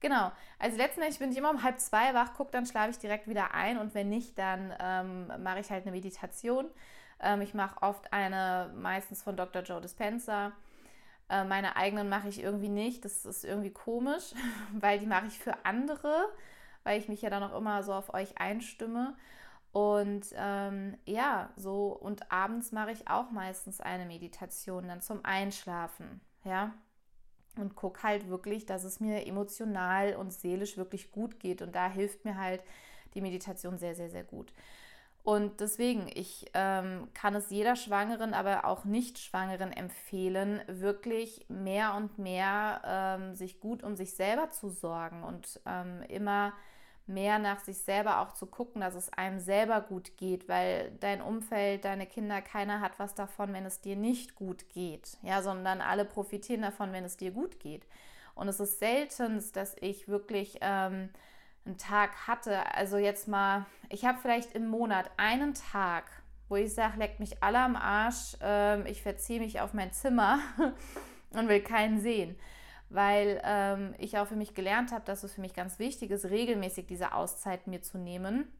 Genau. 0.00 0.30
Also 0.58 0.76
letztendlich 0.76 1.18
bin 1.18 1.32
ich 1.32 1.38
immer 1.38 1.50
um 1.50 1.62
halb 1.62 1.80
zwei 1.80 2.14
wach, 2.14 2.34
gucke, 2.34 2.52
dann 2.52 2.66
schlafe 2.66 2.90
ich 2.90 2.98
direkt 2.98 3.28
wieder 3.28 3.54
ein 3.54 3.78
und 3.78 3.94
wenn 3.94 4.08
nicht, 4.08 4.38
dann 4.38 4.74
ähm, 4.78 5.42
mache 5.42 5.60
ich 5.60 5.70
halt 5.70 5.82
eine 5.84 5.92
Meditation. 5.92 6.66
Ähm, 7.20 7.40
ich 7.40 7.54
mache 7.54 7.82
oft 7.82 8.12
eine, 8.12 8.72
meistens 8.76 9.22
von 9.22 9.36
Dr. 9.36 9.62
Joe 9.62 9.80
Dispenza 9.80 10.52
äh, 11.28 11.44
meine 11.44 11.76
eigenen 11.76 12.08
mache 12.08 12.28
ich 12.28 12.40
irgendwie 12.42 12.68
nicht. 12.68 13.04
Das 13.04 13.24
ist 13.24 13.44
irgendwie 13.44 13.72
komisch, 13.72 14.32
weil 14.72 14.98
die 14.98 15.06
mache 15.06 15.26
ich 15.26 15.38
für 15.38 15.64
andere, 15.64 16.28
weil 16.84 16.98
ich 16.98 17.08
mich 17.08 17.22
ja 17.22 17.30
dann 17.30 17.42
auch 17.42 17.56
immer 17.56 17.82
so 17.82 17.92
auf 17.92 18.14
euch 18.14 18.38
einstimme. 18.38 19.16
Und 19.72 20.26
ähm, 20.34 20.96
ja, 21.04 21.50
so 21.56 21.88
und 21.88 22.32
abends 22.32 22.72
mache 22.72 22.92
ich 22.92 23.08
auch 23.08 23.30
meistens 23.30 23.80
eine 23.80 24.06
Meditation 24.06 24.88
dann 24.88 25.02
zum 25.02 25.22
Einschlafen, 25.24 26.20
ja. 26.44 26.72
Und 27.56 27.74
gucke 27.74 28.02
halt 28.02 28.28
wirklich, 28.28 28.66
dass 28.66 28.84
es 28.84 29.00
mir 29.00 29.26
emotional 29.26 30.14
und 30.16 30.32
seelisch 30.32 30.76
wirklich 30.76 31.10
gut 31.10 31.40
geht. 31.40 31.62
Und 31.62 31.74
da 31.74 31.88
hilft 31.88 32.24
mir 32.24 32.36
halt 32.36 32.62
die 33.14 33.20
Meditation 33.20 33.78
sehr, 33.78 33.94
sehr, 33.94 34.10
sehr 34.10 34.24
gut. 34.24 34.52
Und 35.26 35.60
deswegen, 35.60 36.08
ich 36.14 36.46
ähm, 36.54 37.08
kann 37.12 37.34
es 37.34 37.50
jeder 37.50 37.74
Schwangeren, 37.74 38.32
aber 38.32 38.64
auch 38.64 38.84
Nicht-Schwangeren 38.84 39.72
empfehlen, 39.72 40.60
wirklich 40.68 41.44
mehr 41.48 41.94
und 41.94 42.16
mehr 42.16 42.80
ähm, 42.84 43.34
sich 43.34 43.58
gut 43.58 43.82
um 43.82 43.96
sich 43.96 44.14
selber 44.14 44.50
zu 44.50 44.68
sorgen 44.68 45.24
und 45.24 45.60
ähm, 45.66 46.02
immer 46.08 46.52
mehr 47.06 47.38
nach 47.38 47.60
sich 47.60 47.78
selber 47.78 48.20
auch 48.20 48.32
zu 48.32 48.46
gucken, 48.46 48.80
dass 48.80 48.94
es 48.94 49.12
einem 49.12 49.38
selber 49.38 49.80
gut 49.80 50.16
geht, 50.16 50.48
weil 50.48 50.90
dein 51.00 51.20
Umfeld, 51.20 51.84
deine 51.84 52.06
Kinder, 52.06 52.42
keiner 52.42 52.80
hat 52.80 52.98
was 52.98 53.14
davon, 53.14 53.52
wenn 53.52 53.64
es 53.64 53.80
dir 53.80 53.96
nicht 53.96 54.34
gut 54.34 54.68
geht, 54.70 55.16
ja, 55.22 55.42
sondern 55.42 55.80
alle 55.80 56.04
profitieren 56.04 56.62
davon, 56.62 56.92
wenn 56.92 57.04
es 57.04 57.16
dir 57.16 57.30
gut 57.30 57.60
geht. 57.60 57.86
Und 58.34 58.48
es 58.48 58.60
ist 58.60 58.80
selten, 58.80 59.42
dass 59.52 59.76
ich 59.80 60.08
wirklich 60.08 60.58
ähm, 60.60 61.10
einen 61.64 61.78
Tag 61.78 62.26
hatte, 62.26 62.74
also 62.74 62.96
jetzt 62.96 63.28
mal, 63.28 63.66
ich 63.88 64.04
habe 64.04 64.18
vielleicht 64.20 64.54
im 64.54 64.68
Monat 64.68 65.10
einen 65.16 65.54
Tag, 65.54 66.04
wo 66.48 66.56
ich 66.56 66.74
sage, 66.74 66.98
leckt 66.98 67.20
mich 67.20 67.42
alle 67.42 67.58
am 67.58 67.76
Arsch, 67.76 68.36
ähm, 68.40 68.84
ich 68.86 69.02
verziehe 69.02 69.40
mich 69.40 69.60
auf 69.60 69.74
mein 69.74 69.92
Zimmer 69.92 70.38
und 71.30 71.48
will 71.48 71.60
keinen 71.60 72.00
sehen. 72.00 72.36
Weil 72.88 73.40
ähm, 73.44 73.94
ich 73.98 74.18
auch 74.18 74.28
für 74.28 74.36
mich 74.36 74.54
gelernt 74.54 74.92
habe, 74.92 75.04
dass 75.04 75.24
es 75.24 75.34
für 75.34 75.40
mich 75.40 75.54
ganz 75.54 75.78
wichtig 75.78 76.10
ist, 76.10 76.26
regelmäßig 76.26 76.86
diese 76.86 77.14
Auszeit 77.14 77.66
mir 77.66 77.82
zu 77.82 77.98
nehmen. 77.98 78.52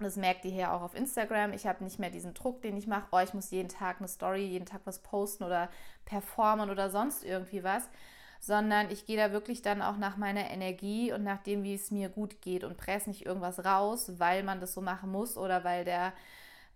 Das 0.00 0.16
merkt 0.16 0.44
ihr 0.44 0.50
hier 0.50 0.72
auch 0.72 0.82
auf 0.82 0.94
Instagram. 0.94 1.52
Ich 1.52 1.66
habe 1.66 1.84
nicht 1.84 1.98
mehr 1.98 2.10
diesen 2.10 2.34
Druck, 2.34 2.62
den 2.62 2.76
ich 2.76 2.86
mache. 2.86 3.06
Oh, 3.12 3.18
ich 3.18 3.34
muss 3.34 3.50
jeden 3.50 3.68
Tag 3.68 3.98
eine 3.98 4.08
Story, 4.08 4.44
jeden 4.44 4.66
Tag 4.66 4.80
was 4.84 5.02
posten 5.02 5.44
oder 5.44 5.70
performen 6.04 6.70
oder 6.70 6.90
sonst 6.90 7.24
irgendwie 7.24 7.62
was, 7.62 7.88
sondern 8.40 8.90
ich 8.90 9.06
gehe 9.06 9.16
da 9.16 9.32
wirklich 9.32 9.62
dann 9.62 9.82
auch 9.82 9.96
nach 9.96 10.16
meiner 10.16 10.50
Energie 10.50 11.12
und 11.12 11.22
nach 11.22 11.38
dem, 11.38 11.62
wie 11.62 11.74
es 11.74 11.90
mir 11.92 12.08
gut 12.08 12.40
geht 12.40 12.64
und 12.64 12.76
presse 12.76 13.08
nicht 13.10 13.24
irgendwas 13.24 13.64
raus, 13.64 14.12
weil 14.18 14.42
man 14.42 14.60
das 14.60 14.74
so 14.74 14.80
machen 14.80 15.12
muss 15.12 15.36
oder 15.36 15.62
weil 15.62 15.84
der 15.84 16.12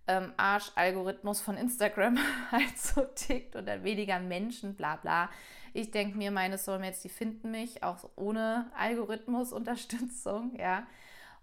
ähm, 0.07 0.31
Arsch-Algorithmus 0.37 1.41
von 1.41 1.57
Instagram 1.57 2.17
halt 2.51 2.77
so 2.77 3.01
tickt 3.03 3.55
und 3.55 3.67
dann 3.67 3.83
weniger 3.83 4.19
Menschen, 4.19 4.75
bla 4.75 4.95
bla. 4.95 5.29
Ich 5.77 5.91
denke 5.91 6.17
mir, 6.17 6.31
meine 6.31 6.57
Soulmates, 6.57 7.01
die 7.01 7.09
finden 7.09 7.51
mich 7.51 7.83
auch 7.83 8.09
ohne 8.15 8.71
Algorithmus-Unterstützung, 8.75 10.55
ja. 10.59 10.87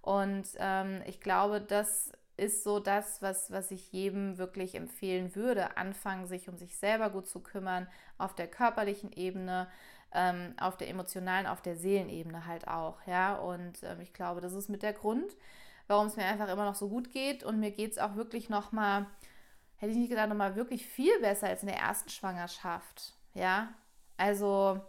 Und 0.03 0.49
ähm, 0.59 1.03
ich 1.07 1.21
glaube, 1.21 1.61
das 1.61 2.11
ist 2.37 2.65
so 2.65 2.81
das, 2.81 3.23
was, 3.23 3.53
was 3.53 3.71
ich 3.71 3.93
jedem 3.93 4.37
wirklich 4.37 4.75
empfehlen 4.75 5.37
würde. 5.37 5.77
Anfangen, 5.77 6.27
sich 6.27 6.49
um 6.49 6.59
sich 6.59 6.77
selber 6.77 7.11
gut 7.11 7.29
zu 7.29 7.39
kümmern, 7.39 7.87
auf 8.19 8.35
der 8.35 8.49
körperlichen 8.49 9.13
Ebene, 9.13 9.69
ähm, 10.13 10.55
auf 10.59 10.77
der 10.77 10.89
emotionalen, 10.89 11.47
auf 11.47 11.63
der 11.63 11.77
Seelenebene 11.77 12.45
halt 12.45 12.67
auch, 12.67 13.07
ja. 13.07 13.37
Und 13.37 13.85
ähm, 13.85 14.01
ich 14.01 14.13
glaube, 14.15 14.41
das 14.41 14.53
ist 14.53 14.69
mit 14.69 14.83
der 14.83 14.95
Grund, 14.95 15.37
warum 15.87 16.09
es 16.09 16.17
mir 16.17 16.25
einfach 16.25 16.49
immer 16.49 16.65
noch 16.65 16.75
so 16.75 16.89
gut 16.89 17.13
geht. 17.13 17.45
Und 17.45 17.61
mir 17.61 17.71
geht 17.71 17.93
es 17.93 17.99
auch 17.99 18.17
wirklich 18.17 18.49
nochmal, 18.49 19.07
hätte 19.77 19.93
ich 19.93 19.99
nicht 19.99 20.11
gedacht, 20.11 20.29
nochmal 20.29 20.57
wirklich 20.57 20.85
viel 20.87 21.21
besser 21.21 21.47
als 21.47 21.63
in 21.63 21.69
der 21.69 21.79
ersten 21.79 22.11
Schwangerschaft, 22.11 23.15
ja. 23.35 23.73
Also, 24.17 24.81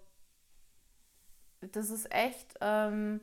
das 1.61 1.89
ist 1.89 2.11
echt, 2.13 2.55
ähm, 2.61 3.19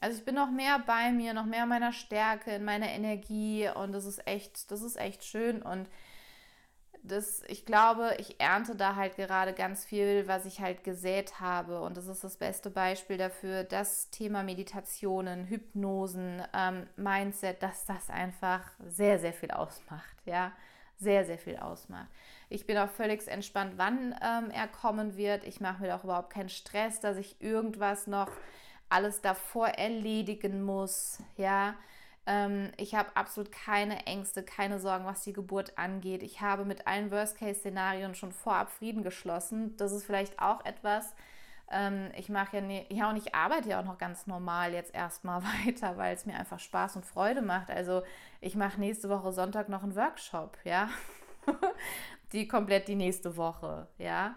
also 0.00 0.18
ich 0.18 0.24
bin 0.24 0.34
noch 0.34 0.50
mehr 0.50 0.80
bei 0.80 1.12
mir, 1.12 1.32
noch 1.34 1.46
mehr 1.46 1.62
in 1.62 1.68
meiner 1.68 1.92
Stärke, 1.92 2.52
in 2.56 2.64
meiner 2.64 2.88
Energie 2.90 3.68
und 3.74 3.92
das 3.92 4.04
ist 4.04 4.26
echt, 4.26 4.70
das 4.70 4.82
ist 4.82 4.96
echt 4.96 5.24
schön 5.24 5.62
und 5.62 5.88
das, 7.04 7.42
ich 7.48 7.66
glaube, 7.66 8.14
ich 8.18 8.40
ernte 8.40 8.76
da 8.76 8.94
halt 8.94 9.16
gerade 9.16 9.52
ganz 9.54 9.84
viel, 9.84 10.28
was 10.28 10.46
ich 10.46 10.60
halt 10.60 10.84
gesät 10.84 11.40
habe. 11.40 11.80
Und 11.80 11.96
das 11.96 12.06
ist 12.06 12.22
das 12.22 12.36
beste 12.36 12.70
Beispiel 12.70 13.16
dafür, 13.16 13.64
das 13.64 14.10
Thema 14.10 14.42
Meditationen, 14.44 15.46
Hypnosen, 15.48 16.42
ähm, 16.54 16.86
Mindset, 16.96 17.62
dass 17.62 17.86
das 17.86 18.08
einfach 18.08 18.60
sehr, 18.86 19.18
sehr 19.18 19.32
viel 19.32 19.50
ausmacht. 19.50 20.16
Ja, 20.26 20.52
sehr, 21.02 21.24
sehr 21.24 21.38
viel 21.38 21.56
ausmacht. 21.56 22.08
Ich 22.48 22.66
bin 22.66 22.78
auch 22.78 22.88
völlig 22.88 23.26
entspannt, 23.28 23.74
wann 23.76 24.14
ähm, 24.22 24.50
er 24.50 24.68
kommen 24.68 25.16
wird. 25.16 25.44
Ich 25.44 25.60
mache 25.60 25.82
mir 25.82 25.94
auch 25.94 26.04
überhaupt 26.04 26.30
keinen 26.30 26.48
Stress, 26.48 27.00
dass 27.00 27.16
ich 27.16 27.40
irgendwas 27.40 28.06
noch 28.06 28.30
alles 28.88 29.20
davor 29.20 29.68
erledigen 29.68 30.62
muss. 30.62 31.18
Ja, 31.36 31.74
ähm, 32.26 32.70
ich 32.76 32.94
habe 32.94 33.16
absolut 33.16 33.50
keine 33.50 34.06
Ängste, 34.06 34.42
keine 34.42 34.78
Sorgen, 34.78 35.06
was 35.06 35.24
die 35.24 35.32
Geburt 35.32 35.76
angeht. 35.78 36.22
Ich 36.22 36.40
habe 36.40 36.64
mit 36.64 36.86
allen 36.86 37.10
Worst-Case-Szenarien 37.10 38.14
schon 38.14 38.32
vorab 38.32 38.70
Frieden 38.70 39.02
geschlossen. 39.02 39.76
Das 39.76 39.92
ist 39.92 40.04
vielleicht 40.04 40.38
auch 40.40 40.64
etwas. 40.64 41.14
Ähm, 41.70 42.10
ich 42.16 42.28
mache 42.28 42.56
ja, 42.56 42.62
ne, 42.62 42.86
ja 42.90 43.08
und 43.10 43.16
ich 43.16 43.34
arbeite 43.34 43.70
ja 43.70 43.80
auch 43.80 43.84
noch 43.84 43.98
ganz 43.98 44.26
normal 44.26 44.72
jetzt 44.72 44.94
erstmal 44.94 45.42
weiter, 45.66 45.96
weil 45.96 46.14
es 46.14 46.26
mir 46.26 46.34
einfach 46.34 46.58
Spaß 46.58 46.96
und 46.96 47.06
Freude 47.06 47.42
macht. 47.42 47.70
Also 47.70 48.02
ich 48.40 48.56
mache 48.56 48.80
nächste 48.80 49.08
Woche 49.08 49.32
Sonntag 49.32 49.68
noch 49.68 49.82
einen 49.82 49.96
Workshop, 49.96 50.58
ja. 50.64 50.88
die 52.32 52.48
komplett 52.48 52.88
die 52.88 52.94
nächste 52.94 53.36
Woche, 53.36 53.88
ja 53.98 54.34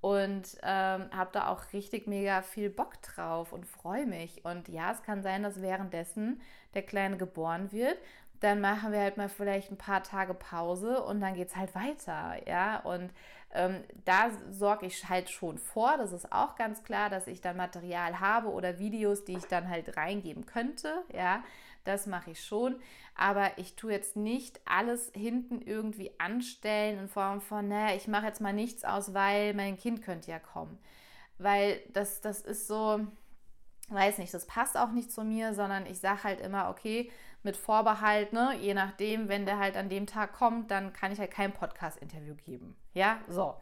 und 0.00 0.56
ähm, 0.62 1.10
habe 1.10 1.30
da 1.32 1.48
auch 1.48 1.72
richtig 1.72 2.06
mega 2.06 2.42
viel 2.42 2.70
Bock 2.70 3.02
drauf 3.02 3.52
und 3.52 3.66
freue 3.66 4.06
mich. 4.06 4.44
Und 4.44 4.68
ja, 4.68 4.92
es 4.92 5.02
kann 5.02 5.22
sein, 5.22 5.42
dass 5.42 5.60
währenddessen 5.60 6.40
der 6.74 6.82
Kleine 6.82 7.16
geboren 7.16 7.72
wird. 7.72 7.98
Dann 8.40 8.60
machen 8.60 8.92
wir 8.92 9.00
halt 9.00 9.16
mal 9.16 9.28
vielleicht 9.28 9.72
ein 9.72 9.78
paar 9.78 10.04
Tage 10.04 10.34
Pause 10.34 11.02
und 11.02 11.20
dann 11.20 11.34
geht 11.34 11.48
es 11.48 11.56
halt 11.56 11.74
weiter, 11.74 12.36
ja. 12.46 12.78
Und 12.80 13.10
ähm, 13.54 13.82
da 14.04 14.30
sorge 14.50 14.86
ich 14.86 15.08
halt 15.08 15.30
schon 15.30 15.58
vor, 15.58 15.96
das 15.96 16.12
ist 16.12 16.32
auch 16.32 16.54
ganz 16.56 16.82
klar, 16.82 17.08
dass 17.08 17.26
ich 17.26 17.40
dann 17.40 17.56
Material 17.56 18.20
habe 18.20 18.48
oder 18.50 18.78
Videos, 18.78 19.24
die 19.24 19.36
ich 19.36 19.46
dann 19.46 19.68
halt 19.68 19.96
reingeben 19.96 20.46
könnte, 20.46 21.02
ja. 21.12 21.42
Das 21.84 22.06
mache 22.06 22.32
ich 22.32 22.44
schon. 22.44 22.76
Aber 23.14 23.50
ich 23.56 23.74
tue 23.74 23.92
jetzt 23.92 24.14
nicht 24.14 24.60
alles 24.66 25.10
hinten 25.14 25.62
irgendwie 25.62 26.10
anstellen 26.18 26.98
in 26.98 27.08
Form 27.08 27.40
von, 27.40 27.66
naja, 27.68 27.96
ich 27.96 28.08
mache 28.08 28.26
jetzt 28.26 28.42
mal 28.42 28.52
nichts 28.52 28.84
aus, 28.84 29.14
weil 29.14 29.54
mein 29.54 29.78
Kind 29.78 30.02
könnte 30.02 30.30
ja 30.30 30.38
kommen. 30.38 30.78
Weil 31.38 31.80
das, 31.94 32.20
das 32.20 32.42
ist 32.42 32.66
so, 32.66 33.00
weiß 33.88 34.18
nicht, 34.18 34.34
das 34.34 34.46
passt 34.46 34.76
auch 34.76 34.90
nicht 34.90 35.10
zu 35.10 35.24
mir, 35.24 35.54
sondern 35.54 35.86
ich 35.86 35.98
sage 35.98 36.24
halt 36.24 36.40
immer, 36.40 36.68
okay, 36.68 37.10
mit 37.42 37.56
Vorbehalt, 37.56 38.32
ne, 38.32 38.56
je 38.60 38.74
nachdem, 38.74 39.28
wenn 39.28 39.46
der 39.46 39.58
halt 39.58 39.76
an 39.76 39.88
dem 39.88 40.06
Tag 40.06 40.32
kommt, 40.32 40.70
dann 40.70 40.92
kann 40.92 41.12
ich 41.12 41.18
halt 41.18 41.30
kein 41.30 41.52
Podcast-Interview 41.52 42.34
geben. 42.34 42.76
Ja, 42.94 43.18
so. 43.28 43.54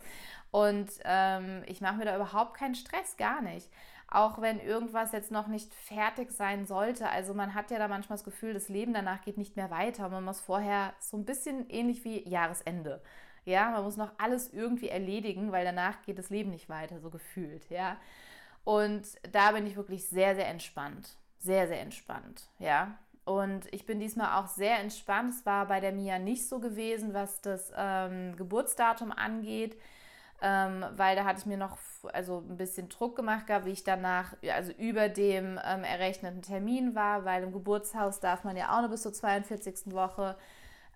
Und 0.51 0.91
ähm, 1.05 1.63
ich 1.67 1.81
mache 1.81 1.97
mir 1.97 2.05
da 2.07 2.17
überhaupt 2.17 2.55
keinen 2.55 2.75
Stress, 2.75 3.17
gar 3.17 3.43
nicht 3.43 3.69
auch 4.09 4.41
wenn 4.41 4.61
irgendwas 4.61 5.13
jetzt 5.13 5.31
noch 5.31 5.49
nicht 5.49 5.75
fertig 5.75 6.31
sein 6.31 6.67
sollte. 6.67 7.09
Also 7.09 7.35
man 7.35 7.55
hat 7.55 7.71
ja 7.71 7.79
da 7.79 7.89
manchmal 7.89 8.17
das 8.17 8.25
Gefühl, 8.25 8.55
das 8.55 8.69
Leben 8.69 8.95
danach 8.95 9.23
geht 9.23 9.37
nicht 9.37 9.57
mehr 9.57 9.71
weiter. 9.71 10.09
Man 10.09 10.25
muss 10.25 10.41
vorher 10.41 10.95
so 11.01 11.17
ein 11.17 11.25
bisschen 11.25 11.69
ähnlich 11.71 12.05
wie 12.05 12.27
Jahresende. 12.29 13.03
Ja, 13.45 13.71
man 13.71 13.85
muss 13.85 13.97
noch 13.97 14.13
alles 14.19 14.53
irgendwie 14.53 14.89
erledigen, 14.89 15.53
weil 15.53 15.65
danach 15.65 16.03
geht 16.03 16.19
das 16.19 16.31
Leben 16.31 16.51
nicht 16.51 16.69
weiter, 16.69 17.01
so 17.01 17.11
gefühlt, 17.11 17.69
ja. 17.71 17.97
Und 18.65 19.07
da 19.31 19.53
bin 19.53 19.67
ich 19.67 19.77
wirklich 19.77 20.09
sehr, 20.09 20.35
sehr 20.35 20.49
entspannt. 20.49 21.17
Sehr, 21.39 21.69
sehr 21.69 21.81
entspannt, 21.81 22.49
ja. 22.59 22.99
Und 23.27 23.67
ich 23.73 23.85
bin 23.85 24.01
diesmal 24.01 24.41
auch 24.41 24.47
sehr 24.47 24.79
entspannt. 24.79 25.35
Es 25.35 25.45
war 25.45 25.67
bei 25.67 25.81
der 25.81 25.93
Mia 25.93 26.19
nicht 26.19 26.49
so 26.49 26.59
gewesen, 26.59 27.13
was 27.13 27.43
das 27.43 27.71
ähm, 27.77 28.35
Geburtsdatum 28.37 29.13
angeht 29.13 29.77
ähm, 30.43 30.85
weil 30.97 31.17
da 31.17 31.25
hatte 31.25 31.41
ich 31.41 31.47
mir 31.47 31.57
noch 31.57 31.79
also 32.13 32.45
ein 32.49 32.57
bisschen 32.57 32.89
Druck 32.89 33.17
gemacht 33.17 33.47
gehabt, 33.47 33.65
wie 33.65 33.71
ich 33.71 33.85
danach 33.85 34.35
also 34.53 34.73
über 34.73 35.09
dem 35.09 35.59
ähm, 35.65 35.83
errechneten 35.83 36.43
Termin 36.43 36.95
war, 36.95 37.25
weil 37.25 37.43
im 37.43 37.53
Geburtshaus 37.53 38.21
darf 38.21 38.45
man 38.45 38.57
ja 38.57 38.77
auch 38.77 38.81
nur 38.81 38.91
bis 38.91 39.03
zur 39.03 39.13
42. 39.13 39.93
Woche. 39.93 40.37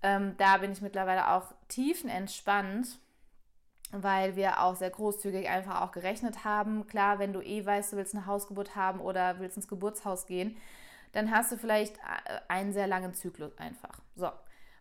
Ähm, 0.03 0.35
da 0.37 0.59
bin 0.59 0.73
ich 0.73 0.83
mittlerweile 0.83 1.31
auch 1.31 1.55
tiefenentspannt, 1.69 2.99
weil 3.93 4.37
wir 4.37 4.61
auch 4.61 4.77
sehr 4.77 4.91
großzügig 4.91 5.49
einfach 5.49 5.81
auch 5.81 5.93
gerechnet 5.93 6.45
haben. 6.45 6.87
Klar, 6.87 7.19
wenn 7.19 7.33
du 7.33 7.41
eh 7.41 7.65
weißt, 7.65 7.93
du 7.93 7.97
willst 7.97 8.15
eine 8.15 8.27
Hausgeburt 8.27 8.77
haben 8.77 9.01
oder 9.01 9.41
willst 9.41 9.57
ins 9.57 9.69
Geburtshaus 9.69 10.27
gehen, 10.27 10.57
dann 11.13 11.31
hast 11.31 11.53
du 11.53 11.57
vielleicht 11.57 11.97
äh, 11.99 12.41
einen 12.49 12.73
sehr 12.73 12.87
langen 12.87 13.15
Zyklus 13.15 13.57
einfach. 13.59 14.01
So 14.15 14.31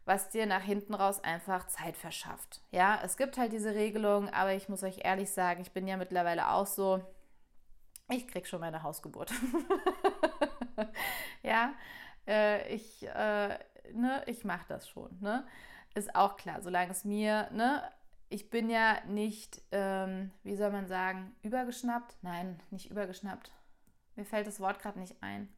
was 0.10 0.28
dir 0.30 0.48
nach 0.48 0.64
hinten 0.64 0.96
raus 0.96 1.24
einfach 1.24 1.68
Zeit 1.68 1.96
verschafft. 1.96 2.62
Ja, 2.72 3.00
es 3.04 3.16
gibt 3.16 3.38
halt 3.38 3.54
diese 3.54 3.76
Regelung, 3.76 4.28
aber 4.30 4.54
ich 4.54 4.68
muss 4.68 4.82
euch 4.82 5.02
ehrlich 5.04 5.30
sagen, 5.30 5.62
ich 5.62 5.72
bin 5.72 5.88
ja 5.88 5.98
mittlerweile 5.98 6.50
auch 6.50 6.66
so, 6.66 7.04
ich 8.10 8.28
krieg 8.28 8.48
schon 8.48 8.60
meine 8.60 8.82
Hausgeburt. 8.82 9.32
ja, 11.44 11.76
äh, 12.28 12.74
ich, 12.74 13.08
äh, 13.08 13.60
ne, 13.94 14.24
ich 14.26 14.44
mache 14.44 14.66
das 14.68 14.90
schon. 14.90 15.16
Ne? 15.22 15.46
Ist 15.94 16.16
auch 16.16 16.38
klar, 16.38 16.64
solange 16.64 16.90
es 16.90 17.06
mir, 17.06 17.48
ne, 17.52 17.84
ich 18.30 18.50
bin 18.50 18.72
ja 18.72 18.98
nicht, 19.06 19.62
ähm, 19.72 20.32
wie 20.42 20.56
soll 20.56 20.72
man 20.72 20.88
sagen, 20.88 21.36
übergeschnappt? 21.44 22.18
Nein, 22.24 22.60
nicht 22.72 22.90
übergeschnappt. 22.90 23.52
Mir 24.16 24.26
fällt 24.26 24.48
das 24.48 24.60
Wort 24.60 24.80
gerade 24.80 24.98
nicht 24.98 25.22
ein 25.22 25.54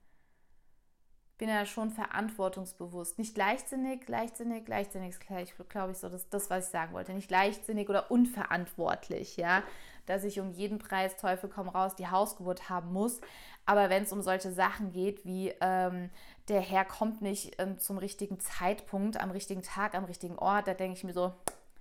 bin 1.41 1.49
ja 1.49 1.65
schon 1.65 1.89
verantwortungsbewusst. 1.89 3.17
Nicht 3.17 3.35
leichtsinnig, 3.35 4.07
leichtsinnig, 4.07 4.67
leichtsinnig 4.67 5.09
ist 5.09 5.21
gleich, 5.21 5.55
glaube 5.69 5.91
ich, 5.91 5.97
so 5.97 6.07
das, 6.07 6.29
das, 6.29 6.51
was 6.51 6.65
ich 6.65 6.71
sagen 6.71 6.93
wollte. 6.93 7.13
Nicht 7.13 7.31
leichtsinnig 7.31 7.89
oder 7.89 8.11
unverantwortlich, 8.11 9.37
ja, 9.37 9.63
dass 10.05 10.23
ich 10.23 10.39
um 10.39 10.51
jeden 10.51 10.77
Preis, 10.77 11.17
Teufel 11.17 11.49
komm 11.49 11.67
raus, 11.67 11.95
die 11.95 12.07
Hausgeburt 12.07 12.69
haben 12.69 12.93
muss. 12.93 13.21
Aber 13.65 13.89
wenn 13.89 14.03
es 14.03 14.13
um 14.13 14.21
solche 14.21 14.51
Sachen 14.51 14.91
geht, 14.91 15.25
wie 15.25 15.51
ähm, 15.61 16.11
der 16.47 16.61
Herr 16.61 16.85
kommt 16.85 17.23
nicht 17.23 17.59
ähm, 17.59 17.79
zum 17.79 17.97
richtigen 17.97 18.39
Zeitpunkt, 18.39 19.19
am 19.19 19.31
richtigen 19.31 19.63
Tag, 19.63 19.95
am 19.95 20.05
richtigen 20.05 20.37
Ort, 20.37 20.67
da 20.67 20.75
denke 20.75 20.95
ich 20.95 21.03
mir 21.03 21.13
so, 21.13 21.33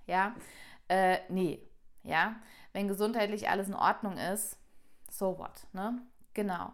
ja, 0.07 0.33
äh, 0.87 1.19
nee, 1.29 1.61
ja. 2.01 2.35
Wenn 2.73 2.87
gesundheitlich 2.87 3.47
alles 3.47 3.67
in 3.67 3.75
Ordnung 3.75 4.17
ist, 4.17 4.57
so 5.07 5.37
what, 5.37 5.67
ne? 5.71 6.01
Genau. 6.33 6.73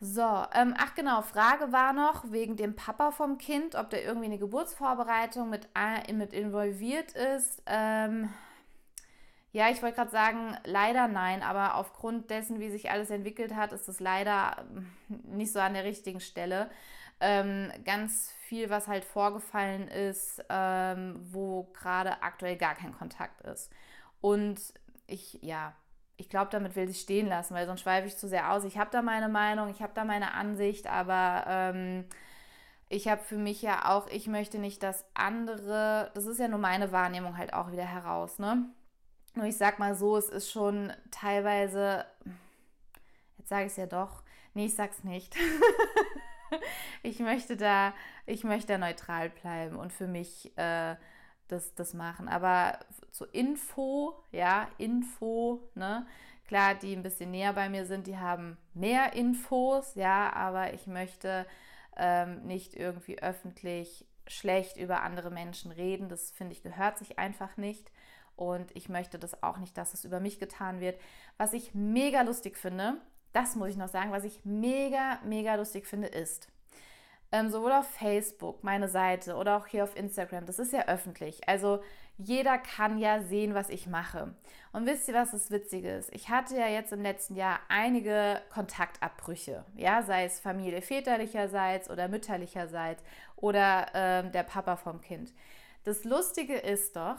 So, 0.00 0.44
ähm, 0.54 0.74
ach 0.78 0.94
genau, 0.94 1.22
Frage 1.22 1.72
war 1.72 1.92
noch 1.92 2.30
wegen 2.30 2.56
dem 2.56 2.76
Papa 2.76 3.10
vom 3.10 3.36
Kind, 3.36 3.74
ob 3.74 3.90
der 3.90 4.04
irgendwie 4.04 4.26
eine 4.26 4.38
Geburtsvorbereitung 4.38 5.50
mit, 5.50 5.68
mit 6.12 6.32
involviert 6.32 7.12
ist. 7.12 7.62
Ähm, 7.66 8.32
ja, 9.52 9.70
ich 9.70 9.82
wollte 9.82 9.96
gerade 9.96 10.10
sagen, 10.10 10.56
leider 10.64 11.08
nein, 11.08 11.42
aber 11.42 11.74
aufgrund 11.74 12.30
dessen, 12.30 12.60
wie 12.60 12.70
sich 12.70 12.90
alles 12.90 13.10
entwickelt 13.10 13.56
hat, 13.56 13.72
ist 13.72 13.88
es 13.88 13.98
leider 13.98 14.64
ähm, 14.70 14.86
nicht 15.08 15.52
so 15.52 15.58
an 15.58 15.74
der 15.74 15.84
richtigen 15.84 16.20
Stelle. 16.20 16.70
Ähm, 17.20 17.72
ganz 17.84 18.30
viel, 18.42 18.70
was 18.70 18.86
halt 18.86 19.04
vorgefallen 19.04 19.88
ist, 19.88 20.44
ähm, 20.48 21.16
wo 21.32 21.64
gerade 21.74 22.22
aktuell 22.22 22.56
gar 22.56 22.76
kein 22.76 22.92
Kontakt 22.96 23.40
ist. 23.40 23.72
Und 24.20 24.60
ich, 25.08 25.40
ja, 25.42 25.74
ich 26.18 26.28
glaube, 26.28 26.50
damit 26.50 26.76
will 26.76 26.88
sie 26.88 26.94
stehen 26.94 27.28
lassen, 27.28 27.54
weil 27.54 27.66
sonst 27.66 27.80
schweife 27.80 28.08
ich 28.08 28.16
zu 28.16 28.28
sehr 28.28 28.52
aus. 28.52 28.64
Ich 28.64 28.76
habe 28.76 28.90
da 28.90 29.02
meine 29.02 29.28
Meinung, 29.28 29.70
ich 29.70 29.80
habe 29.80 29.92
da 29.94 30.04
meine 30.04 30.34
Ansicht, 30.34 30.88
aber 30.88 31.44
ähm, 31.46 32.04
ich 32.88 33.06
habe 33.06 33.22
für 33.22 33.36
mich 33.36 33.62
ja 33.62 33.88
auch, 33.88 34.08
ich 34.08 34.26
möchte 34.26 34.58
nicht, 34.58 34.82
dass 34.82 35.04
andere, 35.14 36.10
das 36.14 36.26
ist 36.26 36.40
ja 36.40 36.48
nur 36.48 36.58
meine 36.58 36.90
Wahrnehmung 36.90 37.38
halt 37.38 37.54
auch 37.54 37.70
wieder 37.70 37.84
heraus, 37.84 38.38
ne? 38.38 38.66
Nur 39.34 39.46
ich 39.46 39.56
sag 39.56 39.78
mal 39.78 39.94
so, 39.94 40.16
es 40.16 40.28
ist 40.28 40.50
schon 40.50 40.92
teilweise, 41.12 42.04
jetzt 43.36 43.48
sage 43.48 43.66
ich 43.66 43.72
es 43.72 43.76
ja 43.76 43.86
doch, 43.86 44.24
nee, 44.54 44.66
ich 44.66 44.74
sag's 44.74 45.04
nicht. 45.04 45.36
ich 47.04 47.20
möchte 47.20 47.56
da, 47.56 47.94
ich 48.26 48.42
möchte 48.42 48.76
neutral 48.76 49.30
bleiben 49.30 49.76
und 49.76 49.92
für 49.92 50.08
mich 50.08 50.56
äh, 50.58 50.96
das, 51.48 51.74
das 51.74 51.94
machen. 51.94 52.28
Aber 52.28 52.78
zur 53.10 53.32
Info, 53.34 54.14
ja, 54.32 54.68
Info, 54.78 55.60
ne? 55.74 56.06
Klar, 56.46 56.74
die 56.76 56.96
ein 56.96 57.02
bisschen 57.02 57.30
näher 57.30 57.52
bei 57.52 57.68
mir 57.68 57.84
sind, 57.84 58.06
die 58.06 58.16
haben 58.16 58.56
mehr 58.72 59.12
Infos, 59.12 59.94
ja, 59.96 60.32
aber 60.32 60.72
ich 60.72 60.86
möchte 60.86 61.46
ähm, 61.98 62.46
nicht 62.46 62.74
irgendwie 62.74 63.18
öffentlich 63.18 64.06
schlecht 64.26 64.78
über 64.78 65.02
andere 65.02 65.30
Menschen 65.30 65.70
reden. 65.72 66.08
Das 66.08 66.30
finde 66.30 66.54
ich 66.54 66.62
gehört 66.62 66.98
sich 66.98 67.18
einfach 67.18 67.56
nicht. 67.58 67.90
Und 68.36 68.74
ich 68.76 68.88
möchte 68.88 69.18
das 69.18 69.42
auch 69.42 69.58
nicht, 69.58 69.76
dass 69.76 69.94
es 69.94 70.04
über 70.04 70.20
mich 70.20 70.38
getan 70.38 70.80
wird. 70.80 70.98
Was 71.36 71.52
ich 71.52 71.74
mega 71.74 72.22
lustig 72.22 72.56
finde, 72.56 72.96
das 73.32 73.56
muss 73.56 73.70
ich 73.70 73.76
noch 73.76 73.88
sagen, 73.88 74.12
was 74.12 74.24
ich 74.24 74.44
mega, 74.44 75.18
mega 75.24 75.56
lustig 75.56 75.86
finde, 75.86 76.08
ist, 76.08 76.48
ähm, 77.32 77.50
sowohl 77.50 77.72
auf 77.72 77.88
Facebook, 77.90 78.64
meine 78.64 78.88
Seite 78.88 79.36
oder 79.36 79.56
auch 79.56 79.66
hier 79.66 79.84
auf 79.84 79.96
Instagram, 79.96 80.46
das 80.46 80.58
ist 80.58 80.72
ja 80.72 80.86
öffentlich. 80.86 81.48
Also 81.48 81.80
jeder 82.16 82.58
kann 82.58 82.98
ja 82.98 83.22
sehen, 83.22 83.54
was 83.54 83.68
ich 83.68 83.86
mache. 83.86 84.34
Und 84.72 84.86
wisst 84.86 85.08
ihr, 85.08 85.14
was 85.14 85.30
das 85.30 85.50
Witzige 85.50 85.90
ist? 85.90 86.12
Ich 86.12 86.28
hatte 86.28 86.56
ja 86.56 86.66
jetzt 86.66 86.92
im 86.92 87.02
letzten 87.02 87.36
Jahr 87.36 87.60
einige 87.68 88.40
Kontaktabbrüche, 88.52 89.64
ja, 89.76 90.02
sei 90.02 90.24
es 90.24 90.40
Familie 90.40 90.82
väterlicherseits 90.82 91.88
oder 91.88 92.08
mütterlicherseits 92.08 93.02
oder 93.36 93.86
ähm, 93.94 94.32
der 94.32 94.42
Papa 94.42 94.76
vom 94.76 95.00
Kind. 95.00 95.32
Das 95.84 96.04
Lustige 96.04 96.56
ist 96.56 96.96
doch, 96.96 97.16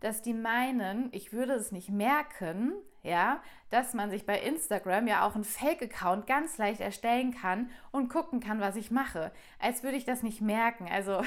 dass 0.00 0.22
die 0.22 0.34
meinen, 0.34 1.08
ich 1.12 1.32
würde 1.32 1.54
es 1.54 1.72
nicht 1.72 1.90
merken, 1.90 2.72
ja, 3.08 3.42
dass 3.70 3.94
man 3.94 4.10
sich 4.10 4.26
bei 4.26 4.40
Instagram 4.40 5.06
ja 5.06 5.26
auch 5.26 5.34
einen 5.34 5.44
Fake-Account 5.44 6.26
ganz 6.26 6.58
leicht 6.58 6.80
erstellen 6.80 7.34
kann 7.34 7.70
und 7.90 8.08
gucken 8.08 8.40
kann, 8.40 8.60
was 8.60 8.76
ich 8.76 8.90
mache. 8.90 9.32
Als 9.58 9.82
würde 9.82 9.96
ich 9.96 10.04
das 10.04 10.22
nicht 10.22 10.40
merken. 10.40 10.88
Also, 10.90 11.22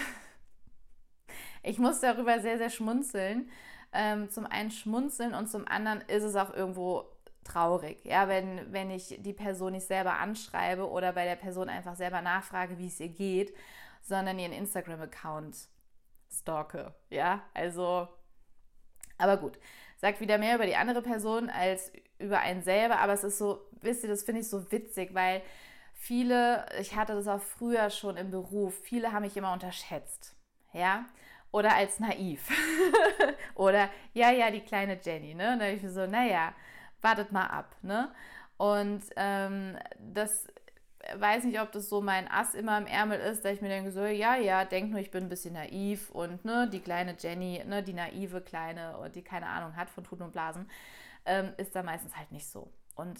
ich 1.63 1.79
muss 1.79 1.99
darüber 1.99 2.39
sehr, 2.39 2.57
sehr 2.57 2.69
schmunzeln. 2.69 3.49
Ähm, 3.93 4.29
zum 4.29 4.45
einen 4.45 4.71
schmunzeln 4.71 5.33
und 5.33 5.49
zum 5.49 5.67
anderen 5.67 6.01
ist 6.01 6.23
es 6.23 6.35
auch 6.35 6.53
irgendwo 6.53 7.11
traurig, 7.43 8.03
ja, 8.05 8.27
wenn, 8.27 8.71
wenn 8.71 8.89
ich 8.91 9.17
die 9.19 9.33
Person 9.33 9.73
nicht 9.73 9.87
selber 9.87 10.13
anschreibe 10.19 10.89
oder 10.89 11.13
bei 11.13 11.25
der 11.25 11.35
Person 11.35 11.69
einfach 11.69 11.95
selber 11.95 12.21
nachfrage, 12.21 12.77
wie 12.77 12.87
es 12.87 12.99
ihr 12.99 13.09
geht, 13.09 13.55
sondern 14.01 14.39
ihren 14.39 14.53
Instagram-Account 14.53 15.67
stalke, 16.31 16.93
ja, 17.09 17.41
also, 17.53 18.07
aber 19.17 19.37
gut, 19.37 19.57
sagt 20.01 20.19
wieder 20.19 20.39
mehr 20.39 20.55
über 20.55 20.65
die 20.65 20.75
andere 20.75 21.03
Person 21.03 21.51
als 21.51 21.93
über 22.17 22.39
einen 22.39 22.63
selber, 22.63 22.99
aber 22.99 23.13
es 23.13 23.23
ist 23.23 23.37
so, 23.37 23.61
wisst 23.81 24.03
ihr, 24.03 24.09
das 24.09 24.23
finde 24.23 24.41
ich 24.41 24.49
so 24.49 24.71
witzig, 24.71 25.13
weil 25.13 25.43
viele, 25.93 26.65
ich 26.79 26.95
hatte 26.95 27.13
das 27.13 27.27
auch 27.27 27.41
früher 27.41 27.91
schon 27.91 28.17
im 28.17 28.31
Beruf, 28.31 28.73
viele 28.81 29.11
haben 29.11 29.21
mich 29.21 29.37
immer 29.37 29.53
unterschätzt, 29.53 30.35
ja, 30.73 31.05
oder 31.51 31.75
als 31.75 31.99
naiv. 31.99 32.49
oder 33.55 33.89
ja, 34.13 34.31
ja, 34.31 34.49
die 34.49 34.61
kleine 34.61 34.99
Jenny, 34.99 35.35
ne? 35.35 35.53
Und 35.53 35.59
dann 35.59 35.75
ich 35.75 35.83
so, 35.87 36.07
naja, 36.07 36.53
wartet 37.01 37.31
mal 37.31 37.45
ab, 37.45 37.75
ne? 37.83 38.11
Und 38.57 39.03
ähm, 39.17 39.77
das 39.99 40.47
weiß 41.17 41.45
nicht, 41.45 41.59
ob 41.59 41.71
das 41.71 41.89
so 41.89 42.01
mein 42.01 42.29
Ass 42.29 42.53
immer 42.53 42.77
im 42.77 42.85
Ärmel 42.85 43.19
ist, 43.19 43.43
dass 43.43 43.53
ich 43.53 43.61
mir 43.61 43.69
denke, 43.69 43.91
so, 43.91 44.05
ja, 44.05 44.35
ja, 44.35 44.65
denk 44.65 44.91
nur, 44.91 44.99
ich 44.99 45.11
bin 45.11 45.23
ein 45.23 45.29
bisschen 45.29 45.53
naiv 45.53 46.09
und 46.11 46.45
ne, 46.45 46.69
die 46.69 46.79
kleine 46.79 47.15
Jenny, 47.17 47.63
ne, 47.65 47.83
die 47.83 47.93
naive 47.93 48.41
Kleine, 48.41 49.09
die 49.13 49.23
keine 49.23 49.47
Ahnung 49.47 49.75
hat 49.75 49.89
von 49.89 50.03
Tuten 50.03 50.23
und 50.23 50.31
Blasen, 50.31 50.69
ähm, 51.25 51.53
ist 51.57 51.75
da 51.75 51.83
meistens 51.83 52.15
halt 52.15 52.31
nicht 52.31 52.47
so. 52.47 52.71
Und 52.95 53.19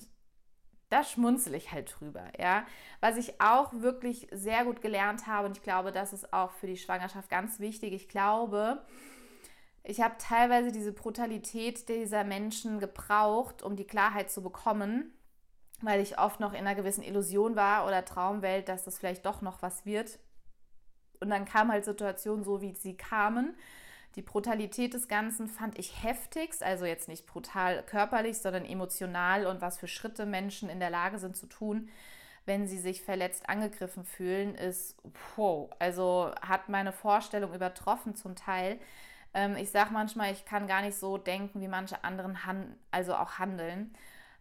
da 0.90 1.04
schmunzel 1.04 1.56
ich 1.56 1.72
halt 1.72 1.96
drüber, 2.00 2.26
ja. 2.38 2.66
Was 3.00 3.18
ich 3.18 3.40
auch 3.42 3.74
wirklich 3.74 4.28
sehr 4.32 4.66
gut 4.66 4.82
gelernt 4.82 5.26
habe, 5.26 5.48
und 5.48 5.58
ich 5.58 5.64
glaube, 5.64 5.92
das 5.92 6.14
ist 6.14 6.34
auch 6.34 6.52
für 6.52 6.68
die 6.68 6.78
Schwangerschaft 6.78 7.30
ganz 7.30 7.60
wichtig, 7.60 7.94
ich 7.94 8.10
glaube, 8.10 8.86
ich 9.84 10.02
habe 10.02 10.16
teilweise 10.20 10.72
diese 10.72 10.92
Brutalität 10.92 11.90
dieser 11.90 12.24
Menschen 12.24 12.80
gebraucht, 12.80 13.64
um 13.64 13.76
die 13.76 13.88
Klarheit 13.88 14.30
zu 14.30 14.44
bekommen, 14.44 15.14
weil 15.82 16.00
ich 16.02 16.20
oft 16.20 16.40
noch 16.40 16.54
in 16.54 16.60
einer 16.60 16.76
gewissen 16.76 17.04
Illusion 17.04 17.56
war 17.56 17.86
oder 17.86 18.06
Traumwelt, 18.06 18.70
dass 18.70 18.84
das 18.84 18.98
vielleicht 19.00 19.26
doch 19.26 19.42
noch 19.42 19.62
was 19.62 19.86
wird. 19.86 20.20
Und 21.20 21.30
dann 21.30 21.46
kamen 21.46 21.72
halt 21.72 21.86
Situationen 21.86 22.44
so, 22.44 22.62
wie 22.62 22.74
sie 22.74 22.98
kamen. 22.98 23.56
Die 24.16 24.22
Brutalität 24.22 24.94
des 24.94 25.08
Ganzen 25.08 25.48
fand 25.48 25.80
ich 25.80 26.04
heftigst, 26.04 26.64
also 26.64 26.86
jetzt 26.86 27.08
nicht 27.08 27.26
brutal 27.26 27.84
körperlich, 27.84 28.40
sondern 28.40 28.66
emotional 28.66 29.46
und 29.46 29.62
was 29.62 29.78
für 29.78 29.88
Schritte 29.88 30.26
Menschen 30.26 30.70
in 30.70 30.80
der 30.80 30.90
Lage 30.90 31.18
sind 31.18 31.38
zu 31.38 31.48
tun, 31.48 31.90
wenn 32.46 32.68
sie 32.68 32.80
sich 32.80 33.04
verletzt 33.04 33.48
angegriffen 33.48 34.04
fühlen, 34.04 34.56
ist 34.56 34.98
wow. 35.36 35.70
Also 35.80 36.34
hat 36.42 36.70
meine 36.70 36.92
Vorstellung 36.92 37.54
übertroffen 37.54 38.16
zum 38.16 38.36
Teil. 38.36 38.80
Ähm, 39.34 39.56
ich 39.56 39.70
sage 39.72 39.94
manchmal, 39.94 40.34
ich 40.34 40.44
kann 40.44 40.68
gar 40.68 40.82
nicht 40.82 40.98
so 40.98 41.18
denken, 41.18 41.62
wie 41.62 41.68
manche 41.68 42.04
anderen 42.04 42.38
also 42.90 43.16
auch 43.16 43.40
handeln. 43.40 43.96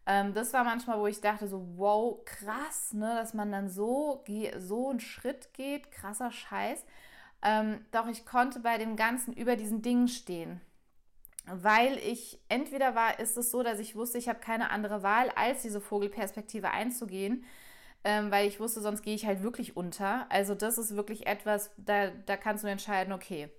Ähm, 0.07 0.35
das 0.35 0.53
war 0.53 0.65
manchmal, 0.65 0.99
wo 0.99 1.07
ich 1.07 1.21
dachte 1.21 1.47
so, 1.47 1.67
wow, 1.77 2.25
krass, 2.25 2.93
ne, 2.93 3.15
dass 3.17 3.35
man 3.35 3.53
dann 3.53 3.69
so, 3.69 4.25
so 4.59 4.91
einen 4.91 5.01
Schritt 5.01 5.53
geht, 5.55 5.91
krasser 5.91 6.31
Scheiß. 6.31 6.85
Ähm, 7.43 7.85
doch 7.91 8.07
ich 8.09 8.27
konnte 8.27 8.61
bei 8.61 8.79
dem 8.79 8.97
Ganzen 8.97 9.33
über 9.33 9.57
diesen 9.57 9.83
Dingen 9.83 10.09
stehen. 10.09 10.61
Weil 11.47 11.99
ich 11.99 12.39
entweder 12.49 12.95
war, 12.95 13.19
ist 13.19 13.37
es 13.37 13.51
so, 13.51 13.63
dass 13.63 13.79
ich 13.79 13.97
wusste, 13.97 14.19
ich 14.19 14.29
habe 14.29 14.41
keine 14.41 14.71
andere 14.71 15.03
Wahl, 15.03 15.31
als 15.31 15.63
diese 15.63 15.81
Vogelperspektive 15.81 16.71
einzugehen, 16.71 17.45
ähm, 18.05 18.31
weil 18.31 18.47
ich 18.47 18.61
wusste, 18.61 18.81
sonst 18.81 19.03
gehe 19.03 19.15
ich 19.15 19.27
halt 19.27 19.43
wirklich 19.43 19.77
unter. 19.77 20.27
Also 20.31 20.55
das 20.55 20.79
ist 20.79 20.97
wirklich 20.97 21.27
etwas, 21.27 21.71
da, 21.77 22.11
da 22.11 22.37
kannst 22.37 22.65
du 22.65 22.69
entscheiden, 22.69 23.13
okay, 23.13 23.51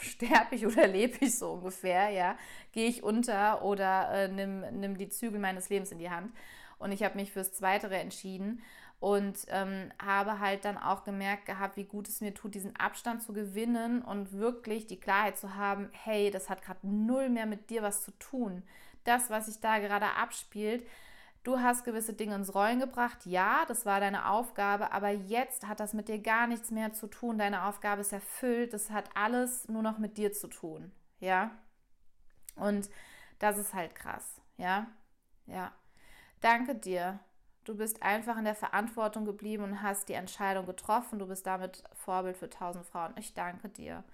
sterbe 0.00 0.54
ich 0.54 0.66
oder 0.66 0.86
lebe 0.86 1.16
ich 1.20 1.38
so 1.38 1.52
ungefähr, 1.52 2.10
ja, 2.10 2.36
gehe 2.72 2.88
ich 2.88 3.02
unter 3.02 3.62
oder 3.62 4.10
äh, 4.12 4.28
nimm, 4.28 4.64
nimm 4.78 4.96
die 4.96 5.08
Zügel 5.08 5.38
meines 5.38 5.68
Lebens 5.68 5.92
in 5.92 5.98
die 5.98 6.10
Hand. 6.10 6.32
Und 6.78 6.92
ich 6.92 7.02
habe 7.02 7.16
mich 7.16 7.32
fürs 7.32 7.52
Zweitere 7.52 7.96
entschieden 7.96 8.62
und 9.00 9.38
ähm, 9.48 9.92
habe 10.02 10.40
halt 10.40 10.64
dann 10.64 10.78
auch 10.78 11.04
gemerkt 11.04 11.46
gehabt, 11.46 11.76
wie 11.76 11.84
gut 11.84 12.08
es 12.08 12.20
mir 12.20 12.34
tut, 12.34 12.54
diesen 12.54 12.76
Abstand 12.76 13.22
zu 13.22 13.32
gewinnen 13.32 14.02
und 14.02 14.32
wirklich 14.32 14.86
die 14.86 15.00
Klarheit 15.00 15.38
zu 15.38 15.54
haben, 15.54 15.90
hey, 15.92 16.30
das 16.30 16.48
hat 16.48 16.62
gerade 16.62 16.86
null 16.86 17.28
mehr 17.28 17.46
mit 17.46 17.70
dir 17.70 17.82
was 17.82 18.02
zu 18.02 18.10
tun. 18.18 18.62
Das, 19.04 19.30
was 19.30 19.46
sich 19.46 19.60
da 19.60 19.78
gerade 19.78 20.06
abspielt, 20.16 20.86
du 21.46 21.60
hast 21.60 21.84
gewisse 21.84 22.12
Dinge 22.12 22.34
ins 22.34 22.54
Rollen 22.54 22.80
gebracht, 22.80 23.24
ja, 23.24 23.64
das 23.66 23.86
war 23.86 24.00
deine 24.00 24.28
Aufgabe, 24.28 24.92
aber 24.92 25.10
jetzt 25.10 25.66
hat 25.66 25.80
das 25.80 25.94
mit 25.94 26.08
dir 26.08 26.18
gar 26.18 26.46
nichts 26.46 26.70
mehr 26.70 26.92
zu 26.92 27.06
tun. 27.06 27.38
Deine 27.38 27.64
Aufgabe 27.64 28.00
ist 28.00 28.12
erfüllt, 28.12 28.72
das 28.72 28.90
hat 28.90 29.10
alles 29.14 29.68
nur 29.68 29.82
noch 29.82 29.98
mit 29.98 30.18
dir 30.18 30.32
zu 30.32 30.48
tun, 30.48 30.92
ja. 31.20 31.50
Und 32.56 32.88
das 33.38 33.58
ist 33.58 33.74
halt 33.74 33.94
krass, 33.94 34.40
ja, 34.56 34.86
ja. 35.46 35.72
Danke 36.40 36.74
dir 36.74 37.20
Du 37.66 37.74
bist 37.74 38.00
einfach 38.04 38.38
in 38.38 38.44
der 38.44 38.54
Verantwortung 38.54 39.24
geblieben 39.24 39.64
und 39.64 39.82
hast 39.82 40.08
die 40.08 40.12
Entscheidung 40.12 40.66
getroffen. 40.66 41.18
Du 41.18 41.26
bist 41.26 41.46
damit 41.48 41.82
Vorbild 41.94 42.36
für 42.36 42.48
tausend 42.48 42.86
Frauen. 42.86 43.12
Ich 43.18 43.34
danke 43.34 43.68
dir. 43.68 44.04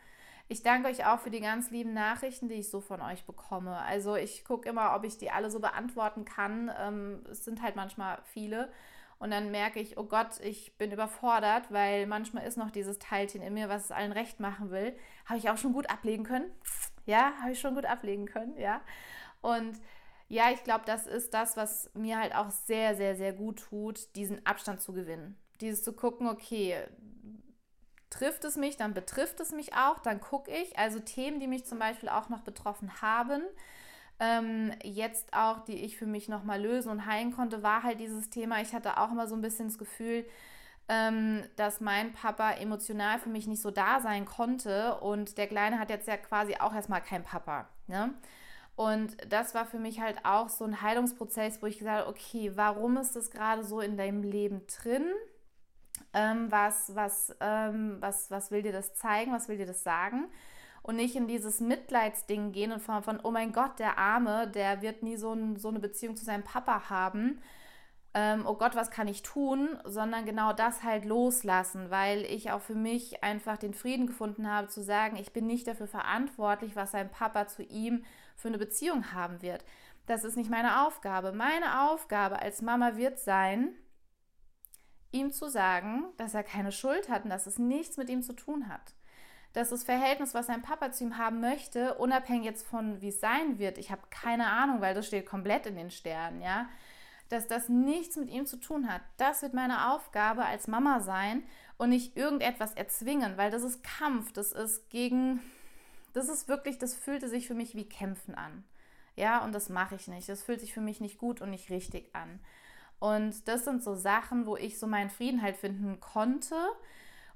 Ich 0.52 0.62
danke 0.62 0.90
euch 0.90 1.06
auch 1.06 1.18
für 1.18 1.30
die 1.30 1.40
ganz 1.40 1.70
lieben 1.70 1.94
Nachrichten, 1.94 2.46
die 2.46 2.56
ich 2.56 2.68
so 2.68 2.82
von 2.82 3.00
euch 3.00 3.24
bekomme. 3.24 3.74
Also 3.74 4.16
ich 4.16 4.44
gucke 4.44 4.68
immer, 4.68 4.94
ob 4.94 5.02
ich 5.04 5.16
die 5.16 5.30
alle 5.30 5.50
so 5.50 5.60
beantworten 5.60 6.26
kann. 6.26 6.70
Ähm, 6.78 7.24
es 7.30 7.42
sind 7.42 7.62
halt 7.62 7.74
manchmal 7.74 8.18
viele. 8.24 8.70
Und 9.18 9.30
dann 9.30 9.50
merke 9.50 9.80
ich, 9.80 9.96
oh 9.96 10.04
Gott, 10.04 10.40
ich 10.42 10.76
bin 10.76 10.92
überfordert, 10.92 11.72
weil 11.72 12.06
manchmal 12.06 12.46
ist 12.46 12.58
noch 12.58 12.70
dieses 12.70 12.98
Teilchen 12.98 13.40
in 13.40 13.54
mir, 13.54 13.70
was 13.70 13.84
es 13.84 13.92
allen 13.92 14.12
recht 14.12 14.40
machen 14.40 14.70
will. 14.70 14.94
Habe 15.24 15.38
ich 15.38 15.48
auch 15.48 15.56
schon 15.56 15.72
gut 15.72 15.88
ablegen 15.88 16.24
können. 16.24 16.50
Ja, 17.06 17.32
habe 17.40 17.52
ich 17.52 17.58
schon 17.58 17.74
gut 17.74 17.86
ablegen 17.86 18.26
können, 18.26 18.58
ja. 18.58 18.82
Und 19.40 19.80
ja, 20.28 20.50
ich 20.52 20.62
glaube, 20.64 20.84
das 20.84 21.06
ist 21.06 21.32
das, 21.32 21.56
was 21.56 21.90
mir 21.94 22.20
halt 22.20 22.34
auch 22.34 22.50
sehr, 22.50 22.94
sehr, 22.94 23.16
sehr 23.16 23.32
gut 23.32 23.60
tut, 23.70 24.14
diesen 24.16 24.44
Abstand 24.44 24.82
zu 24.82 24.92
gewinnen. 24.92 25.34
Dieses 25.62 25.82
zu 25.82 25.94
gucken, 25.94 26.28
okay, 26.28 26.76
trifft 28.12 28.44
es 28.44 28.56
mich, 28.56 28.76
dann 28.76 28.94
betrifft 28.94 29.40
es 29.40 29.52
mich 29.52 29.74
auch, 29.74 29.98
dann 29.98 30.20
gucke 30.20 30.50
ich. 30.50 30.78
Also 30.78 31.00
Themen, 31.00 31.40
die 31.40 31.46
mich 31.46 31.64
zum 31.64 31.78
Beispiel 31.78 32.08
auch 32.08 32.28
noch 32.28 32.40
betroffen 32.40 33.00
haben, 33.00 33.42
ähm, 34.20 34.72
jetzt 34.84 35.32
auch, 35.32 35.60
die 35.64 35.84
ich 35.84 35.96
für 35.96 36.06
mich 36.06 36.28
nochmal 36.28 36.60
lösen 36.60 36.90
und 36.90 37.06
heilen 37.06 37.32
konnte, 37.34 37.62
war 37.62 37.82
halt 37.82 38.00
dieses 38.00 38.30
Thema. 38.30 38.60
Ich 38.60 38.72
hatte 38.74 38.98
auch 38.98 39.10
immer 39.10 39.26
so 39.26 39.34
ein 39.34 39.40
bisschen 39.40 39.68
das 39.68 39.78
Gefühl, 39.78 40.26
ähm, 40.88 41.42
dass 41.56 41.80
mein 41.80 42.12
Papa 42.12 42.52
emotional 42.52 43.18
für 43.18 43.30
mich 43.30 43.46
nicht 43.46 43.62
so 43.62 43.70
da 43.70 44.00
sein 44.00 44.26
konnte 44.26 44.96
und 44.96 45.38
der 45.38 45.46
Kleine 45.46 45.78
hat 45.78 45.90
jetzt 45.90 46.08
ja 46.08 46.16
quasi 46.16 46.56
auch 46.56 46.74
erstmal 46.74 47.00
keinen 47.00 47.24
Papa. 47.24 47.66
Ne? 47.86 48.12
Und 48.76 49.16
das 49.28 49.54
war 49.54 49.64
für 49.66 49.78
mich 49.78 50.00
halt 50.00 50.24
auch 50.24 50.48
so 50.48 50.64
ein 50.64 50.82
Heilungsprozess, 50.82 51.62
wo 51.62 51.66
ich 51.66 51.78
gesagt 51.78 52.00
habe, 52.00 52.10
okay, 52.10 52.52
warum 52.56 52.96
ist 52.96 53.16
das 53.16 53.30
gerade 53.30 53.64
so 53.64 53.80
in 53.80 53.96
deinem 53.96 54.22
Leben 54.22 54.62
drin? 54.66 55.06
Ähm, 56.14 56.50
was, 56.50 56.94
was, 56.94 57.34
ähm, 57.40 57.96
was, 58.00 58.30
was 58.30 58.50
will 58.50 58.62
dir 58.62 58.72
das 58.72 58.94
zeigen? 58.94 59.32
Was 59.32 59.48
will 59.48 59.56
dir 59.56 59.66
das 59.66 59.82
sagen? 59.82 60.26
Und 60.82 60.96
nicht 60.96 61.16
in 61.16 61.28
dieses 61.28 61.60
Mitleidsding 61.60 62.52
gehen 62.52 62.72
und 62.72 62.80
von, 62.80 63.02
von 63.02 63.20
oh 63.22 63.30
mein 63.30 63.52
Gott, 63.52 63.78
der 63.78 63.98
Arme, 63.98 64.48
der 64.48 64.82
wird 64.82 65.02
nie 65.02 65.16
so, 65.16 65.32
ein, 65.32 65.56
so 65.56 65.68
eine 65.68 65.78
Beziehung 65.78 66.16
zu 66.16 66.24
seinem 66.24 66.42
Papa 66.42 66.90
haben. 66.90 67.40
Ähm, 68.14 68.44
oh 68.46 68.54
Gott, 68.54 68.74
was 68.74 68.90
kann 68.90 69.08
ich 69.08 69.22
tun? 69.22 69.78
Sondern 69.84 70.26
genau 70.26 70.52
das 70.52 70.82
halt 70.82 71.04
loslassen, 71.04 71.90
weil 71.90 72.24
ich 72.24 72.50
auch 72.50 72.60
für 72.60 72.74
mich 72.74 73.24
einfach 73.24 73.56
den 73.56 73.72
Frieden 73.74 74.06
gefunden 74.06 74.50
habe, 74.50 74.68
zu 74.68 74.82
sagen, 74.82 75.16
ich 75.16 75.32
bin 75.32 75.46
nicht 75.46 75.66
dafür 75.66 75.86
verantwortlich, 75.86 76.76
was 76.76 76.90
sein 76.90 77.10
Papa 77.10 77.46
zu 77.46 77.62
ihm 77.62 78.04
für 78.36 78.48
eine 78.48 78.58
Beziehung 78.58 79.12
haben 79.12 79.40
wird. 79.40 79.64
Das 80.06 80.24
ist 80.24 80.36
nicht 80.36 80.50
meine 80.50 80.84
Aufgabe. 80.86 81.32
Meine 81.32 81.90
Aufgabe 81.90 82.40
als 82.40 82.60
Mama 82.60 82.96
wird 82.96 83.18
sein, 83.18 83.74
ihm 85.12 85.32
zu 85.32 85.48
sagen, 85.48 86.04
dass 86.16 86.34
er 86.34 86.42
keine 86.42 86.72
Schuld 86.72 87.08
hat 87.08 87.24
und 87.24 87.30
dass 87.30 87.46
es 87.46 87.58
nichts 87.58 87.96
mit 87.96 88.08
ihm 88.08 88.22
zu 88.22 88.32
tun 88.32 88.68
hat. 88.68 88.94
Dass 89.52 89.70
das 89.70 89.84
Verhältnis, 89.84 90.34
was 90.34 90.46
sein 90.46 90.62
Papa 90.62 90.92
zu 90.92 91.04
ihm 91.04 91.18
haben 91.18 91.40
möchte, 91.40 91.94
unabhängig 91.94 92.46
jetzt 92.46 92.66
von 92.66 93.00
wie 93.00 93.08
es 93.08 93.20
sein 93.20 93.58
wird, 93.58 93.78
ich 93.78 93.90
habe 93.90 94.02
keine 94.10 94.46
Ahnung, 94.46 94.80
weil 94.80 94.94
das 94.94 95.06
steht 95.06 95.26
komplett 95.26 95.66
in 95.66 95.76
den 95.76 95.90
Sternen, 95.90 96.40
ja, 96.40 96.68
dass 97.28 97.46
das 97.46 97.68
nichts 97.68 98.16
mit 98.16 98.30
ihm 98.30 98.46
zu 98.46 98.56
tun 98.56 98.92
hat. 98.92 99.02
Das 99.18 99.42
wird 99.42 99.54
meine 99.54 99.92
Aufgabe 99.92 100.44
als 100.44 100.68
Mama 100.68 101.00
sein 101.00 101.42
und 101.76 101.90
nicht 101.90 102.16
irgendetwas 102.16 102.74
erzwingen, 102.74 103.36
weil 103.36 103.50
das 103.50 103.62
ist 103.62 103.82
Kampf, 103.82 104.32
das 104.32 104.52
ist 104.52 104.88
gegen 104.90 105.40
das 106.12 106.28
ist 106.28 106.48
wirklich, 106.48 106.78
das 106.78 106.94
fühlte 106.94 107.28
sich 107.28 107.46
für 107.46 107.54
mich 107.54 107.74
wie 107.74 107.88
Kämpfen 107.88 108.34
an. 108.34 108.64
Ja, 109.16 109.44
und 109.44 109.52
das 109.52 109.68
mache 109.68 109.94
ich 109.94 110.08
nicht. 110.08 110.28
Das 110.28 110.42
fühlt 110.42 110.60
sich 110.60 110.72
für 110.72 110.80
mich 110.80 111.00
nicht 111.00 111.18
gut 111.18 111.40
und 111.40 111.50
nicht 111.50 111.70
richtig 111.70 112.14
an. 112.14 112.40
Und 113.02 113.48
das 113.48 113.64
sind 113.64 113.82
so 113.82 113.96
Sachen, 113.96 114.46
wo 114.46 114.56
ich 114.56 114.78
so 114.78 114.86
meinen 114.86 115.10
Frieden 115.10 115.42
halt 115.42 115.56
finden 115.56 115.98
konnte 115.98 116.54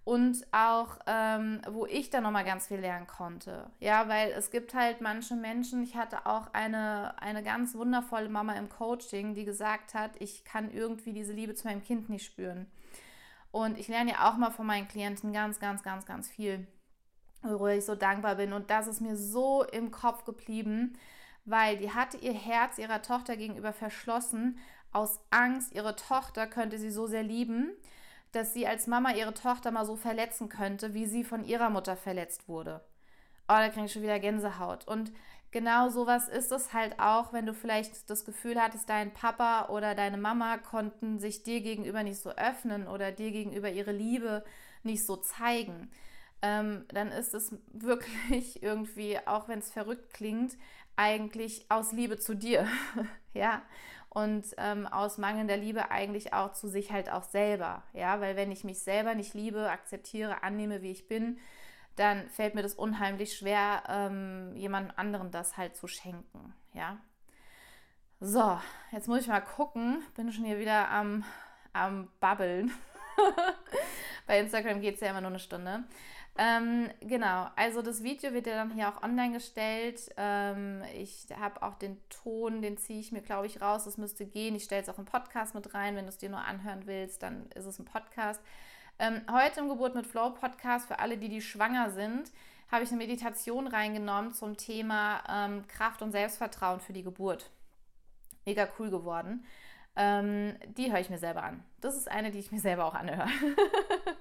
und 0.04 0.46
auch, 0.52 1.00
ähm, 1.08 1.60
wo 1.68 1.86
ich 1.86 2.08
dann 2.08 2.22
nochmal 2.22 2.44
ganz 2.44 2.68
viel 2.68 2.76
lernen 2.76 3.08
konnte. 3.08 3.68
Ja, 3.80 4.08
weil 4.08 4.30
es 4.30 4.52
gibt 4.52 4.74
halt 4.74 5.00
manche 5.00 5.34
Menschen, 5.34 5.82
ich 5.82 5.96
hatte 5.96 6.24
auch 6.24 6.54
eine, 6.54 7.20
eine 7.20 7.42
ganz 7.42 7.74
wundervolle 7.74 8.28
Mama 8.28 8.52
im 8.52 8.68
Coaching, 8.68 9.34
die 9.34 9.44
gesagt 9.44 9.94
hat, 9.94 10.12
ich 10.20 10.44
kann 10.44 10.70
irgendwie 10.70 11.12
diese 11.12 11.32
Liebe 11.32 11.56
zu 11.56 11.66
meinem 11.66 11.82
Kind 11.82 12.08
nicht 12.10 12.26
spüren. 12.26 12.70
Und 13.50 13.76
ich 13.76 13.88
lerne 13.88 14.12
ja 14.12 14.30
auch 14.30 14.36
mal 14.36 14.52
von 14.52 14.66
meinen 14.66 14.86
Klienten 14.86 15.32
ganz, 15.32 15.58
ganz, 15.58 15.82
ganz, 15.82 16.06
ganz 16.06 16.28
viel. 16.28 16.68
worüber 17.42 17.74
ich 17.74 17.84
so 17.84 17.96
dankbar 17.96 18.36
bin. 18.36 18.52
Und 18.52 18.70
das 18.70 18.86
ist 18.86 19.00
mir 19.00 19.16
so 19.16 19.64
im 19.64 19.90
Kopf 19.90 20.24
geblieben, 20.24 20.96
weil 21.44 21.76
die 21.78 21.92
hatte 21.92 22.18
ihr 22.18 22.34
Herz 22.34 22.78
ihrer 22.78 23.02
Tochter 23.02 23.36
gegenüber 23.36 23.72
verschlossen, 23.72 24.58
aus 24.97 25.20
Angst, 25.30 25.74
ihre 25.74 25.94
Tochter 25.94 26.47
könnte 26.47 26.78
sie 26.78 26.90
so 26.90 27.07
sehr 27.07 27.22
lieben, 27.22 27.70
dass 28.32 28.55
sie 28.55 28.66
als 28.66 28.86
Mama 28.86 29.12
ihre 29.12 29.34
Tochter 29.34 29.70
mal 29.70 29.84
so 29.84 29.94
verletzen 29.94 30.49
könnte, 30.49 30.94
wie 30.94 31.05
sie 31.05 31.22
von 31.22 31.44
ihrer 31.44 31.68
Mutter 31.68 31.97
verletzt 31.97 32.49
wurde. 32.49 32.80
Oh, 33.49 33.55
da 33.59 33.68
kriege 33.68 33.86
ich 33.86 33.92
schon 33.92 34.03
wieder 34.03 34.18
Gänsehaut. 34.18 34.88
Und 34.88 35.12
genau 35.51 35.90
sowas 35.90 36.28
ist 36.28 36.51
es 36.51 36.72
halt 36.72 36.99
auch, 36.99 37.34
wenn 37.34 37.44
du 37.44 37.53
vielleicht 37.53 38.09
das 38.09 38.24
Gefühl 38.24 38.61
hattest, 38.61 38.88
dein 38.88 39.12
Papa 39.12 39.68
oder 39.68 39.94
deine 39.94 40.16
Mama 40.16 40.57
konnten 40.57 41.18
sich 41.18 41.42
dir 41.42 41.61
gegenüber 41.61 42.03
nicht 42.03 42.18
so 42.18 42.30
öffnen 42.30 42.88
oder 42.88 43.12
dir 43.12 43.30
gegenüber 43.30 43.70
ihre 43.70 43.92
Liebe 43.92 44.44
nicht 44.82 45.05
so 45.05 45.16
zeigen. 45.16 45.90
Ähm, 46.40 46.86
dann 46.88 47.09
ist 47.09 47.34
es 47.34 47.55
wirklich 47.72 48.62
irgendwie, 48.62 49.18
auch 49.26 49.47
wenn 49.47 49.59
es 49.59 49.70
verrückt 49.70 50.14
klingt, 50.14 50.57
eigentlich 50.97 51.70
aus 51.70 51.92
Liebe 51.92 52.18
zu 52.18 52.34
dir. 52.34 52.66
ja. 53.34 53.62
Und 54.09 54.47
ähm, 54.57 54.86
aus 54.86 55.18
mangelnder 55.18 55.59
Liebe 55.59 55.90
eigentlich 55.90 56.32
auch 56.32 56.53
zu 56.53 56.68
sich 56.68 56.90
halt 56.90 57.11
auch 57.11 57.24
selber. 57.24 57.82
Ja, 57.92 58.20
weil 58.20 58.34
wenn 58.34 58.51
ich 58.51 58.64
mich 58.64 58.80
selber 58.80 59.14
nicht 59.14 59.34
liebe, 59.34 59.70
akzeptiere, 59.70 60.42
annehme, 60.42 60.80
wie 60.80 60.90
ich 60.90 61.07
bin, 61.07 61.38
dann 61.97 62.28
fällt 62.30 62.55
mir 62.55 62.62
das 62.62 62.74
unheimlich 62.74 63.36
schwer, 63.36 63.82
ähm, 63.88 64.55
jemand 64.57 64.99
anderen 64.99 65.30
das 65.30 65.57
halt 65.57 65.76
zu 65.76 65.86
schenken. 65.86 66.55
Ja. 66.72 66.99
So, 68.20 68.59
jetzt 68.92 69.09
muss 69.09 69.20
ich 69.20 69.28
mal 69.28 69.40
gucken. 69.40 70.03
Bin 70.14 70.32
schon 70.32 70.47
hier 70.47 70.59
wieder 70.59 70.90
am, 70.90 71.24
am 71.74 72.09
Babbeln. 72.20 72.72
Bei 74.26 74.40
Instagram 74.40 74.80
geht 74.80 74.94
es 74.94 75.01
ja 75.01 75.11
immer 75.11 75.20
nur 75.20 75.30
eine 75.30 75.38
Stunde. 75.38 75.84
Ähm, 76.39 76.91
genau, 77.01 77.49
also 77.57 77.80
das 77.80 78.03
Video 78.03 78.32
wird 78.32 78.47
ja 78.47 78.55
dann 78.55 78.72
hier 78.72 78.89
auch 78.89 79.03
online 79.03 79.32
gestellt. 79.32 80.11
Ähm, 80.16 80.82
ich 80.95 81.26
habe 81.39 81.62
auch 81.62 81.74
den 81.74 81.97
Ton, 82.11 82.61
den 82.61 82.76
ziehe 82.76 83.01
ich 83.01 83.12
mir, 83.12 83.22
glaube 83.22 83.47
ich, 83.47 83.62
raus. 83.62 83.84
Das 83.84 83.97
müsste 83.97 84.26
gehen. 84.26 84.55
Ich 84.55 84.64
stelle 84.64 84.82
es 84.82 84.89
auch 84.89 84.99
im 84.99 85.07
Podcast 85.07 85.55
mit 85.55 85.72
rein. 85.72 85.97
Wenn 85.97 86.05
du 86.05 86.11
es 86.11 86.18
dir 86.18 86.28
nur 86.28 86.45
anhören 86.45 86.87
willst, 86.87 87.22
dann 87.22 87.47
ist 87.55 87.64
es 87.64 87.78
ein 87.78 87.87
Podcast. 87.87 88.41
Ähm, 88.99 89.22
heute 89.30 89.61
im 89.61 89.68
Geburt 89.68 89.95
mit 89.95 90.07
Flow 90.07 90.30
Podcast 90.30 90.87
für 90.87 90.99
alle, 90.99 91.16
die, 91.16 91.28
die 91.28 91.43
schwanger 91.43 91.91
sind, 91.91 92.30
habe 92.70 92.84
ich 92.84 92.91
eine 92.91 92.99
Meditation 92.99 93.66
reingenommen 93.66 94.32
zum 94.32 94.57
Thema 94.57 95.22
ähm, 95.28 95.66
Kraft 95.68 96.03
und 96.03 96.12
Selbstvertrauen 96.12 96.80
für 96.80 96.93
die 96.93 97.03
Geburt. 97.03 97.51
Mega 98.45 98.68
cool 98.78 98.91
geworden. 98.91 99.45
Ähm, 99.97 100.57
die 100.76 100.91
höre 100.91 101.01
ich 101.01 101.11
mir 101.11 101.18
selber 101.18 101.43
an. 101.43 101.64
Das 101.80 101.97
ist 101.97 102.11
eine, 102.11 102.30
die 102.30 102.39
ich 102.39 102.53
mir 102.53 102.61
selber 102.61 102.84
auch 102.84 102.95
anhöre. 102.95 103.28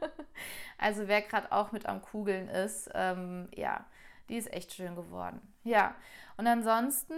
also 0.77 1.07
wer 1.07 1.21
gerade 1.21 1.51
auch 1.51 1.71
mit 1.71 1.85
am 1.85 2.01
Kugeln 2.01 2.49
ist, 2.49 2.89
ähm, 2.93 3.49
ja, 3.55 3.85
die 4.29 4.37
ist 4.37 4.51
echt 4.51 4.73
schön 4.73 4.95
geworden. 4.95 5.41
Ja, 5.63 5.95
und 6.37 6.47
ansonsten 6.47 7.15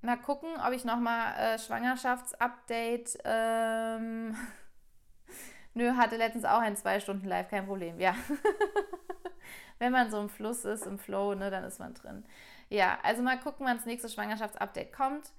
mal 0.00 0.16
gucken, 0.16 0.50
ob 0.66 0.72
ich 0.72 0.84
nochmal 0.84 1.34
äh, 1.38 1.58
Schwangerschaftsupdate 1.58 3.18
ähm, 3.24 4.36
Nö, 5.74 5.96
hatte 5.96 6.16
letztens 6.16 6.44
auch 6.44 6.58
ein 6.58 6.76
zwei 6.76 7.00
Stunden 7.00 7.26
Live, 7.26 7.48
kein 7.48 7.66
Problem. 7.66 7.98
Ja. 7.98 8.14
Wenn 9.78 9.92
man 9.92 10.10
so 10.10 10.20
im 10.20 10.28
Fluss 10.28 10.64
ist, 10.64 10.86
im 10.86 10.98
Flow, 10.98 11.34
ne, 11.34 11.50
dann 11.50 11.64
ist 11.64 11.80
man 11.80 11.94
drin. 11.94 12.24
Ja, 12.68 12.98
also 13.02 13.22
mal 13.22 13.38
gucken, 13.38 13.66
wann 13.66 13.78
das 13.78 13.86
nächste 13.86 14.08
Schwangerschaftsupdate 14.08 14.92
kommt. 14.92 15.32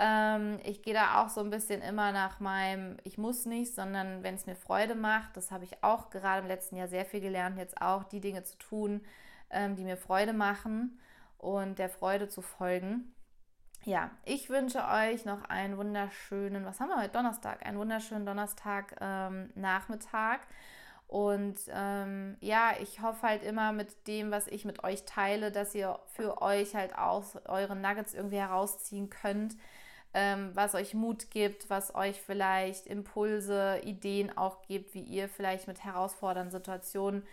Ähm, 0.00 0.58
ich 0.64 0.82
gehe 0.82 0.94
da 0.94 1.22
auch 1.22 1.28
so 1.28 1.40
ein 1.40 1.50
bisschen 1.50 1.82
immer 1.82 2.10
nach 2.10 2.40
meinem, 2.40 2.96
ich 3.04 3.18
muss 3.18 3.44
nicht, 3.44 3.74
sondern 3.74 4.22
wenn 4.22 4.34
es 4.34 4.46
mir 4.46 4.56
Freude 4.56 4.94
macht, 4.94 5.36
das 5.36 5.50
habe 5.50 5.64
ich 5.64 5.84
auch 5.84 6.10
gerade 6.10 6.40
im 6.40 6.48
letzten 6.48 6.76
Jahr 6.76 6.88
sehr 6.88 7.04
viel 7.04 7.20
gelernt, 7.20 7.58
jetzt 7.58 7.80
auch 7.80 8.04
die 8.04 8.20
Dinge 8.20 8.42
zu 8.42 8.56
tun, 8.58 9.02
ähm, 9.50 9.76
die 9.76 9.84
mir 9.84 9.96
Freude 9.96 10.32
machen 10.32 10.98
und 11.38 11.78
der 11.78 11.90
Freude 11.90 12.28
zu 12.28 12.42
folgen 12.42 13.12
ja, 13.84 14.10
ich 14.24 14.50
wünsche 14.50 14.84
euch 14.84 15.24
noch 15.24 15.44
einen 15.44 15.76
wunderschönen, 15.78 16.66
was 16.66 16.80
haben 16.80 16.88
wir 16.88 16.98
heute? 16.98 17.10
Donnerstag, 17.10 17.64
einen 17.64 17.78
wunderschönen 17.78 18.26
Donnerstag 18.26 18.96
ähm, 19.00 19.50
Nachmittag. 19.54 20.40
Und 21.06 21.58
ähm, 21.68 22.36
ja, 22.40 22.72
ich 22.80 23.00
hoffe 23.00 23.26
halt 23.26 23.42
immer 23.42 23.72
mit 23.72 24.06
dem, 24.06 24.30
was 24.30 24.46
ich 24.46 24.64
mit 24.64 24.84
euch 24.84 25.04
teile, 25.06 25.50
dass 25.50 25.74
ihr 25.74 25.98
für 26.14 26.40
euch 26.42 26.74
halt 26.76 26.96
aus 26.96 27.36
euren 27.46 27.80
Nuggets 27.80 28.14
irgendwie 28.14 28.36
herausziehen 28.36 29.10
könnt, 29.10 29.56
ähm, 30.12 30.50
was 30.54 30.74
euch 30.74 30.94
Mut 30.94 31.30
gibt, 31.30 31.70
was 31.70 31.94
euch 31.94 32.20
vielleicht 32.20 32.86
Impulse, 32.86 33.80
Ideen 33.84 34.36
auch 34.36 34.62
gibt, 34.62 34.94
wie 34.94 35.02
ihr 35.02 35.28
vielleicht 35.28 35.68
mit 35.68 35.84
herausfordernden 35.84 36.50
Situationen 36.50 37.26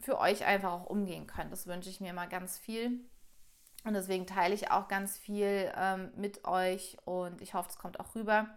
für 0.00 0.18
euch 0.18 0.44
einfach 0.44 0.72
auch 0.72 0.86
umgehen 0.86 1.26
könnt. 1.26 1.52
Das 1.52 1.66
wünsche 1.66 1.88
ich 1.88 2.00
mir 2.00 2.10
immer 2.10 2.26
ganz 2.26 2.58
viel. 2.58 3.00
Und 3.84 3.94
deswegen 3.94 4.26
teile 4.26 4.54
ich 4.54 4.70
auch 4.70 4.88
ganz 4.88 5.18
viel 5.18 5.70
ähm, 5.76 6.10
mit 6.16 6.44
euch 6.46 6.96
und 7.04 7.40
ich 7.42 7.54
hoffe, 7.54 7.68
es 7.68 7.78
kommt 7.78 8.00
auch 8.00 8.14
rüber, 8.14 8.48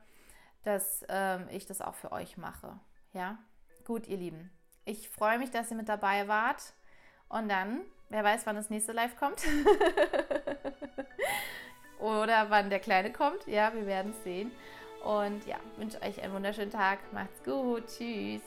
dass 0.63 1.05
ähm, 1.09 1.47
ich 1.51 1.65
das 1.65 1.81
auch 1.81 1.95
für 1.95 2.11
euch 2.13 2.37
mache. 2.37 2.79
Ja, 3.13 3.37
gut, 3.83 4.07
ihr 4.07 4.17
Lieben. 4.17 4.49
Ich 4.85 5.09
freue 5.09 5.37
mich, 5.37 5.51
dass 5.51 5.69
ihr 5.69 5.77
mit 5.77 5.89
dabei 5.89 6.29
wart. 6.29 6.73
Und 7.27 7.49
dann, 7.49 7.81
wer 8.07 8.23
weiß, 8.23 8.45
wann 8.45 8.55
das 8.55 8.69
nächste 8.69 8.93
Live 8.93 9.17
kommt. 9.17 9.41
Oder 11.99 12.49
wann 12.49 12.69
der 12.69 12.79
Kleine 12.79 13.11
kommt. 13.11 13.47
Ja, 13.47 13.73
wir 13.73 13.85
werden 13.85 14.11
es 14.11 14.23
sehen. 14.23 14.51
Und 15.03 15.45
ja, 15.47 15.57
wünsche 15.77 16.01
euch 16.01 16.21
einen 16.21 16.33
wunderschönen 16.33 16.71
Tag. 16.71 16.99
Macht's 17.13 17.43
gut. 17.43 17.83
Tschüss. 17.87 18.41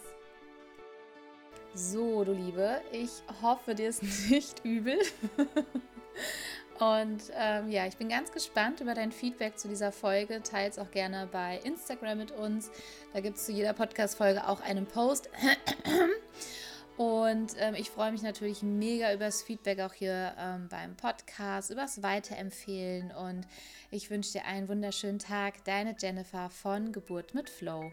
So, 1.73 2.25
du 2.25 2.33
Liebe, 2.33 2.81
ich 2.91 3.11
hoffe, 3.43 3.75
dir 3.75 3.89
ist 3.89 4.03
nicht 4.31 4.65
übel. 4.65 4.99
Und 6.81 7.23
ähm, 7.37 7.71
ja, 7.71 7.87
ich 7.87 7.97
bin 7.99 8.09
ganz 8.09 8.33
gespannt 8.33 8.81
über 8.81 8.95
dein 8.95 9.13
Feedback 9.13 9.59
zu 9.59 9.69
dieser 9.69 9.93
Folge. 9.93 10.43
Teils 10.43 10.79
auch 10.79 10.91
gerne 10.91 11.29
bei 11.31 11.61
Instagram 11.63 12.19
mit 12.19 12.33
uns. 12.33 12.71
Da 13.13 13.21
gibt 13.21 13.37
es 13.37 13.47
zu 13.47 13.53
jeder 13.53 13.75
Podcast-Folge 13.75 14.49
auch 14.49 14.63
einen 14.63 14.87
Post. 14.87 15.29
Und 17.01 17.55
ähm, 17.59 17.75
ich 17.77 17.89
freue 17.89 18.13
mich 18.13 18.21
natürlich 18.21 18.63
mega 18.63 19.15
über 19.15 19.25
das 19.25 19.43
Feedback 19.43 19.81
auch 19.81 19.95
hier 19.95 20.35
ähm, 20.39 20.69
beim 20.69 20.97
Podcast, 20.97 21.71
über 21.71 21.81
das 21.81 22.03
Weiterempfehlen. 22.03 23.11
Und 23.11 23.47
ich 23.91 24.11
wünsche 24.11 24.33
dir 24.33 24.45
einen 24.45 24.69
wunderschönen 24.69 25.19
Tag. 25.19 25.65
Deine 25.65 25.97
Jennifer 25.99 26.51
von 26.51 26.93
Geburt 26.93 27.33
mit 27.33 27.49
Flow. 27.49 27.91